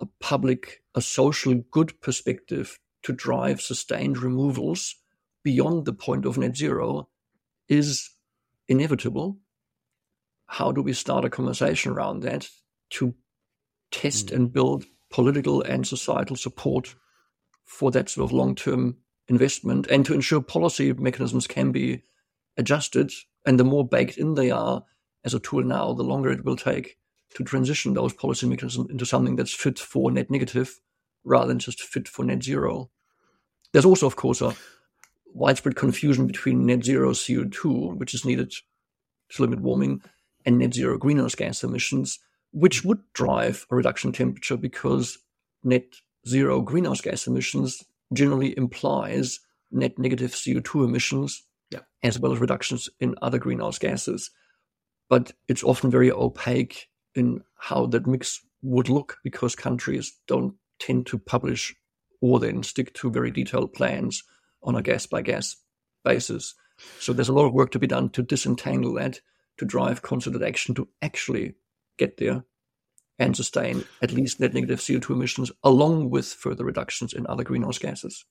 a 0.00 0.06
public, 0.20 0.82
a 0.94 1.02
social 1.02 1.54
good 1.70 2.00
perspective 2.00 2.78
to 3.02 3.12
drive 3.12 3.60
sustained 3.60 4.18
removals 4.18 4.96
beyond 5.42 5.84
the 5.84 5.92
point 5.92 6.26
of 6.26 6.38
net 6.38 6.56
zero 6.56 7.08
is 7.68 8.10
inevitable. 8.68 9.38
How 10.46 10.72
do 10.72 10.82
we 10.82 10.92
start 10.92 11.24
a 11.24 11.30
conversation 11.30 11.92
around 11.92 12.20
that 12.20 12.48
to 12.90 13.14
test 13.90 14.28
mm. 14.28 14.36
and 14.36 14.52
build 14.52 14.84
political 15.10 15.62
and 15.62 15.86
societal 15.86 16.36
support 16.36 16.94
for 17.64 17.90
that 17.90 18.08
sort 18.08 18.24
of 18.24 18.32
long 18.32 18.54
term 18.54 18.96
investment 19.28 19.86
and 19.88 20.04
to 20.04 20.14
ensure 20.14 20.40
policy 20.40 20.92
mechanisms 20.92 21.46
can 21.46 21.72
be 21.72 22.02
adjusted? 22.56 23.12
And 23.46 23.58
the 23.58 23.64
more 23.64 23.86
baked 23.86 24.18
in 24.18 24.34
they 24.34 24.50
are 24.50 24.84
as 25.24 25.34
a 25.34 25.40
tool 25.40 25.62
now, 25.62 25.92
the 25.92 26.02
longer 26.02 26.30
it 26.30 26.44
will 26.44 26.56
take 26.56 26.98
to 27.34 27.44
transition 27.44 27.94
those 27.94 28.12
policy 28.12 28.46
mechanisms 28.46 28.90
into 28.90 29.06
something 29.06 29.36
that's 29.36 29.54
fit 29.54 29.78
for 29.78 30.10
net 30.10 30.30
negative 30.30 30.80
rather 31.24 31.46
than 31.48 31.58
just 31.58 31.82
fit 31.82 32.08
for 32.08 32.24
net 32.24 32.42
zero. 32.42 32.90
There's 33.72 33.84
also, 33.84 34.06
of 34.06 34.16
course, 34.16 34.40
a 34.40 34.54
widespread 35.32 35.76
confusion 35.76 36.26
between 36.26 36.66
net 36.66 36.84
zero 36.84 37.12
CO2, 37.12 37.96
which 37.96 38.14
is 38.14 38.24
needed 38.24 38.52
to 39.30 39.42
limit 39.42 39.60
warming, 39.60 40.02
and 40.44 40.58
net 40.58 40.74
zero 40.74 40.98
greenhouse 40.98 41.34
gas 41.34 41.62
emissions, 41.62 42.18
which 42.52 42.84
would 42.84 43.00
drive 43.12 43.66
a 43.70 43.76
reduction 43.76 44.08
in 44.08 44.14
temperature 44.14 44.56
because 44.56 45.18
net 45.62 45.84
zero 46.26 46.60
greenhouse 46.60 47.00
gas 47.00 47.26
emissions 47.26 47.84
generally 48.12 48.56
implies 48.56 49.40
net 49.70 49.98
negative 49.98 50.32
CO2 50.32 50.84
emissions, 50.84 51.44
yeah. 51.70 51.80
as 52.02 52.18
well 52.18 52.32
as 52.32 52.38
reductions 52.38 52.88
in 52.98 53.14
other 53.22 53.38
greenhouse 53.38 53.78
gases. 53.78 54.30
But 55.08 55.32
it's 55.48 55.64
often 55.64 55.90
very 55.90 56.10
opaque 56.10 56.88
in 57.14 57.42
how 57.58 57.86
that 57.86 58.06
mix 58.06 58.40
would 58.62 58.88
look 58.88 59.18
because 59.24 59.56
countries 59.56 60.12
don't 60.26 60.54
tend 60.78 61.06
to 61.06 61.18
publish 61.18 61.74
or 62.20 62.38
then 62.38 62.62
stick 62.62 62.94
to 62.94 63.10
very 63.10 63.30
detailed 63.30 63.72
plans 63.72 64.22
on 64.62 64.74
a 64.74 64.82
gas 64.82 65.06
by 65.06 65.22
gas 65.22 65.56
basis. 66.04 66.54
So 66.98 67.12
there's 67.12 67.28
a 67.28 67.32
lot 67.32 67.46
of 67.46 67.52
work 67.52 67.70
to 67.72 67.78
be 67.78 67.86
done 67.86 68.10
to 68.10 68.22
disentangle 68.22 68.94
that, 68.94 69.20
to 69.58 69.64
drive 69.64 70.02
concerted 70.02 70.42
action 70.42 70.74
to 70.76 70.88
actually 71.02 71.54
get 71.98 72.16
there 72.16 72.44
and 73.18 73.36
sustain 73.36 73.84
at 74.00 74.12
least 74.12 74.40
net 74.40 74.54
negative 74.54 74.80
CO2 74.80 75.10
emissions 75.10 75.52
along 75.62 76.10
with 76.10 76.26
further 76.26 76.64
reductions 76.64 77.12
in 77.12 77.26
other 77.26 77.44
greenhouse 77.44 77.78
gases. 77.78 78.24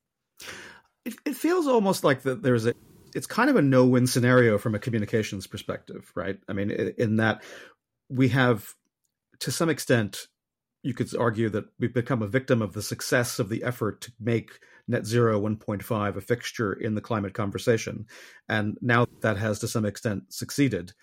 It, 1.06 1.16
it 1.26 1.36
feels 1.36 1.68
almost 1.68 2.04
like 2.04 2.24
that 2.24 2.42
there's 2.42 2.66
a 2.66 2.74
it's 3.16 3.28
kind 3.28 3.50
of 3.50 3.56
a 3.56 3.62
no-win 3.62 4.08
scenario 4.08 4.58
from 4.58 4.76
a 4.76 4.80
communications 4.80 5.48
perspective, 5.48 6.12
right? 6.16 6.40
I 6.48 6.54
mean, 6.54 6.70
in 6.70 7.18
that 7.18 7.44
we 8.08 8.30
have, 8.30 8.76
to 9.40 9.52
some 9.52 9.70
extent, 9.70 10.28
you 10.84 10.94
could 10.94 11.14
argue 11.16 11.50
that 11.50 11.66
we've 11.80 11.94
become 11.94 12.22
a 12.22 12.28
victim 12.28 12.62
of 12.62 12.74
the 12.74 12.82
success 12.82 13.40
of 13.40 13.50
the 13.50 13.64
effort 13.64 14.02
to 14.02 14.12
make 14.20 14.60
net 14.88 15.06
zero 15.06 15.40
1.5 15.40 16.16
a 16.16 16.22
fixture 16.22 16.74
in 16.74 16.96
the 16.96 17.02
climate 17.02 17.34
conversation. 17.34 18.06
And 18.48 18.78
now 18.82 19.08
that 19.22 19.38
has 19.38 19.60
to 19.60 19.68
some 19.68 19.86
extent 19.86 20.34
succeeded. 20.34 20.94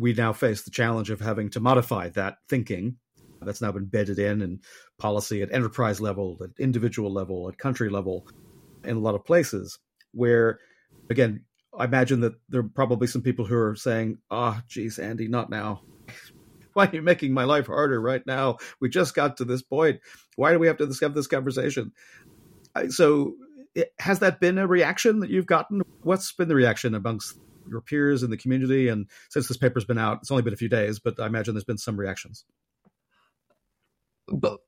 We 0.00 0.14
now 0.14 0.32
face 0.32 0.62
the 0.62 0.70
challenge 0.70 1.10
of 1.10 1.20
having 1.20 1.50
to 1.50 1.60
modify 1.60 2.08
that 2.10 2.38
thinking 2.48 2.96
that's 3.42 3.60
now 3.60 3.70
been 3.70 3.84
bedded 3.84 4.18
in 4.18 4.40
in 4.40 4.60
policy 4.98 5.42
at 5.42 5.52
enterprise 5.52 6.00
level, 6.00 6.38
at 6.42 6.50
individual 6.58 7.12
level, 7.12 7.48
at 7.48 7.58
country 7.58 7.90
level, 7.90 8.26
in 8.82 8.96
a 8.96 9.00
lot 9.00 9.14
of 9.14 9.24
places 9.24 9.78
where, 10.12 10.58
again, 11.10 11.44
I 11.78 11.84
imagine 11.84 12.20
that 12.20 12.34
there 12.48 12.60
are 12.60 12.70
probably 12.74 13.06
some 13.06 13.22
people 13.22 13.44
who 13.44 13.56
are 13.56 13.76
saying, 13.76 14.18
ah, 14.30 14.56
oh, 14.58 14.62
geez, 14.68 14.98
Andy, 14.98 15.28
not 15.28 15.50
now. 15.50 15.82
Why 16.72 16.86
are 16.86 16.94
you 16.94 17.02
making 17.02 17.34
my 17.34 17.44
life 17.44 17.66
harder 17.66 18.00
right 18.00 18.26
now? 18.26 18.56
We 18.80 18.88
just 18.88 19.14
got 19.14 19.36
to 19.36 19.44
this 19.44 19.62
point. 19.62 20.00
Why 20.36 20.52
do 20.52 20.58
we 20.58 20.66
have 20.66 20.78
to 20.78 20.90
have 21.02 21.14
this 21.14 21.26
conversation? 21.26 21.92
So, 22.88 23.34
has 23.98 24.20
that 24.20 24.40
been 24.40 24.58
a 24.58 24.66
reaction 24.66 25.20
that 25.20 25.30
you've 25.30 25.46
gotten? 25.46 25.82
What's 26.02 26.32
been 26.32 26.48
the 26.48 26.54
reaction 26.54 26.94
amongst 26.94 27.38
your 27.70 27.80
peers 27.80 28.22
in 28.22 28.30
the 28.30 28.36
community? 28.36 28.88
And 28.88 29.06
since 29.30 29.48
this 29.48 29.56
paper's 29.56 29.84
been 29.84 29.98
out, 29.98 30.18
it's 30.20 30.30
only 30.30 30.42
been 30.42 30.52
a 30.52 30.58
few 30.58 30.68
days, 30.68 30.98
but 30.98 31.18
I 31.18 31.26
imagine 31.26 31.54
there's 31.54 31.64
been 31.64 31.78
some 31.78 31.98
reactions. 31.98 32.44
But 34.28 34.58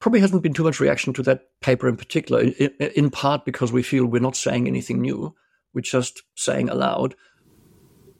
probably 0.00 0.20
hasn't 0.20 0.42
been 0.42 0.54
too 0.54 0.64
much 0.64 0.80
reaction 0.80 1.12
to 1.14 1.22
that 1.22 1.42
paper 1.60 1.88
in 1.88 1.96
particular, 1.96 2.42
in, 2.42 2.70
in 2.96 3.10
part 3.10 3.44
because 3.44 3.72
we 3.72 3.82
feel 3.82 4.06
we're 4.06 4.20
not 4.20 4.36
saying 4.36 4.66
anything 4.66 5.00
new. 5.00 5.34
We're 5.74 5.82
just 5.82 6.22
saying 6.34 6.68
aloud 6.68 7.14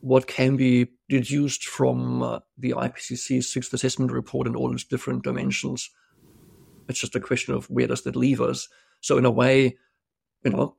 what 0.01 0.27
can 0.27 0.57
be 0.57 0.89
deduced 1.09 1.65
from 1.65 2.23
uh, 2.23 2.39
the 2.57 2.71
IPCC 2.71 3.43
sixth 3.43 3.73
assessment 3.73 4.13
report 4.13 4.47
in 4.47 4.55
all 4.55 4.73
its 4.73 4.85
different 4.85 5.25
dimensions. 5.25 5.91
It's 6.89 7.01
just 7.01 7.17
a 7.17 7.21
question 7.21 7.55
of 7.55 7.69
where 7.69 7.89
does 7.89 8.03
that 8.03 8.17
leave 8.17 8.41
us. 8.41 8.69
So 9.01 9.19
in 9.19 9.25
a 9.25 9.31
way, 9.31 9.77
you 10.45 10.51
know, 10.51 10.77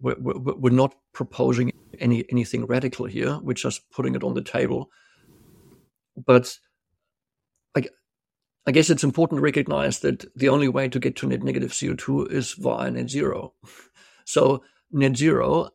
we're, 0.00 0.16
we're, 0.18 0.70
not 0.70 0.94
proposing 1.12 1.72
any 2.00 2.24
anything 2.28 2.66
radical 2.66 3.06
here. 3.06 3.38
We're 3.42 3.54
just 3.54 3.88
putting 3.90 4.14
it 4.14 4.24
on 4.24 4.34
the 4.34 4.42
table. 4.42 4.90
But 6.16 6.58
I, 7.76 7.84
I 8.66 8.72
guess 8.72 8.90
it's 8.90 9.04
important 9.04 9.38
to 9.38 9.42
recognize 9.42 10.00
that 10.00 10.24
the 10.36 10.48
only 10.48 10.68
way 10.68 10.88
to 10.88 10.98
get 10.98 11.16
to 11.16 11.26
net 11.26 11.42
negative 11.42 11.72
CO2 11.72 12.30
is 12.30 12.52
via 12.52 12.90
net 12.90 13.10
zero. 13.10 13.54
So 14.26 14.64
net 14.90 15.18
zero 15.18 15.68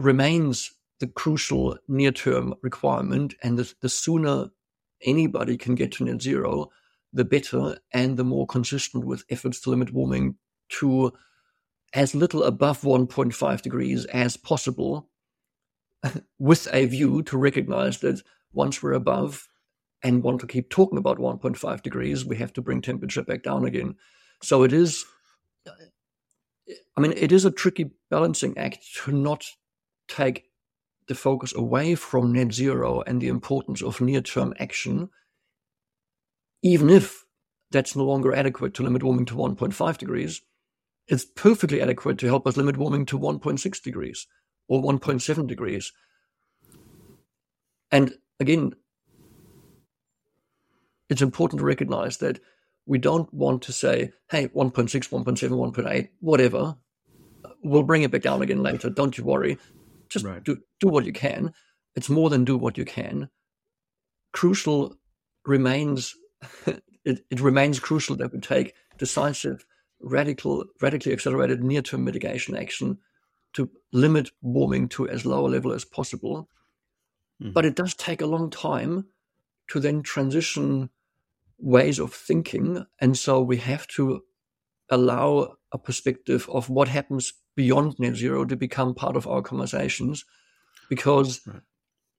remains 0.00 0.72
the 0.98 1.06
crucial 1.06 1.78
near 1.86 2.10
term 2.10 2.54
requirement. 2.60 3.34
And 3.40 3.56
the, 3.56 3.72
the 3.82 3.88
sooner 3.88 4.48
anybody 5.00 5.56
can 5.56 5.76
get 5.76 5.92
to 5.92 6.04
net 6.04 6.20
zero, 6.20 6.70
the 7.12 7.24
better 7.24 7.78
and 7.92 8.16
the 8.16 8.24
more 8.24 8.48
consistent 8.48 9.04
with 9.04 9.22
efforts 9.30 9.60
to 9.60 9.70
limit 9.70 9.92
warming 9.92 10.34
to 10.80 11.12
as 11.94 12.14
little 12.14 12.42
above 12.42 12.82
1.5 12.82 13.62
degrees 13.62 14.04
as 14.06 14.36
possible, 14.36 15.08
with 16.38 16.68
a 16.72 16.86
view 16.86 17.22
to 17.22 17.38
recognize 17.38 18.00
that 18.00 18.20
once 18.52 18.82
we're 18.82 18.92
above 18.92 19.48
and 20.02 20.22
want 20.22 20.40
to 20.40 20.46
keep 20.46 20.68
talking 20.68 20.98
about 20.98 21.18
1.5 21.18 21.82
degrees, 21.82 22.24
we 22.24 22.36
have 22.36 22.52
to 22.52 22.60
bring 22.60 22.82
temperature 22.82 23.22
back 23.22 23.42
down 23.42 23.64
again. 23.64 23.94
So 24.42 24.64
it 24.64 24.72
is, 24.72 25.04
I 26.96 27.00
mean, 27.00 27.14
it 27.16 27.32
is 27.32 27.44
a 27.44 27.50
tricky 27.50 27.92
balancing 28.10 28.58
act 28.58 28.84
to 29.04 29.12
not 29.12 29.46
take 30.08 30.44
the 31.06 31.14
focus 31.14 31.54
away 31.54 31.94
from 31.94 32.32
net 32.32 32.52
zero 32.52 33.02
and 33.06 33.20
the 33.20 33.28
importance 33.28 33.82
of 33.82 34.00
near 34.00 34.20
term 34.20 34.52
action, 34.58 35.10
even 36.62 36.90
if 36.90 37.24
that's 37.70 37.96
no 37.96 38.04
longer 38.04 38.34
adequate 38.34 38.74
to 38.74 38.82
limit 38.82 39.02
warming 39.02 39.26
to 39.26 39.34
1.5 39.34 39.98
degrees, 39.98 40.40
it's 41.08 41.24
perfectly 41.24 41.80
adequate 41.80 42.18
to 42.18 42.26
help 42.26 42.46
us 42.46 42.56
limit 42.56 42.76
warming 42.76 43.06
to 43.06 43.18
1.6 43.18 43.82
degrees 43.82 44.26
or 44.68 44.82
1.7 44.82 45.46
degrees. 45.46 45.92
And 47.90 48.14
again, 48.40 48.74
it's 51.10 51.22
important 51.22 51.60
to 51.60 51.66
recognize 51.66 52.16
that 52.18 52.40
we 52.86 52.98
don't 52.98 53.32
want 53.32 53.62
to 53.62 53.72
say, 53.72 54.12
hey, 54.30 54.48
1.6, 54.48 54.90
1.7, 54.90 55.24
1.8, 55.24 56.08
whatever, 56.20 56.76
we'll 57.62 57.82
bring 57.82 58.02
it 58.02 58.10
back 58.10 58.22
down 58.22 58.42
again 58.42 58.62
later. 58.62 58.90
Don't 58.90 59.16
you 59.16 59.24
worry. 59.24 59.58
Just 60.08 60.24
right. 60.24 60.42
do, 60.42 60.58
do 60.80 60.88
what 60.88 61.04
you 61.04 61.12
can. 61.12 61.52
It's 61.94 62.10
more 62.10 62.30
than 62.30 62.44
do 62.44 62.56
what 62.56 62.76
you 62.76 62.84
can. 62.84 63.28
Crucial 64.32 64.96
remains, 65.46 66.14
it, 67.04 67.24
it 67.30 67.40
remains 67.40 67.80
crucial 67.80 68.16
that 68.16 68.32
we 68.32 68.40
take 68.40 68.74
decisive, 68.98 69.64
radical, 70.04 70.64
radically 70.80 71.12
accelerated 71.12 71.62
near 71.62 71.82
term 71.82 72.04
mitigation 72.04 72.56
action 72.56 72.98
to 73.54 73.70
limit 73.92 74.30
warming 74.42 74.88
to 74.88 75.08
as 75.08 75.24
low 75.24 75.46
a 75.46 75.48
level 75.48 75.72
as 75.72 75.84
possible. 75.84 76.48
Mm-hmm. 77.42 77.52
But 77.52 77.64
it 77.64 77.74
does 77.74 77.94
take 77.94 78.20
a 78.20 78.26
long 78.26 78.50
time 78.50 79.06
to 79.68 79.80
then 79.80 80.02
transition 80.02 80.90
ways 81.58 81.98
of 81.98 82.12
thinking. 82.12 82.84
And 83.00 83.16
so 83.16 83.40
we 83.40 83.56
have 83.58 83.86
to 83.88 84.22
allow 84.90 85.56
a 85.72 85.78
perspective 85.78 86.48
of 86.52 86.68
what 86.68 86.88
happens 86.88 87.32
beyond 87.56 87.98
net 87.98 88.16
zero 88.16 88.44
to 88.44 88.56
become 88.56 88.94
part 88.94 89.16
of 89.16 89.26
our 89.26 89.42
conversations. 89.42 90.24
Because 90.88 91.40
right. 91.46 91.60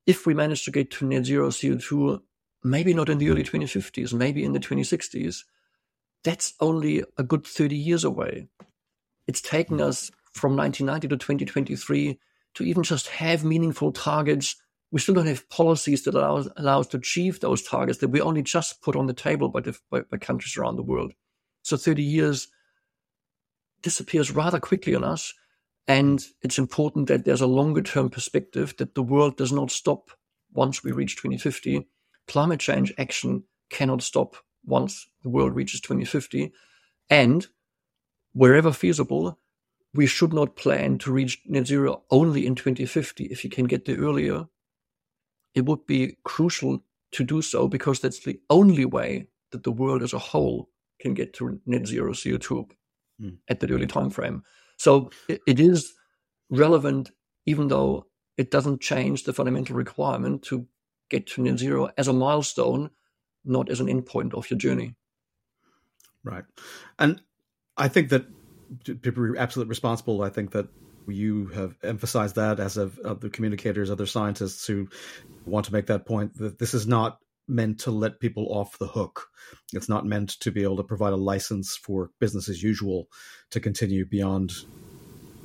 if 0.08 0.26
we 0.26 0.34
manage 0.34 0.64
to 0.66 0.72
get 0.72 0.90
to 0.92 1.06
net 1.06 1.26
zero 1.26 1.50
CO2, 1.50 2.22
maybe 2.64 2.94
not 2.94 3.10
in 3.10 3.20
the 3.20 3.30
early 3.30 3.44
2050s, 3.44 4.14
maybe 4.14 4.44
in 4.44 4.54
the 4.54 4.60
2060s, 4.60 5.44
that's 6.26 6.56
only 6.60 7.04
a 7.18 7.24
good 7.24 7.46
30 7.46 7.76
years 7.76 8.04
away. 8.04 8.48
It's 9.28 9.42
taken 9.42 9.80
us 9.80 10.12
from 10.34 10.58
1990 10.58 11.08
to 11.10 11.18
2023 11.18 12.20
to 12.56 12.64
even 12.64 12.84
just 12.84 13.08
have 13.08 13.46
meaningful 13.46 13.92
targets. 13.92 14.56
We 14.92 15.00
still 15.00 15.16
don't 15.16 15.28
have 15.28 15.48
policies 15.50 16.04
that 16.04 16.16
allow, 16.16 16.44
allow 16.58 16.80
us 16.80 16.88
to 16.88 16.98
achieve 16.98 17.40
those 17.40 17.62
targets 17.62 18.00
that 18.00 18.10
we 18.10 18.22
only 18.22 18.42
just 18.42 18.82
put 18.82 18.96
on 18.96 19.06
the 19.06 19.14
table 19.14 19.50
by, 19.50 19.62
the, 19.62 19.78
by, 19.92 20.02
by 20.02 20.18
countries 20.18 20.58
around 20.58 20.78
the 20.78 20.84
world. 20.84 21.14
So 21.62 21.78
30 21.78 22.02
years 22.02 22.48
disappears 23.84 24.32
rather 24.32 24.60
quickly 24.60 24.96
on 24.96 25.04
us. 25.04 25.32
And 25.88 26.24
it's 26.42 26.58
important 26.58 27.08
that 27.08 27.26
there's 27.26 27.42
a 27.42 27.48
longer 27.48 27.84
term 27.84 28.10
perspective 28.10 28.74
that 28.80 28.96
the 28.96 29.04
world 29.04 29.38
does 29.38 29.52
not 29.52 29.70
stop 29.70 30.10
once 30.52 30.84
we 30.84 30.92
reach 30.92 31.18
2050. 31.18 31.88
Climate 32.28 32.60
change 32.60 32.92
action 32.98 33.44
cannot 33.70 34.02
stop 34.02 34.38
once 34.66 35.08
the 35.24 35.30
world 35.30 35.56
reaches 35.56 35.82
2050. 35.82 36.52
And 37.10 37.48
wherever 38.34 38.72
feasible, 38.72 39.40
we 39.94 40.06
should 40.06 40.34
not 40.34 40.56
plan 40.56 40.98
to 41.00 41.12
reach 41.12 41.42
net 41.46 41.68
zero 41.68 42.04
only 42.12 42.46
in 42.46 42.56
2050. 42.56 43.26
If 43.26 43.44
you 43.44 43.50
can 43.50 43.66
get 43.66 43.86
there 43.86 43.98
earlier, 43.98 44.46
it 45.54 45.66
would 45.66 45.86
be 45.86 46.18
crucial 46.24 46.84
to 47.12 47.24
do 47.24 47.42
so 47.42 47.68
because 47.68 48.00
that's 48.00 48.20
the 48.20 48.40
only 48.50 48.86
way 48.86 49.28
that 49.52 49.64
the 49.64 49.72
world 49.72 50.04
as 50.04 50.14
a 50.14 50.20
whole 50.20 50.70
can 51.00 51.14
get 51.14 51.34
to 51.34 51.60
net 51.66 51.88
zero 51.88 52.12
CO2 52.12 52.70
mm. 53.22 53.38
at 53.50 53.60
that 53.62 53.72
early 53.72 53.88
time 53.88 54.10
frame. 54.10 54.44
So 54.78 55.12
it, 55.30 55.42
it 55.48 55.60
is 55.60 55.94
relevant, 56.50 57.12
even 57.46 57.70
though 57.70 58.08
it 58.38 58.52
doesn't 58.52 58.82
change 58.82 59.24
the 59.24 59.34
fundamental 59.34 59.76
requirement 59.76 60.44
to 60.44 60.68
get 61.10 61.28
to 61.28 61.42
net 61.42 61.58
zero 61.58 61.90
as 61.98 62.08
a 62.08 62.14
milestone, 62.14 62.90
not 63.46 63.70
as 63.70 63.80
an 63.80 63.88
endpoint 63.88 64.34
of 64.34 64.50
your 64.50 64.58
journey. 64.58 64.96
Right. 66.24 66.44
And 66.98 67.22
I 67.78 67.88
think 67.88 68.10
that 68.10 68.26
to 68.86 68.96
be 68.96 69.38
absolutely 69.38 69.70
responsible, 69.70 70.24
I 70.24 70.30
think 70.30 70.52
that 70.52 70.68
you 71.08 71.48
have 71.48 71.76
emphasized 71.84 72.36
that 72.36 72.60
as 72.60 72.78
of 72.78 72.98
other 73.00 73.30
communicators, 73.30 73.92
other 73.92 74.08
scientists 74.08 74.66
who 74.66 74.88
want 75.46 75.66
to 75.68 75.74
make 75.74 75.86
that 75.88 76.06
point 76.06 76.36
that 76.38 76.58
this 76.58 76.74
is 76.74 76.88
not 76.88 77.20
meant 77.48 77.80
to 77.82 77.92
let 77.92 78.20
people 78.20 78.48
off 78.50 78.80
the 78.80 78.88
hook. 78.88 79.28
It's 79.74 79.88
not 79.88 80.06
meant 80.06 80.30
to 80.40 80.52
be 80.52 80.64
able 80.64 80.78
to 80.78 80.84
provide 80.84 81.14
a 81.14 81.18
license 81.18 81.78
for 81.78 82.10
business 82.20 82.50
as 82.50 82.64
usual 82.64 83.08
to 83.52 83.60
continue 83.60 84.04
beyond 84.06 84.52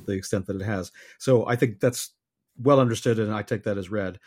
the 0.07 0.13
extent 0.13 0.47
that 0.47 0.55
it 0.55 0.65
has. 0.65 0.91
So 1.19 1.47
I 1.47 1.55
think 1.55 1.79
that's 1.79 2.11
well 2.57 2.79
understood, 2.79 3.19
and 3.19 3.33
I 3.33 3.43
take 3.43 3.63
that 3.63 3.77
as 3.77 3.91
read. 3.91 4.19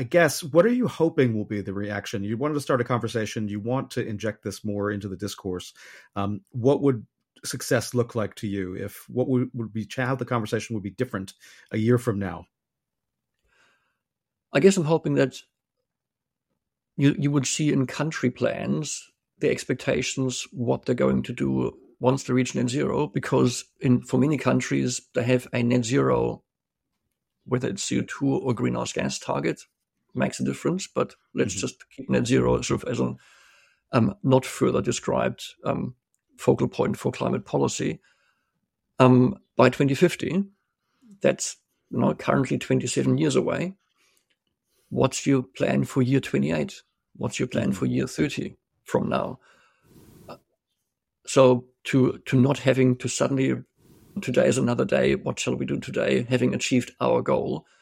I 0.00 0.02
guess 0.02 0.42
what 0.42 0.64
are 0.64 0.72
you 0.72 0.88
hoping 0.88 1.36
will 1.36 1.44
be 1.44 1.60
the 1.60 1.74
reaction? 1.74 2.24
You 2.24 2.38
wanted 2.38 2.54
to 2.54 2.60
start 2.60 2.80
a 2.80 2.84
conversation. 2.84 3.48
You 3.48 3.60
want 3.60 3.90
to 3.90 4.06
inject 4.06 4.42
this 4.42 4.64
more 4.64 4.90
into 4.90 5.08
the 5.08 5.16
discourse. 5.16 5.74
Um, 6.16 6.40
what 6.52 6.80
would 6.80 7.06
success 7.44 7.92
look 7.92 8.14
like 8.14 8.34
to 8.36 8.46
you? 8.46 8.74
If 8.74 9.04
what 9.10 9.28
would, 9.28 9.50
would 9.52 9.74
be 9.74 9.86
how 9.94 10.14
the 10.14 10.24
conversation 10.24 10.72
would 10.72 10.82
be 10.82 10.88
different 10.88 11.34
a 11.70 11.76
year 11.76 11.98
from 11.98 12.18
now? 12.18 12.46
I 14.54 14.60
guess 14.60 14.78
I'm 14.78 14.86
hoping 14.86 15.16
that 15.16 15.36
you 16.96 17.14
you 17.18 17.30
would 17.30 17.46
see 17.46 17.70
in 17.70 17.86
country 17.86 18.30
plans 18.30 19.06
the 19.40 19.50
expectations 19.50 20.46
what 20.50 20.86
they're 20.86 20.94
going 20.94 21.24
to 21.24 21.34
do 21.34 21.76
once 21.98 22.22
they 22.22 22.32
reach 22.32 22.54
net 22.54 22.70
zero 22.70 23.06
because 23.06 23.66
in 23.80 24.00
for 24.00 24.16
many 24.16 24.38
countries 24.38 25.02
they 25.14 25.24
have 25.24 25.46
a 25.52 25.62
net 25.62 25.84
zero 25.84 26.42
whether 27.44 27.68
it's 27.68 27.86
CO2 27.86 28.22
or 28.22 28.54
greenhouse 28.54 28.94
gas 28.94 29.18
target 29.18 29.60
makes 30.14 30.40
a 30.40 30.44
difference 30.44 30.86
but 30.86 31.14
let's 31.34 31.54
mm-hmm. 31.54 31.60
just 31.60 31.84
keep 31.90 32.08
net 32.10 32.26
zero 32.26 32.60
sort 32.62 32.82
of 32.82 32.88
as 32.88 33.00
a 33.00 33.14
um, 33.92 34.14
not 34.22 34.44
further 34.44 34.80
described 34.80 35.42
um, 35.64 35.94
focal 36.38 36.68
point 36.68 36.96
for 36.96 37.10
climate 37.12 37.44
policy. 37.44 38.00
Um, 38.98 39.36
by 39.56 39.68
2050 39.68 40.44
that's 41.22 41.56
you 41.90 41.98
know, 41.98 42.14
currently 42.14 42.58
27 42.58 43.18
years 43.18 43.36
away. 43.36 43.74
What's 44.90 45.26
your 45.26 45.42
plan 45.42 45.84
for 45.84 46.02
year 46.02 46.20
28 46.20 46.82
what's 47.16 47.38
your 47.38 47.48
plan 47.48 47.72
for 47.72 47.86
year 47.86 48.06
30 48.06 48.56
from 48.84 49.08
now? 49.08 49.38
So 51.26 51.66
to 51.84 52.18
to 52.26 52.40
not 52.40 52.58
having 52.58 52.96
to 52.96 53.08
suddenly 53.08 53.54
today 54.20 54.46
is 54.48 54.58
another 54.58 54.84
day 54.84 55.14
what 55.14 55.38
shall 55.38 55.54
we 55.54 55.66
do 55.66 55.78
today? 55.78 56.26
Having 56.28 56.54
achieved 56.54 56.92
our 57.00 57.22
goal 57.22 57.66
uh, 57.66 57.79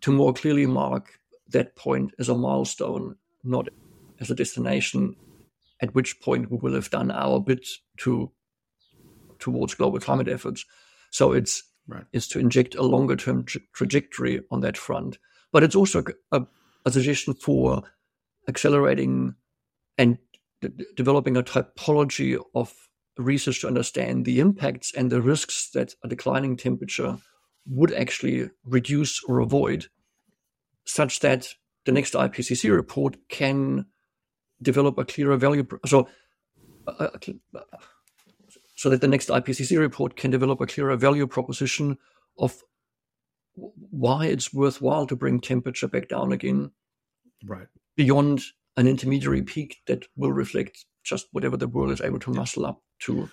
to 0.00 0.12
more 0.12 0.32
clearly 0.32 0.66
mark 0.66 1.18
that 1.48 1.76
point 1.76 2.12
as 2.18 2.28
a 2.28 2.34
milestone 2.34 3.16
not 3.44 3.68
as 4.20 4.30
a 4.30 4.34
destination 4.34 5.14
at 5.80 5.94
which 5.94 6.20
point 6.20 6.50
we 6.50 6.58
will 6.58 6.74
have 6.74 6.90
done 6.90 7.10
our 7.10 7.40
bit 7.40 7.66
to 7.98 8.30
towards 9.38 9.74
global 9.74 9.98
climate 9.98 10.28
efforts 10.28 10.64
so 11.10 11.32
it's 11.32 11.62
right. 11.88 12.04
is 12.12 12.28
to 12.28 12.38
inject 12.38 12.74
a 12.74 12.82
longer 12.82 13.16
term 13.16 13.44
tra- 13.44 13.60
trajectory 13.74 14.40
on 14.50 14.60
that 14.60 14.76
front 14.76 15.18
but 15.52 15.62
it's 15.62 15.76
also 15.76 16.04
a, 16.30 16.42
a 16.86 16.90
suggestion 16.90 17.34
for 17.34 17.82
accelerating 18.48 19.34
and 19.98 20.18
d- 20.60 20.70
developing 20.96 21.36
a 21.36 21.42
typology 21.42 22.40
of 22.54 22.72
research 23.18 23.60
to 23.60 23.66
understand 23.66 24.24
the 24.24 24.40
impacts 24.40 24.92
and 24.94 25.10
the 25.10 25.20
risks 25.20 25.70
that 25.70 25.94
a 26.02 26.08
declining 26.08 26.56
temperature 26.56 27.18
would 27.66 27.92
actually 27.92 28.50
reduce 28.64 29.22
or 29.24 29.40
avoid, 29.40 29.86
such 30.84 31.20
that 31.20 31.48
the 31.84 31.92
next 31.92 32.14
IPCC 32.14 32.74
report 32.74 33.16
can 33.28 33.86
develop 34.60 34.98
a 34.98 35.04
clearer 35.04 35.36
value. 35.36 35.66
So, 35.86 36.08
uh, 36.86 37.08
uh, 37.54 37.60
so 38.76 38.90
that 38.90 39.00
the 39.00 39.08
next 39.08 39.28
IPCC 39.28 39.78
report 39.78 40.16
can 40.16 40.30
develop 40.30 40.60
a 40.60 40.66
clearer 40.66 40.96
value 40.96 41.26
proposition 41.26 41.98
of 42.38 42.62
why 43.54 44.26
it's 44.26 44.52
worthwhile 44.52 45.06
to 45.06 45.16
bring 45.16 45.40
temperature 45.40 45.88
back 45.88 46.08
down 46.08 46.32
again. 46.32 46.72
Right 47.44 47.68
beyond 47.96 48.42
an 48.76 48.88
intermediary 48.88 49.42
peak 49.42 49.78
that 49.86 50.06
will 50.16 50.32
reflect 50.32 50.84
just 51.04 51.26
whatever 51.32 51.56
the 51.56 51.68
world 51.68 51.92
is 51.92 52.00
able 52.00 52.18
to 52.20 52.32
muscle 52.32 52.64
up 52.64 52.80
to 53.00 53.28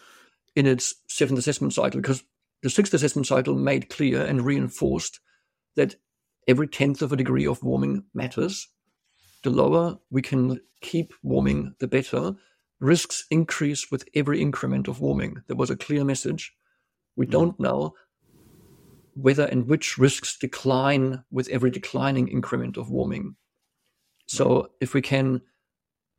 in 0.55 0.65
its 0.65 0.95
seventh 1.07 1.39
assessment 1.39 1.73
cycle. 1.73 2.01
Because 2.01 2.23
the 2.61 2.69
sixth 2.69 2.93
assessment 2.93 3.27
cycle 3.27 3.55
made 3.55 3.89
clear 3.89 4.23
and 4.23 4.45
reinforced 4.45 5.19
that 5.75 5.95
every 6.47 6.67
tenth 6.67 7.01
of 7.01 7.11
a 7.11 7.17
degree 7.17 7.45
of 7.45 7.63
warming 7.63 8.03
matters. 8.13 8.67
The 9.43 9.49
lower 9.49 9.97
we 10.09 10.21
can 10.21 10.59
keep 10.81 11.13
warming, 11.23 11.75
the 11.79 11.87
better. 11.87 12.35
Risks 12.79 13.25
increase 13.29 13.91
with 13.91 14.05
every 14.15 14.41
increment 14.41 14.87
of 14.87 15.01
warming. 15.01 15.43
There 15.47 15.55
was 15.55 15.69
a 15.69 15.75
clear 15.75 16.03
message. 16.03 16.53
We 17.15 17.27
mm. 17.27 17.31
don't 17.31 17.59
know 17.59 17.93
whether 19.15 19.45
and 19.45 19.67
which 19.67 19.97
risks 19.97 20.37
decline 20.37 21.23
with 21.31 21.49
every 21.49 21.71
declining 21.71 22.27
increment 22.29 22.77
of 22.77 22.89
warming. 22.89 23.35
So 24.27 24.69
if 24.79 24.93
we 24.93 25.01
can 25.01 25.41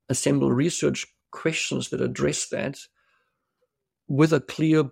assemble 0.09 0.51
research 0.51 1.07
questions 1.30 1.91
that 1.91 2.01
address 2.01 2.49
that 2.49 2.78
with 4.09 4.32
a 4.32 4.41
clear 4.41 4.91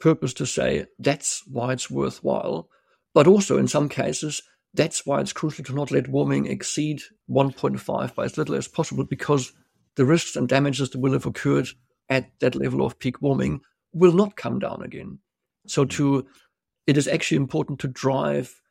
purpose 0.00 0.32
to 0.34 0.46
say 0.46 0.86
that's 0.98 1.42
why 1.46 1.72
it's 1.72 1.90
worthwhile, 1.90 2.68
but 3.14 3.26
also 3.26 3.58
in 3.58 3.68
some 3.68 3.88
cases, 3.88 4.42
that's 4.74 5.06
why 5.06 5.20
it's 5.20 5.32
crucial 5.32 5.64
to 5.64 5.74
not 5.74 5.90
let 5.90 6.08
warming 6.08 6.46
exceed 6.46 7.00
1.5 7.30 8.14
by 8.14 8.24
as 8.24 8.38
little 8.38 8.54
as 8.54 8.68
possible 8.68 9.04
because 9.04 9.52
the 9.96 10.04
risks 10.04 10.36
and 10.36 10.48
damages 10.48 10.90
that 10.90 10.98
will 10.98 11.12
have 11.12 11.26
occurred 11.26 11.68
at 12.08 12.30
that 12.40 12.54
level 12.54 12.84
of 12.84 12.98
peak 12.98 13.20
warming 13.20 13.60
will 13.92 14.12
not 14.12 14.36
come 14.36 14.58
down 14.58 14.82
again. 14.82 15.18
So 15.66 15.84
to 15.84 16.26
it 16.86 16.96
is 16.96 17.08
actually 17.08 17.36
important 17.36 17.80
to 17.80 17.88
drive 17.88 18.62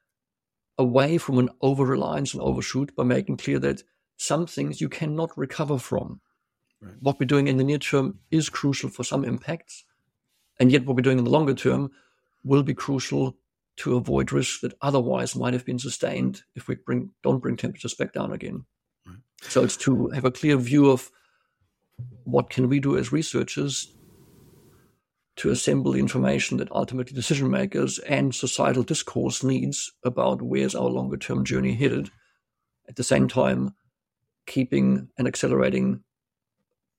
away 0.78 1.18
from 1.18 1.38
an 1.38 1.50
over 1.62 1.86
reliance 1.86 2.34
and 2.34 2.42
overshoot 2.42 2.96
by 2.96 3.04
making 3.04 3.38
clear 3.38 3.60
that 3.60 3.84
some 4.18 4.48
things 4.48 4.82
you 4.82 4.90
cannot 4.90 5.38
recover 5.38 5.78
from. 5.78 6.22
Right. 6.82 6.96
What 7.00 7.20
we're 7.20 7.26
doing 7.26 7.48
in 7.48 7.58
the 7.58 7.64
near 7.64 7.78
term 7.78 8.20
is 8.32 8.50
crucial 8.50 8.90
for 8.90 9.04
some 9.04 9.24
impacts, 9.24 9.84
and 10.60 10.72
yet 10.72 10.86
what 10.86 10.96
we're 10.96 11.02
doing 11.02 11.20
in 11.20 11.24
the 11.24 11.30
longer 11.30 11.54
term 11.54 11.90
will 12.44 12.64
be 12.64 12.74
crucial 12.74 13.38
to 13.78 13.96
avoid 13.96 14.32
risks 14.32 14.62
that 14.62 14.74
otherwise 14.82 15.36
might 15.36 15.54
have 15.54 15.66
been 15.66 15.80
sustained 15.80 16.42
if 16.56 16.68
we 16.68 16.76
bring 16.76 17.12
don't 17.24 17.40
bring 17.40 17.56
temperatures 17.56 17.94
back 17.94 18.14
down 18.14 18.32
again. 18.32 18.66
Right. 19.06 19.18
So 19.42 19.64
it's 19.64 19.78
to 19.78 20.08
have 20.10 20.26
a 20.26 20.32
clear 20.32 20.58
view 20.58 20.90
of 20.90 21.12
what 22.24 22.50
can 22.50 22.70
we 22.70 22.80
do 22.80 22.98
as 22.98 23.12
researchers 23.12 23.94
to 25.38 25.52
assemble 25.52 25.92
the 25.92 26.00
information 26.00 26.58
that 26.58 26.72
ultimately 26.72 27.14
decision 27.14 27.50
makers 27.50 28.00
and 28.00 28.34
societal 28.34 28.84
discourse 28.84 29.44
needs 29.44 29.92
about 30.04 30.42
where's 30.42 30.74
our 30.76 30.90
longer 30.90 31.18
term 31.18 31.46
journey 31.46 31.76
headed. 31.76 32.10
At 32.90 32.96
the 32.96 33.04
same 33.04 33.28
time, 33.28 33.76
keeping 34.48 35.10
and 35.18 35.28
accelerating 35.28 36.04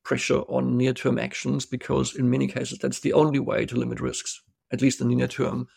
pressure 0.09 0.41
on 0.49 0.79
near 0.79 0.95
term 0.95 1.19
actions 1.19 1.67
because, 1.67 2.17
in 2.17 2.31
many 2.31 2.49
cases, 2.49 2.79
that's 2.79 3.01
the 3.01 3.13
only 3.13 3.39
way 3.39 3.67
to 3.67 3.77
limit 3.77 4.01
risks, 4.01 4.41
at 4.73 4.81
least 4.81 5.03
in 5.03 5.09
the 5.09 5.15
near 5.15 5.29
term. 5.29 5.69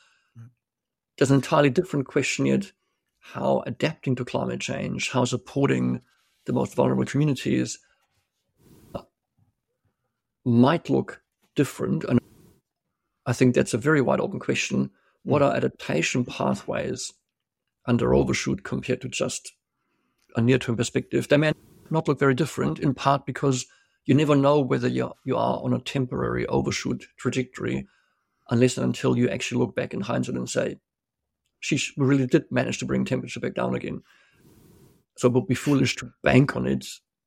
There's 1.18 1.32
an 1.32 1.36
entirely 1.36 1.70
different 1.70 2.08
question 2.08 2.46
yet 2.46 2.72
how 3.20 3.62
adapting 3.68 4.16
to 4.16 4.26
climate 4.26 4.62
change, 4.62 5.12
how 5.12 5.26
supporting 5.26 6.02
the 6.46 6.54
most 6.54 6.74
vulnerable 6.74 7.04
communities 7.04 7.78
might 10.46 10.90
look 10.90 11.22
different. 11.56 12.06
And 12.06 12.20
I 13.26 13.34
think 13.34 13.54
that's 13.54 13.74
a 13.74 13.78
very 13.78 14.02
wide 14.02 14.22
open 14.22 14.40
question. 14.40 14.92
What 15.24 15.42
hmm. 15.42 15.50
are 15.50 15.56
adaptation 15.56 16.24
pathways 16.24 17.12
under 17.86 18.14
overshoot 18.14 18.64
compared 18.64 19.02
to 19.02 19.10
just 19.10 19.52
a 20.38 20.42
near 20.42 20.58
term 20.58 20.78
perspective? 20.78 21.28
They 21.28 21.38
may 21.38 21.52
not 21.90 22.08
look 22.08 22.18
very 22.18 22.34
different, 22.34 22.80
in 22.80 22.94
part 22.94 23.26
because 23.26 23.66
you 24.06 24.16
never 24.16 24.36
know 24.36 24.60
whether 24.60 24.88
you 24.88 25.12
you 25.24 25.38
are 25.38 25.62
on 25.64 25.74
a 25.74 25.80
temporary 25.80 26.46
overshoot 26.48 27.06
trajectory 27.18 27.88
unless 28.50 28.78
and 28.78 28.86
until 28.86 29.18
you 29.18 29.30
actually 29.30 29.60
look 29.60 29.76
back 29.76 29.94
in 29.94 30.02
hindsight 30.02 30.36
and 30.36 30.50
say, 30.50 30.78
she 31.62 31.80
really 31.98 32.28
did 32.28 32.52
manage 32.52 32.80
to 32.80 32.86
bring 32.86 33.06
temperature 33.06 33.40
back 33.40 33.54
down 33.54 33.74
again. 33.74 34.02
So 35.18 35.28
it 35.28 35.34
would 35.34 35.48
be 35.48 35.56
foolish 35.56 35.96
to 35.98 36.12
bank 36.24 36.56
on 36.56 36.68
it 36.68 36.86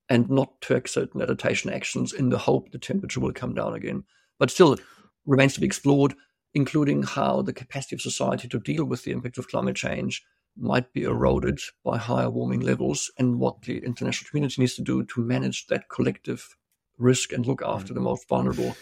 and 0.09 0.29
not 0.29 0.61
take 0.61 0.87
certain 0.87 1.23
adaptation 1.23 1.73
actions 1.73 2.13
in 2.13 2.29
the 2.29 2.39
hope 2.39 2.71
the 2.71 2.79
temperature 2.79 3.21
will 3.21 3.33
come 3.33 3.55
down 3.55 3.75
again. 3.75 4.05
But 4.39 4.51
still, 4.51 4.77
remains 5.25 5.55
to 5.55 5.61
be 5.61 5.67
explored, 5.67 6.15
including 6.53 7.05
how 7.05 7.41
the 7.41 7.53
capacity 7.53 7.97
of 7.97 8.03
society 8.03 8.49
to 8.49 8.59
deal 8.59 8.85
with 8.85 9.05
the 9.05 9.13
impact 9.13 9.39
of 9.39 9.49
climate 9.49 9.77
change 9.77 10.23
might 10.57 10.93
be 10.93 11.05
eroded 11.05 11.59
by 11.85 11.97
higher 11.97 12.31
warming 12.31 12.61
levels 12.61 13.11
and 13.19 13.39
what 13.41 13.63
the 13.63 13.79
international 13.79 14.29
community 14.29 14.61
needs 14.61 14.75
to 14.75 14.83
do 14.83 15.05
to 15.05 15.21
manage 15.21 15.67
that 15.69 15.89
collective 15.89 16.57
risk 16.99 17.33
and 17.33 17.47
look 17.47 17.63
after 17.63 17.93
the 17.93 18.01
mm-hmm. 18.01 18.05
most 18.05 18.29
vulnerable 18.29 18.77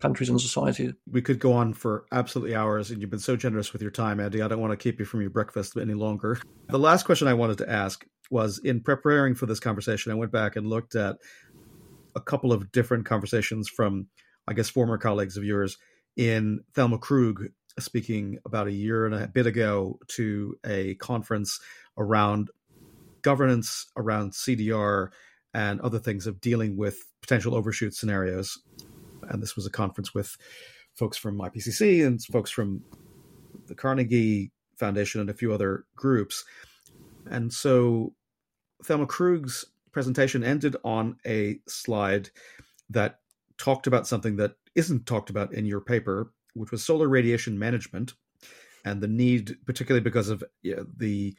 countries 0.00 0.28
and 0.28 0.40
society. 0.40 0.92
We 1.10 1.22
could 1.22 1.38
go 1.38 1.52
on 1.52 1.74
for 1.74 2.04
absolutely 2.12 2.54
hours, 2.54 2.90
and 2.90 3.00
you've 3.00 3.10
been 3.10 3.18
so 3.18 3.36
generous 3.36 3.72
with 3.72 3.82
your 3.82 3.90
time, 3.90 4.20
Andy. 4.20 4.42
I 4.42 4.48
don't 4.48 4.60
want 4.60 4.70
to 4.70 4.76
keep 4.76 4.98
you 4.98 5.04
from 5.04 5.20
your 5.20 5.30
breakfast 5.30 5.76
any 5.76 5.94
longer. 5.94 6.40
The 6.68 6.78
last 6.78 7.04
question 7.04 7.28
I 7.28 7.34
wanted 7.34 7.58
to 7.58 7.70
ask 7.70 8.04
was 8.30 8.58
in 8.58 8.80
preparing 8.80 9.34
for 9.34 9.46
this 9.46 9.60
conversation, 9.60 10.12
I 10.12 10.16
went 10.16 10.32
back 10.32 10.56
and 10.56 10.66
looked 10.66 10.94
at 10.94 11.16
a 12.14 12.20
couple 12.20 12.52
of 12.52 12.70
different 12.70 13.06
conversations 13.06 13.68
from, 13.68 14.06
I 14.46 14.52
guess, 14.52 14.68
former 14.68 14.98
colleagues 14.98 15.36
of 15.36 15.44
yours 15.44 15.78
in 16.16 16.60
Thelma 16.74 16.98
Krug 16.98 17.46
speaking 17.78 18.38
about 18.44 18.66
a 18.66 18.72
year 18.72 19.06
and 19.06 19.14
a 19.14 19.28
bit 19.28 19.46
ago 19.46 19.98
to 20.08 20.56
a 20.66 20.94
conference 20.96 21.60
around 21.96 22.50
governance, 23.22 23.86
around 23.96 24.32
CDR, 24.32 25.08
and 25.58 25.80
other 25.80 25.98
things 25.98 26.28
of 26.28 26.40
dealing 26.40 26.76
with 26.76 27.04
potential 27.20 27.54
overshoot 27.54 27.92
scenarios 27.92 28.58
and 29.28 29.42
this 29.42 29.56
was 29.56 29.66
a 29.66 29.70
conference 29.70 30.14
with 30.14 30.36
folks 30.94 31.16
from 31.16 31.38
IPCC 31.38 32.06
and 32.06 32.22
folks 32.24 32.50
from 32.50 32.82
the 33.66 33.74
Carnegie 33.74 34.50
Foundation 34.76 35.20
and 35.20 35.30
a 35.30 35.34
few 35.34 35.52
other 35.52 35.84
groups. 35.96 36.44
And 37.30 37.52
so 37.52 38.14
Thelma 38.84 39.06
Krug's 39.06 39.64
presentation 39.92 40.42
ended 40.42 40.76
on 40.84 41.16
a 41.26 41.58
slide 41.68 42.30
that 42.90 43.18
talked 43.58 43.86
about 43.86 44.06
something 44.06 44.36
that 44.36 44.54
isn't 44.74 45.06
talked 45.06 45.30
about 45.30 45.52
in 45.52 45.66
your 45.66 45.80
paper, 45.80 46.32
which 46.54 46.70
was 46.70 46.84
solar 46.84 47.08
radiation 47.08 47.58
management 47.58 48.14
and 48.84 49.00
the 49.00 49.08
need, 49.08 49.56
particularly 49.66 50.02
because 50.02 50.28
of 50.28 50.42
the 50.96 51.36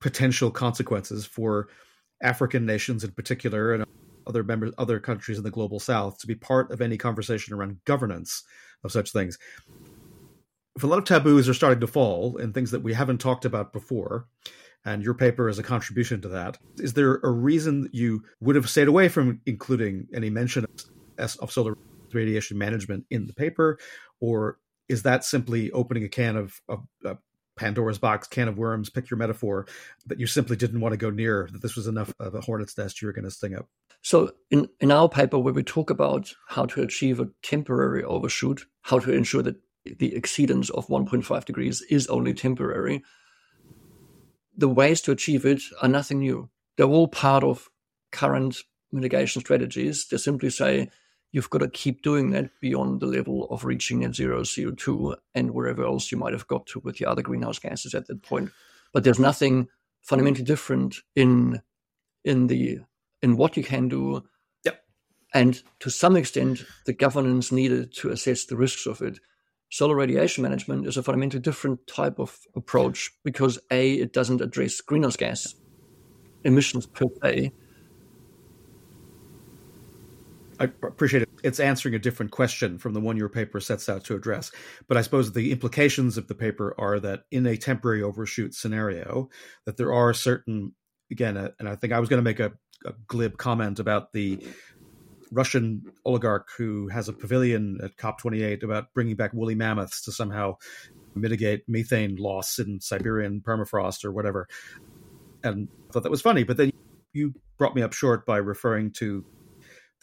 potential 0.00 0.50
consequences 0.50 1.26
for 1.26 1.68
African 2.22 2.66
nations 2.66 3.04
in 3.04 3.12
particular 3.12 3.72
and 3.74 3.84
other 4.26 4.42
members, 4.42 4.72
other 4.78 5.00
countries 5.00 5.38
in 5.38 5.44
the 5.44 5.50
global 5.50 5.80
south 5.80 6.18
to 6.18 6.26
be 6.26 6.34
part 6.34 6.70
of 6.70 6.80
any 6.80 6.96
conversation 6.96 7.54
around 7.54 7.80
governance 7.84 8.42
of 8.84 8.92
such 8.92 9.12
things. 9.12 9.38
If 10.76 10.84
a 10.84 10.86
lot 10.86 10.98
of 10.98 11.04
taboos 11.04 11.48
are 11.48 11.54
starting 11.54 11.80
to 11.80 11.86
fall 11.86 12.36
and 12.38 12.54
things 12.54 12.70
that 12.70 12.82
we 12.82 12.94
haven't 12.94 13.18
talked 13.18 13.44
about 13.44 13.72
before, 13.72 14.26
and 14.84 15.02
your 15.02 15.14
paper 15.14 15.48
is 15.48 15.58
a 15.58 15.62
contribution 15.62 16.22
to 16.22 16.28
that, 16.28 16.58
is 16.78 16.94
there 16.94 17.16
a 17.22 17.30
reason 17.30 17.88
you 17.92 18.22
would 18.40 18.56
have 18.56 18.70
stayed 18.70 18.88
away 18.88 19.08
from 19.08 19.40
including 19.46 20.06
any 20.14 20.30
mention 20.30 20.64
of, 21.18 21.50
solar 21.50 21.76
radiation 22.12 22.56
management 22.56 23.04
in 23.10 23.26
the 23.26 23.34
paper, 23.34 23.78
or 24.20 24.58
is 24.88 25.02
that 25.02 25.24
simply 25.24 25.70
opening 25.72 26.04
a 26.04 26.08
can 26.08 26.36
of, 26.36 26.60
of, 26.68 26.82
of 27.04 27.18
Pandora's 27.60 27.98
box, 27.98 28.26
can 28.26 28.48
of 28.48 28.56
worms, 28.56 28.88
pick 28.88 29.10
your 29.10 29.18
metaphor, 29.18 29.66
that 30.06 30.18
you 30.18 30.26
simply 30.26 30.56
didn't 30.56 30.80
want 30.80 30.94
to 30.94 30.96
go 30.96 31.10
near, 31.10 31.46
that 31.52 31.60
this 31.60 31.76
was 31.76 31.86
enough 31.86 32.10
of 32.18 32.34
a 32.34 32.40
hornet's 32.40 32.76
nest 32.78 33.02
you 33.02 33.06
were 33.06 33.12
going 33.12 33.26
to 33.26 33.30
sting 33.30 33.54
up? 33.54 33.68
So, 34.00 34.32
in, 34.50 34.66
in 34.80 34.90
our 34.90 35.10
paper, 35.10 35.38
where 35.38 35.52
we 35.52 35.62
talk 35.62 35.90
about 35.90 36.32
how 36.48 36.64
to 36.64 36.80
achieve 36.80 37.20
a 37.20 37.28
temporary 37.42 38.02
overshoot, 38.02 38.64
how 38.80 38.98
to 39.00 39.12
ensure 39.12 39.42
that 39.42 39.60
the 39.84 40.12
exceedance 40.12 40.70
of 40.70 40.86
1.5 40.86 41.44
degrees 41.44 41.82
is 41.90 42.06
only 42.06 42.32
temporary, 42.32 43.02
the 44.56 44.68
ways 44.68 45.02
to 45.02 45.12
achieve 45.12 45.44
it 45.44 45.60
are 45.82 45.88
nothing 45.88 46.20
new. 46.20 46.48
They're 46.78 46.86
all 46.86 47.08
part 47.08 47.44
of 47.44 47.68
current 48.10 48.56
mitigation 48.90 49.40
strategies. 49.40 50.08
They 50.08 50.16
simply 50.16 50.48
say 50.48 50.88
you've 51.32 51.50
got 51.50 51.58
to 51.58 51.68
keep 51.68 52.02
doing 52.02 52.30
that 52.30 52.50
beyond 52.60 53.00
the 53.00 53.06
level 53.06 53.46
of 53.50 53.64
reaching 53.64 54.00
net 54.00 54.14
zero 54.14 54.42
CO2 54.42 55.16
and 55.34 55.52
wherever 55.52 55.84
else 55.84 56.10
you 56.10 56.18
might 56.18 56.32
have 56.32 56.46
got 56.46 56.66
to 56.66 56.80
with 56.80 56.98
the 56.98 57.06
other 57.06 57.22
greenhouse 57.22 57.58
gases 57.58 57.94
at 57.94 58.06
that 58.06 58.22
point. 58.22 58.50
But 58.92 59.04
there's 59.04 59.18
nothing 59.18 59.68
fundamentally 60.02 60.44
different 60.44 60.96
in 61.14 61.62
in 62.24 62.48
the 62.48 62.80
in 63.22 63.36
what 63.36 63.56
you 63.56 63.62
can 63.62 63.88
do. 63.88 64.24
Yep. 64.64 64.82
And 65.34 65.62
to 65.80 65.90
some 65.90 66.16
extent, 66.16 66.64
the 66.86 66.92
governance 66.92 67.52
needed 67.52 67.94
to 67.96 68.10
assess 68.10 68.44
the 68.44 68.56
risks 68.56 68.86
of 68.86 69.00
it. 69.00 69.20
Solar 69.70 69.94
radiation 69.94 70.42
management 70.42 70.86
is 70.86 70.96
a 70.96 71.02
fundamentally 71.02 71.40
different 71.40 71.86
type 71.86 72.18
of 72.18 72.36
approach 72.56 73.12
because 73.22 73.58
A, 73.70 73.92
it 73.92 74.12
doesn't 74.12 74.40
address 74.40 74.80
greenhouse 74.80 75.16
gas 75.16 75.54
emissions 76.42 76.86
per 76.86 77.06
se, 77.22 77.52
I 80.60 80.64
appreciate 80.64 81.22
it. 81.22 81.28
It's 81.42 81.58
answering 81.58 81.94
a 81.94 81.98
different 81.98 82.32
question 82.32 82.78
from 82.78 82.92
the 82.92 83.00
one 83.00 83.16
your 83.16 83.30
paper 83.30 83.60
sets 83.60 83.88
out 83.88 84.04
to 84.04 84.14
address. 84.14 84.52
But 84.88 84.98
I 84.98 85.00
suppose 85.00 85.32
the 85.32 85.52
implications 85.52 86.18
of 86.18 86.28
the 86.28 86.34
paper 86.34 86.74
are 86.78 87.00
that 87.00 87.24
in 87.30 87.46
a 87.46 87.56
temporary 87.56 88.02
overshoot 88.02 88.54
scenario, 88.54 89.30
that 89.64 89.78
there 89.78 89.92
are 89.92 90.12
certain, 90.12 90.74
again, 91.10 91.38
uh, 91.38 91.48
and 91.58 91.66
I 91.66 91.76
think 91.76 91.94
I 91.94 91.98
was 91.98 92.10
going 92.10 92.18
to 92.18 92.22
make 92.22 92.40
a, 92.40 92.52
a 92.84 92.92
glib 93.06 93.38
comment 93.38 93.78
about 93.78 94.12
the 94.12 94.46
Russian 95.32 95.82
oligarch 96.04 96.48
who 96.58 96.88
has 96.88 97.08
a 97.08 97.14
pavilion 97.14 97.78
at 97.82 97.96
COP28 97.96 98.62
about 98.62 98.92
bringing 98.92 99.16
back 99.16 99.32
woolly 99.32 99.54
mammoths 99.54 100.02
to 100.02 100.12
somehow 100.12 100.56
mitigate 101.14 101.62
methane 101.68 102.16
loss 102.16 102.58
in 102.58 102.80
Siberian 102.80 103.40
permafrost 103.40 104.04
or 104.04 104.12
whatever. 104.12 104.46
And 105.42 105.68
I 105.88 105.92
thought 105.92 106.02
that 106.02 106.10
was 106.10 106.20
funny. 106.20 106.44
But 106.44 106.58
then 106.58 106.70
you 107.14 107.32
brought 107.56 107.74
me 107.74 107.80
up 107.80 107.94
short 107.94 108.26
by 108.26 108.36
referring 108.36 108.90
to 108.98 109.24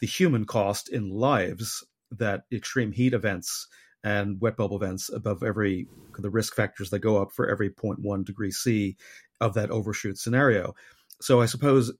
the 0.00 0.06
human 0.06 0.44
cost 0.44 0.88
in 0.88 1.10
lives 1.10 1.84
that 2.10 2.42
extreme 2.52 2.92
heat 2.92 3.12
events 3.12 3.66
and 4.04 4.40
wet 4.40 4.56
bulb 4.56 4.72
events 4.72 5.10
above 5.12 5.42
every 5.42 5.86
the 6.18 6.30
risk 6.30 6.54
factors 6.54 6.90
that 6.90 7.00
go 7.00 7.20
up 7.20 7.32
for 7.32 7.48
every 7.48 7.70
0.1 7.70 8.24
degree 8.24 8.50
C 8.50 8.96
of 9.40 9.54
that 9.54 9.70
overshoot 9.70 10.18
scenario. 10.18 10.74
So 11.20 11.40
I 11.40 11.46
suppose 11.46 11.92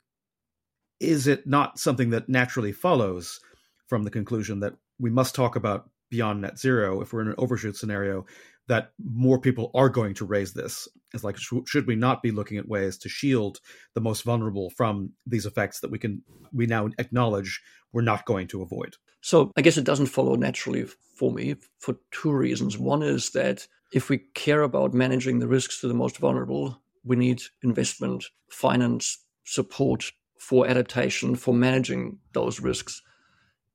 is 1.00 1.26
it 1.26 1.46
not 1.46 1.78
something 1.78 2.10
that 2.10 2.28
naturally 2.28 2.72
follows 2.72 3.40
from 3.86 4.04
the 4.04 4.10
conclusion 4.10 4.60
that 4.60 4.74
we 4.98 5.10
must 5.10 5.34
talk 5.34 5.56
about 5.56 5.88
beyond 6.10 6.40
net 6.40 6.58
zero 6.58 7.00
if 7.00 7.12
we're 7.12 7.22
in 7.22 7.28
an 7.28 7.34
overshoot 7.38 7.76
scenario 7.76 8.26
that 8.68 8.92
more 9.02 9.40
people 9.40 9.70
are 9.74 9.88
going 9.88 10.14
to 10.14 10.24
raise 10.24 10.52
this. 10.52 10.86
It's 11.12 11.24
like, 11.24 11.36
should 11.38 11.86
we 11.86 11.96
not 11.96 12.22
be 12.22 12.30
looking 12.30 12.58
at 12.58 12.68
ways 12.68 12.98
to 12.98 13.08
shield 13.08 13.60
the 13.94 14.00
most 14.00 14.22
vulnerable 14.22 14.70
from 14.70 15.10
these 15.26 15.46
effects 15.46 15.80
that 15.80 15.90
we 15.90 15.98
can 15.98 16.22
we 16.52 16.66
now 16.66 16.88
acknowledge 16.98 17.60
we're 17.92 18.02
not 18.02 18.26
going 18.26 18.46
to 18.48 18.62
avoid? 18.62 18.96
So 19.20 19.50
I 19.56 19.62
guess 19.62 19.78
it 19.78 19.84
doesn't 19.84 20.06
follow 20.06 20.34
naturally 20.36 20.84
for 21.16 21.32
me 21.32 21.56
for 21.78 21.96
two 22.10 22.32
reasons. 22.32 22.78
One 22.78 23.02
is 23.02 23.30
that 23.30 23.66
if 23.92 24.10
we 24.10 24.18
care 24.34 24.62
about 24.62 24.94
managing 24.94 25.38
the 25.38 25.48
risks 25.48 25.80
to 25.80 25.88
the 25.88 25.94
most 25.94 26.18
vulnerable, 26.18 26.80
we 27.04 27.16
need 27.16 27.42
investment, 27.62 28.26
finance, 28.50 29.18
support 29.44 30.12
for 30.38 30.68
adaptation, 30.68 31.34
for 31.34 31.54
managing 31.54 32.18
those 32.34 32.60
risks. 32.60 33.02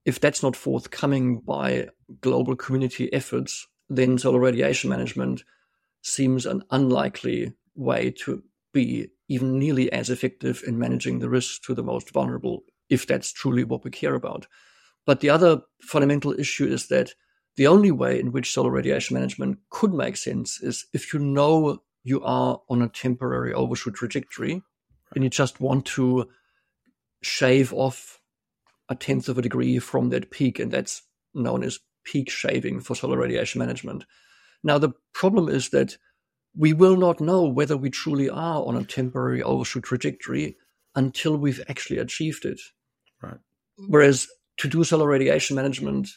If 0.05 0.19
that's 0.19 0.43
not 0.43 0.55
forthcoming 0.55 1.39
by 1.39 1.87
global 2.21 2.55
community 2.55 3.11
efforts, 3.11 3.67
then 3.97 4.17
solar 4.17 4.39
radiation 4.39 4.89
management 4.89 5.43
seems 6.01 6.45
an 6.45 6.63
unlikely 6.71 7.53
way 7.75 8.11
to 8.11 8.43
be 8.73 9.07
even 9.29 9.57
nearly 9.57 9.91
as 9.91 10.09
effective 10.09 10.63
in 10.67 10.77
managing 10.77 11.19
the 11.19 11.29
risks 11.29 11.59
to 11.59 11.73
the 11.73 11.83
most 11.83 12.11
vulnerable, 12.11 12.63
if 12.89 13.07
that's 13.07 13.31
truly 13.31 13.63
what 13.63 13.83
we 13.83 13.91
care 13.91 14.15
about. 14.15 14.47
But 15.05 15.19
the 15.19 15.29
other 15.29 15.61
fundamental 15.81 16.37
issue 16.37 16.67
is 16.67 16.87
that 16.87 17.13
the 17.55 17.67
only 17.67 17.91
way 17.91 18.19
in 18.19 18.31
which 18.31 18.51
solar 18.51 18.71
radiation 18.71 19.13
management 19.13 19.59
could 19.69 19.93
make 19.93 20.17
sense 20.17 20.61
is 20.61 20.85
if 20.93 21.13
you 21.13 21.19
know 21.19 21.83
you 22.03 22.23
are 22.23 22.61
on 22.69 22.81
a 22.81 22.89
temporary 22.89 23.53
overshoot 23.53 23.93
trajectory 23.93 24.61
and 25.13 25.23
you 25.23 25.29
just 25.29 25.61
want 25.61 25.85
to 25.85 26.27
shave 27.21 27.73
off 27.73 28.19
a 28.89 28.95
tenth 28.95 29.29
of 29.29 29.37
a 29.37 29.41
degree 29.41 29.79
from 29.79 30.09
that 30.09 30.31
peak, 30.31 30.59
and 30.59 30.71
that's 30.71 31.03
known 31.33 31.63
as 31.63 31.79
peak 32.03 32.29
shaving 32.29 32.79
for 32.81 32.95
solar 32.95 33.17
radiation 33.17 33.59
management. 33.59 34.05
Now, 34.63 34.77
the 34.77 34.93
problem 35.13 35.49
is 35.49 35.69
that 35.69 35.97
we 36.55 36.73
will 36.73 36.95
not 36.95 37.19
know 37.19 37.43
whether 37.43 37.75
we 37.75 37.89
truly 37.89 38.29
are 38.29 38.63
on 38.65 38.75
a 38.75 38.83
temporary 38.83 39.41
overshoot 39.41 39.83
trajectory 39.83 40.57
until 40.95 41.37
we've 41.37 41.63
actually 41.67 41.99
achieved 41.99 42.45
it. 42.45 42.59
Right. 43.21 43.39
Whereas 43.87 44.27
to 44.57 44.67
do 44.67 44.83
solar 44.83 45.07
radiation 45.07 45.55
management 45.55 46.09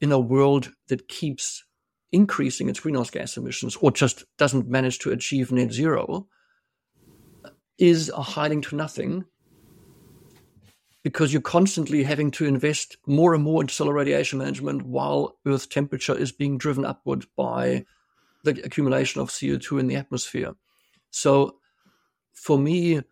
in 0.00 0.12
a 0.12 0.18
world 0.18 0.70
that 0.88 1.08
keeps 1.08 1.64
increasing 2.12 2.68
its 2.68 2.80
greenhouse 2.80 3.10
gas 3.10 3.36
emissions 3.36 3.76
or 3.76 3.90
just 3.90 4.24
doesn't 4.38 4.68
manage 4.68 4.98
to 5.00 5.10
achieve 5.10 5.50
net 5.50 5.72
zero 5.72 6.28
is 7.78 8.08
a 8.10 8.22
hiding 8.22 8.60
to 8.60 8.76
nothing 8.76 9.24
because 11.04 11.32
you're 11.32 11.42
constantly 11.42 12.02
having 12.02 12.30
to 12.32 12.46
invest 12.46 12.96
more 13.06 13.34
and 13.34 13.44
more 13.44 13.60
into 13.60 13.74
solar 13.74 13.92
radiation 13.92 14.38
management 14.38 14.82
while 14.82 15.36
Earth 15.46 15.68
temperature 15.68 16.16
is 16.16 16.32
being 16.32 16.56
driven 16.56 16.86
upward 16.86 17.26
by 17.36 17.84
the 18.42 18.52
accumulation 18.64 19.20
of 19.20 19.28
CO2 19.28 19.78
in 19.78 19.86
the 19.86 19.96
atmosphere. 19.96 20.54
So, 21.10 21.56
for 22.32 22.58
me, 22.58 23.02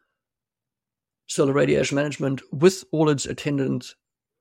solar 1.26 1.53
radiation 1.53 1.97
management, 1.97 2.40
with 2.51 2.82
all 2.93 3.11
its 3.11 3.26
attendant 3.26 3.95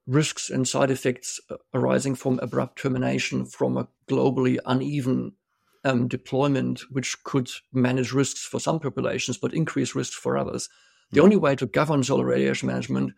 risks 0.08 0.50
and 0.50 0.68
side 0.68 0.90
effects 0.90 1.40
arising 1.74 2.16
from 2.16 2.40
abrupt 2.40 2.80
termination 2.80 3.46
from 3.46 3.78
a 3.78 3.88
globally 4.10 4.60
uneven 4.66 5.34
um, 5.84 6.08
deployment, 6.08 6.82
which 6.90 7.22
could 7.24 7.50
manage 7.74 8.14
risks 8.14 8.46
for 8.46 8.60
some 8.60 8.80
populations 8.80 9.38
but 9.38 9.54
increase 9.54 9.94
risks 9.94 10.16
for 10.16 10.38
others. 10.38 10.70
The 11.12 11.22
only 11.22 11.36
way 11.36 11.56
to 11.58 11.66
govern 11.66 12.04
solar 12.04 12.26
radiation 12.26 12.68
management 12.68 13.14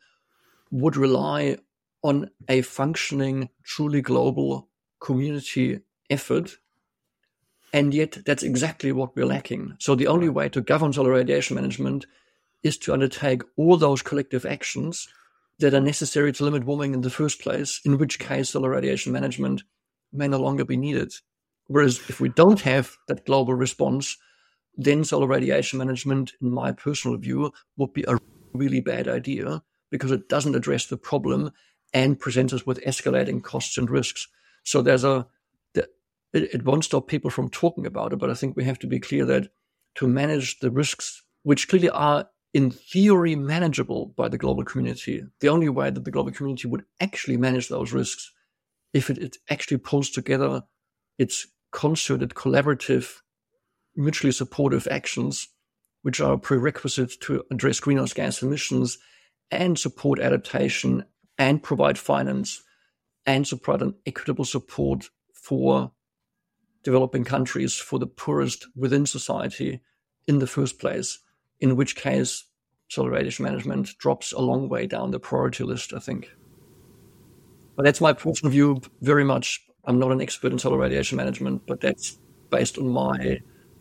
would 0.74 0.97
rely 0.97 1.55
on 2.01 2.32
a 2.49 2.63
functioning, 2.63 3.47
truly 3.63 4.01
global 4.01 4.67
community 4.99 5.80
effort. 6.09 6.57
And 7.71 7.93
yet, 7.93 8.17
that's 8.26 8.41
exactly 8.41 8.91
what 8.91 9.15
we're 9.15 9.28
lacking. 9.28 9.76
So, 9.80 9.93
the 9.93 10.07
only 10.07 10.30
way 10.30 10.49
to 10.49 10.61
govern 10.61 10.91
solar 10.91 11.11
radiation 11.11 11.55
management 11.55 12.07
is 12.63 12.78
to 12.80 12.93
undertake 12.93 13.43
all 13.55 13.78
those 13.78 14.01
collective 14.01 14.45
actions 14.45 15.07
that 15.59 15.76
are 15.76 15.80
necessary 15.80 16.34
to 16.34 16.43
limit 16.43 16.65
warming 16.65 16.95
in 16.95 17.01
the 17.01 17.09
first 17.09 17.39
place, 17.39 17.80
in 17.86 17.99
which 17.99 18.17
case 18.17 18.49
solar 18.49 18.71
radiation 18.71 19.13
management 19.13 19.63
may 20.11 20.28
no 20.28 20.39
longer 20.39 20.65
be 20.65 20.78
needed. 20.78 21.13
Whereas 21.67 21.99
if 22.09 22.19
we 22.19 22.30
don't 22.30 22.61
have 22.61 22.97
that 23.07 23.26
global 23.26 23.53
response, 23.53 24.17
then 24.76 25.03
solar 25.03 25.28
radiation 25.28 25.78
management, 25.78 26.34
in 26.41 26.49
my 26.49 26.71
personal 26.71 27.17
view, 27.17 27.53
would 27.78 27.93
be 27.93 28.05
a 28.07 28.17
really 28.53 28.82
bad 28.82 29.07
idea 29.07 29.61
because 29.94 30.10
it 30.12 30.28
doesn't 30.28 30.56
address 30.56 30.88
the 30.88 30.98
problem 30.98 31.52
and 31.94 32.20
presents 32.20 32.52
us 32.52 32.66
with 32.66 32.84
escalating 32.84 33.44
costs 33.44 33.78
and 33.78 33.88
risks. 33.88 34.28
So 34.64 34.82
there's 34.82 35.04
a 35.04 35.28
it, 36.34 36.66
won't 36.66 36.84
stop 36.84 37.08
people 37.08 37.30
from 37.30 37.50
talking 37.50 37.86
about 37.86 38.12
it, 38.12 38.18
but 38.18 38.32
I 38.32 38.34
think 38.34 38.56
we 38.56 38.64
have 38.64 38.80
to 38.80 38.88
be 38.88 39.00
clear 39.00 39.24
that 39.26 39.50
to 39.96 40.08
manage 40.08 40.60
the 40.62 40.72
risks, 40.72 41.22
which 41.44 41.68
clearly 41.68 41.91
are 41.91 42.28
in 42.56 42.72
theory 42.72 43.36
manageable 43.36 44.08
by 44.18 44.30
the 44.30 44.38
global 44.39 44.64
community, 44.64 45.24
the 45.41 45.50
only 45.50 45.70
way 45.70 45.91
that 45.91 46.04
the 46.04 46.10
global 46.10 46.32
community 46.32 46.68
would 46.68 46.86
actually 47.00 47.38
manage 47.38 47.70
those 47.70 47.94
risks 47.94 48.32
if 48.94 49.12
it, 49.12 49.20
it 49.20 49.38
actually 49.50 49.78
pulls 49.78 50.10
together 50.10 50.64
its 51.20 51.46
concerted, 51.72 52.32
collaborative, 52.32 53.18
mutually 53.96 54.32
supportive 54.32 54.88
actions, 54.89 55.50
which 56.02 56.20
are 56.20 56.38
prerequisite 56.38 57.20
to 57.22 57.44
address 57.52 57.80
greenhouse 57.80 58.14
gas 58.14 58.41
emissions 58.41 58.98
and 59.54 59.78
support 59.78 60.20
adaptation 60.20 61.06
and 61.38 61.64
provide 61.64 61.97
finance 61.97 62.64
and 63.26 63.47
support 63.47 63.82
an 63.82 63.95
equitable 64.06 64.45
support 64.45 65.10
for 65.34 65.91
developing 66.84 67.24
countries, 67.24 67.76
for 67.76 67.97
the 67.99 68.08
poorest 68.08 68.68
within 68.76 69.06
society 69.06 69.82
in 70.28 70.39
the 70.39 70.47
first 70.47 70.80
place, 70.80 71.20
in 71.60 71.76
which 71.76 71.95
case 71.95 72.45
solar 72.89 73.12
radiation 73.12 73.45
management 73.45 73.97
drops 73.97 74.34
a 74.34 74.39
long 74.39 74.70
way 74.70 74.86
down 74.86 75.12
the 75.12 75.20
priority 75.20 75.64
list, 75.64 75.93
I 75.93 75.99
think. 75.99 76.30
But 77.76 77.86
that's 77.86 78.01
my 78.01 78.14
personal 78.14 78.51
view 78.51 78.82
very 79.01 79.24
much 79.24 79.62
I'm 79.86 79.99
not 79.99 80.12
an 80.12 80.22
expert 80.22 80.51
in 80.51 80.60
solar 80.60 80.78
radiation 80.78 81.18
management, 81.18 81.64
but 81.68 81.82
that's 81.82 82.18
based 82.49 82.78
on 82.78 82.88
my 82.88 83.39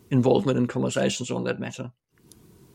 involvement 0.09 0.57
in 0.57 0.67
conversations 0.67 1.31
on 1.31 1.45
that 1.45 1.59
matter. 1.59 1.91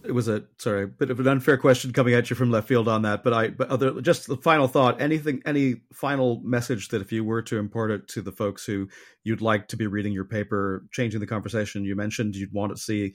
It 0.05 0.12
was 0.12 0.28
a 0.28 0.44
sorry, 0.59 0.86
bit 0.86 1.11
of 1.11 1.18
an 1.18 1.26
unfair 1.26 1.59
question 1.59 1.92
coming 1.92 2.14
at 2.14 2.30
you 2.30 2.36
from 2.36 2.51
left 2.51 2.68
field 2.68 2.86
on 2.86 3.03
that, 3.03 3.24
but 3.24 3.32
I 3.32 3.49
but 3.49 3.68
other 3.68 4.01
just 4.01 4.28
the 4.28 4.36
final 4.36 4.68
thought, 4.68 5.01
anything 5.01 5.42
any 5.44 5.82
final 5.92 6.40
message 6.44 6.88
that 6.88 7.03
if 7.03 7.11
you 7.11 7.24
were 7.24 7.42
to 7.42 7.59
impart 7.59 7.90
it 7.90 8.07
to 8.09 8.22
the 8.22 8.30
folks 8.30 8.64
who 8.64 8.88
you'd 9.24 9.42
like 9.42 9.68
to 9.68 9.76
be 9.76 9.88
reading 9.88 10.12
your 10.12 10.24
paper, 10.24 10.86
changing 10.92 11.20
the 11.20 11.26
conversation, 11.26 11.84
you 11.84 11.96
mentioned 11.96 12.36
you'd 12.36 12.53
want 12.53 12.74
to 12.74 12.80
see 12.80 13.14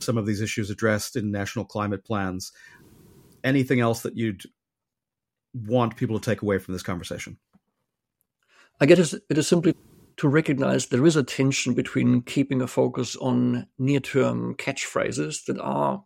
some 0.00 0.18
of 0.18 0.26
these 0.26 0.40
issues 0.40 0.68
addressed 0.68 1.14
in 1.14 1.30
national 1.30 1.64
climate 1.64 2.04
plans. 2.04 2.52
Anything 3.44 3.78
else 3.78 4.02
that 4.02 4.16
you'd 4.16 4.42
want 5.54 5.96
people 5.96 6.18
to 6.18 6.30
take 6.30 6.42
away 6.42 6.58
from 6.58 6.74
this 6.74 6.82
conversation? 6.82 7.38
I 8.80 8.86
guess 8.86 9.14
it 9.14 9.38
is 9.38 9.48
simply 9.48 9.74
to 10.18 10.28
recognize 10.28 10.86
there 10.86 11.06
is 11.06 11.16
a 11.16 11.22
tension 11.22 11.74
between 11.74 12.22
keeping 12.22 12.62
a 12.62 12.66
focus 12.66 13.16
on 13.16 13.66
near 13.78 14.00
term 14.00 14.54
catchphrases 14.54 15.44
that 15.46 15.58
are, 15.60 16.04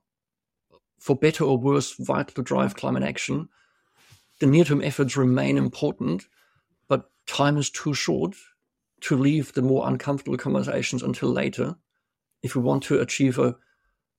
for 1.00 1.16
better 1.16 1.42
or 1.42 1.58
worse, 1.58 1.94
vital 1.98 2.34
to 2.34 2.42
drive 2.42 2.76
climate 2.76 3.02
action. 3.02 3.48
The 4.38 4.46
near 4.46 4.64
term 4.64 4.82
efforts 4.82 5.16
remain 5.16 5.58
important, 5.58 6.26
but 6.88 7.10
time 7.26 7.56
is 7.56 7.70
too 7.70 7.94
short 7.94 8.36
to 9.00 9.16
leave 9.16 9.52
the 9.54 9.62
more 9.62 9.88
uncomfortable 9.88 10.36
conversations 10.36 11.02
until 11.02 11.30
later 11.30 11.74
if 12.42 12.54
we 12.54 12.62
want 12.62 12.82
to 12.84 13.00
achieve 13.00 13.38
a 13.38 13.56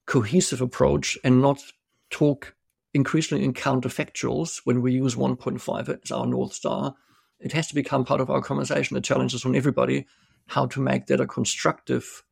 cohesive 0.06 0.62
approach 0.62 1.18
and 1.24 1.42
not 1.42 1.62
talk 2.10 2.56
increasingly 2.94 3.44
in 3.46 3.54
counterfactuals 3.54 4.62
when 4.66 4.82
we 4.82 4.92
use 4.92 5.16
1.5 5.16 6.00
as 6.04 6.12
our 6.12 6.26
North 6.26 6.54
Star 6.54 6.96
it 7.42 7.54
has 7.54 7.68
to 7.68 7.76
become 7.76 8.06
part 8.06 8.22
of 8.22 8.30
our 8.30 8.42
conversation. 8.42 8.96
The 8.96 9.02
challenge 9.02 9.34
is 9.34 9.46
on 9.46 9.56
everybody 9.56 10.06
how 10.48 10.68
to 10.68 10.80
make 10.80 11.08
that 11.08 11.20
a 11.20 11.28
constructive 11.28 12.24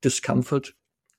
discomfort 0.00 0.70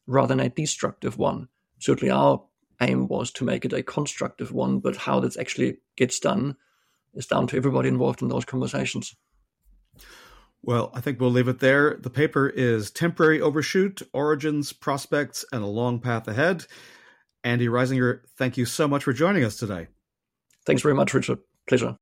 rather 0.07 0.29
than 0.29 0.39
a 0.39 0.49
destructive 0.49 1.17
one. 1.17 1.47
Certainly, 1.79 2.11
our 2.11 2.43
aim 2.81 3.07
was 3.07 3.31
to 3.31 3.43
make 3.43 3.65
it 3.65 3.73
a 3.73 3.83
constructive 3.83 4.51
one, 4.51 4.79
but 4.79 4.95
how 4.95 5.19
that 5.19 5.37
actually 5.37 5.77
gets 5.95 6.19
done 6.19 6.55
is 7.13 7.27
down 7.27 7.47
to 7.47 7.57
everybody 7.57 7.89
involved 7.89 8.21
in 8.21 8.27
those 8.27 8.45
conversations. 8.45 9.15
Well, 10.61 10.91
I 10.93 11.01
think 11.01 11.19
we'll 11.19 11.31
leave 11.31 11.47
it 11.47 11.59
there. 11.59 11.95
The 11.95 12.09
paper 12.09 12.49
is 12.49 12.91
Temporary 12.91 13.39
Overshoot 13.39 14.01
Origins, 14.13 14.73
Prospects, 14.73 15.45
and 15.51 15.63
a 15.63 15.67
Long 15.67 15.99
Path 15.99 16.27
Ahead. 16.27 16.65
Andy 17.43 17.67
Reisinger, 17.67 18.21
thank 18.37 18.57
you 18.57 18.65
so 18.65 18.87
much 18.87 19.03
for 19.03 19.13
joining 19.13 19.43
us 19.43 19.55
today. 19.55 19.87
Thanks 20.65 20.81
very 20.81 20.95
much, 20.95 21.13
Richard. 21.13 21.39
Pleasure. 21.67 21.97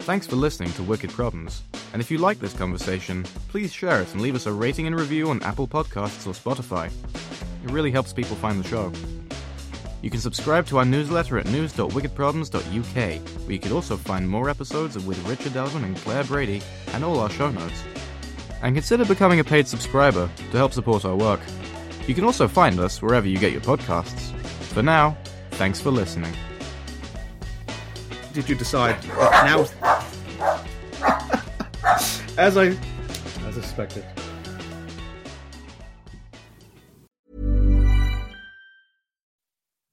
Thanks 0.00 0.26
for 0.26 0.36
listening 0.36 0.72
to 0.72 0.82
Wicked 0.82 1.10
Problems. 1.10 1.62
And 1.92 2.00
if 2.00 2.10
you 2.10 2.16
like 2.16 2.38
this 2.38 2.54
conversation, 2.54 3.24
please 3.48 3.72
share 3.72 4.00
it 4.00 4.12
and 4.12 4.22
leave 4.22 4.34
us 4.34 4.46
a 4.46 4.52
rating 4.52 4.86
and 4.86 4.98
review 4.98 5.28
on 5.28 5.42
Apple 5.42 5.68
Podcasts 5.68 6.26
or 6.26 6.32
Spotify. 6.32 6.90
It 7.62 7.70
really 7.70 7.90
helps 7.90 8.14
people 8.14 8.36
find 8.36 8.62
the 8.62 8.68
show. 8.68 8.90
You 10.02 10.10
can 10.10 10.20
subscribe 10.20 10.66
to 10.66 10.78
our 10.78 10.84
newsletter 10.84 11.38
at 11.38 11.46
news.wickedproblems.uk, 11.46 13.28
where 13.46 13.52
you 13.52 13.58
can 13.58 13.72
also 13.72 13.96
find 13.96 14.28
more 14.28 14.48
episodes 14.48 14.98
With 14.98 15.18
Richard 15.28 15.52
Delevan 15.52 15.84
and 15.84 15.96
Claire 15.96 16.24
Brady 16.24 16.62
and 16.92 17.04
all 17.04 17.18
our 17.18 17.30
show 17.30 17.50
notes. 17.50 17.82
And 18.62 18.74
consider 18.74 19.04
becoming 19.04 19.40
a 19.40 19.44
paid 19.44 19.66
subscriber 19.66 20.30
to 20.50 20.56
help 20.56 20.72
support 20.72 21.04
our 21.04 21.16
work. 21.16 21.40
You 22.06 22.14
can 22.14 22.24
also 22.24 22.48
find 22.48 22.78
us 22.80 23.02
wherever 23.02 23.26
you 23.26 23.38
get 23.38 23.52
your 23.52 23.60
podcasts. 23.60 24.32
For 24.72 24.82
now, 24.82 25.16
thanks 25.52 25.80
for 25.80 25.90
listening 25.90 26.34
did 28.38 28.48
you 28.48 28.54
decide 28.54 29.04
now? 29.04 29.62
as 32.38 32.56
I, 32.56 32.66
as 32.66 32.78
I 33.46 33.50
suspected. 33.50 34.04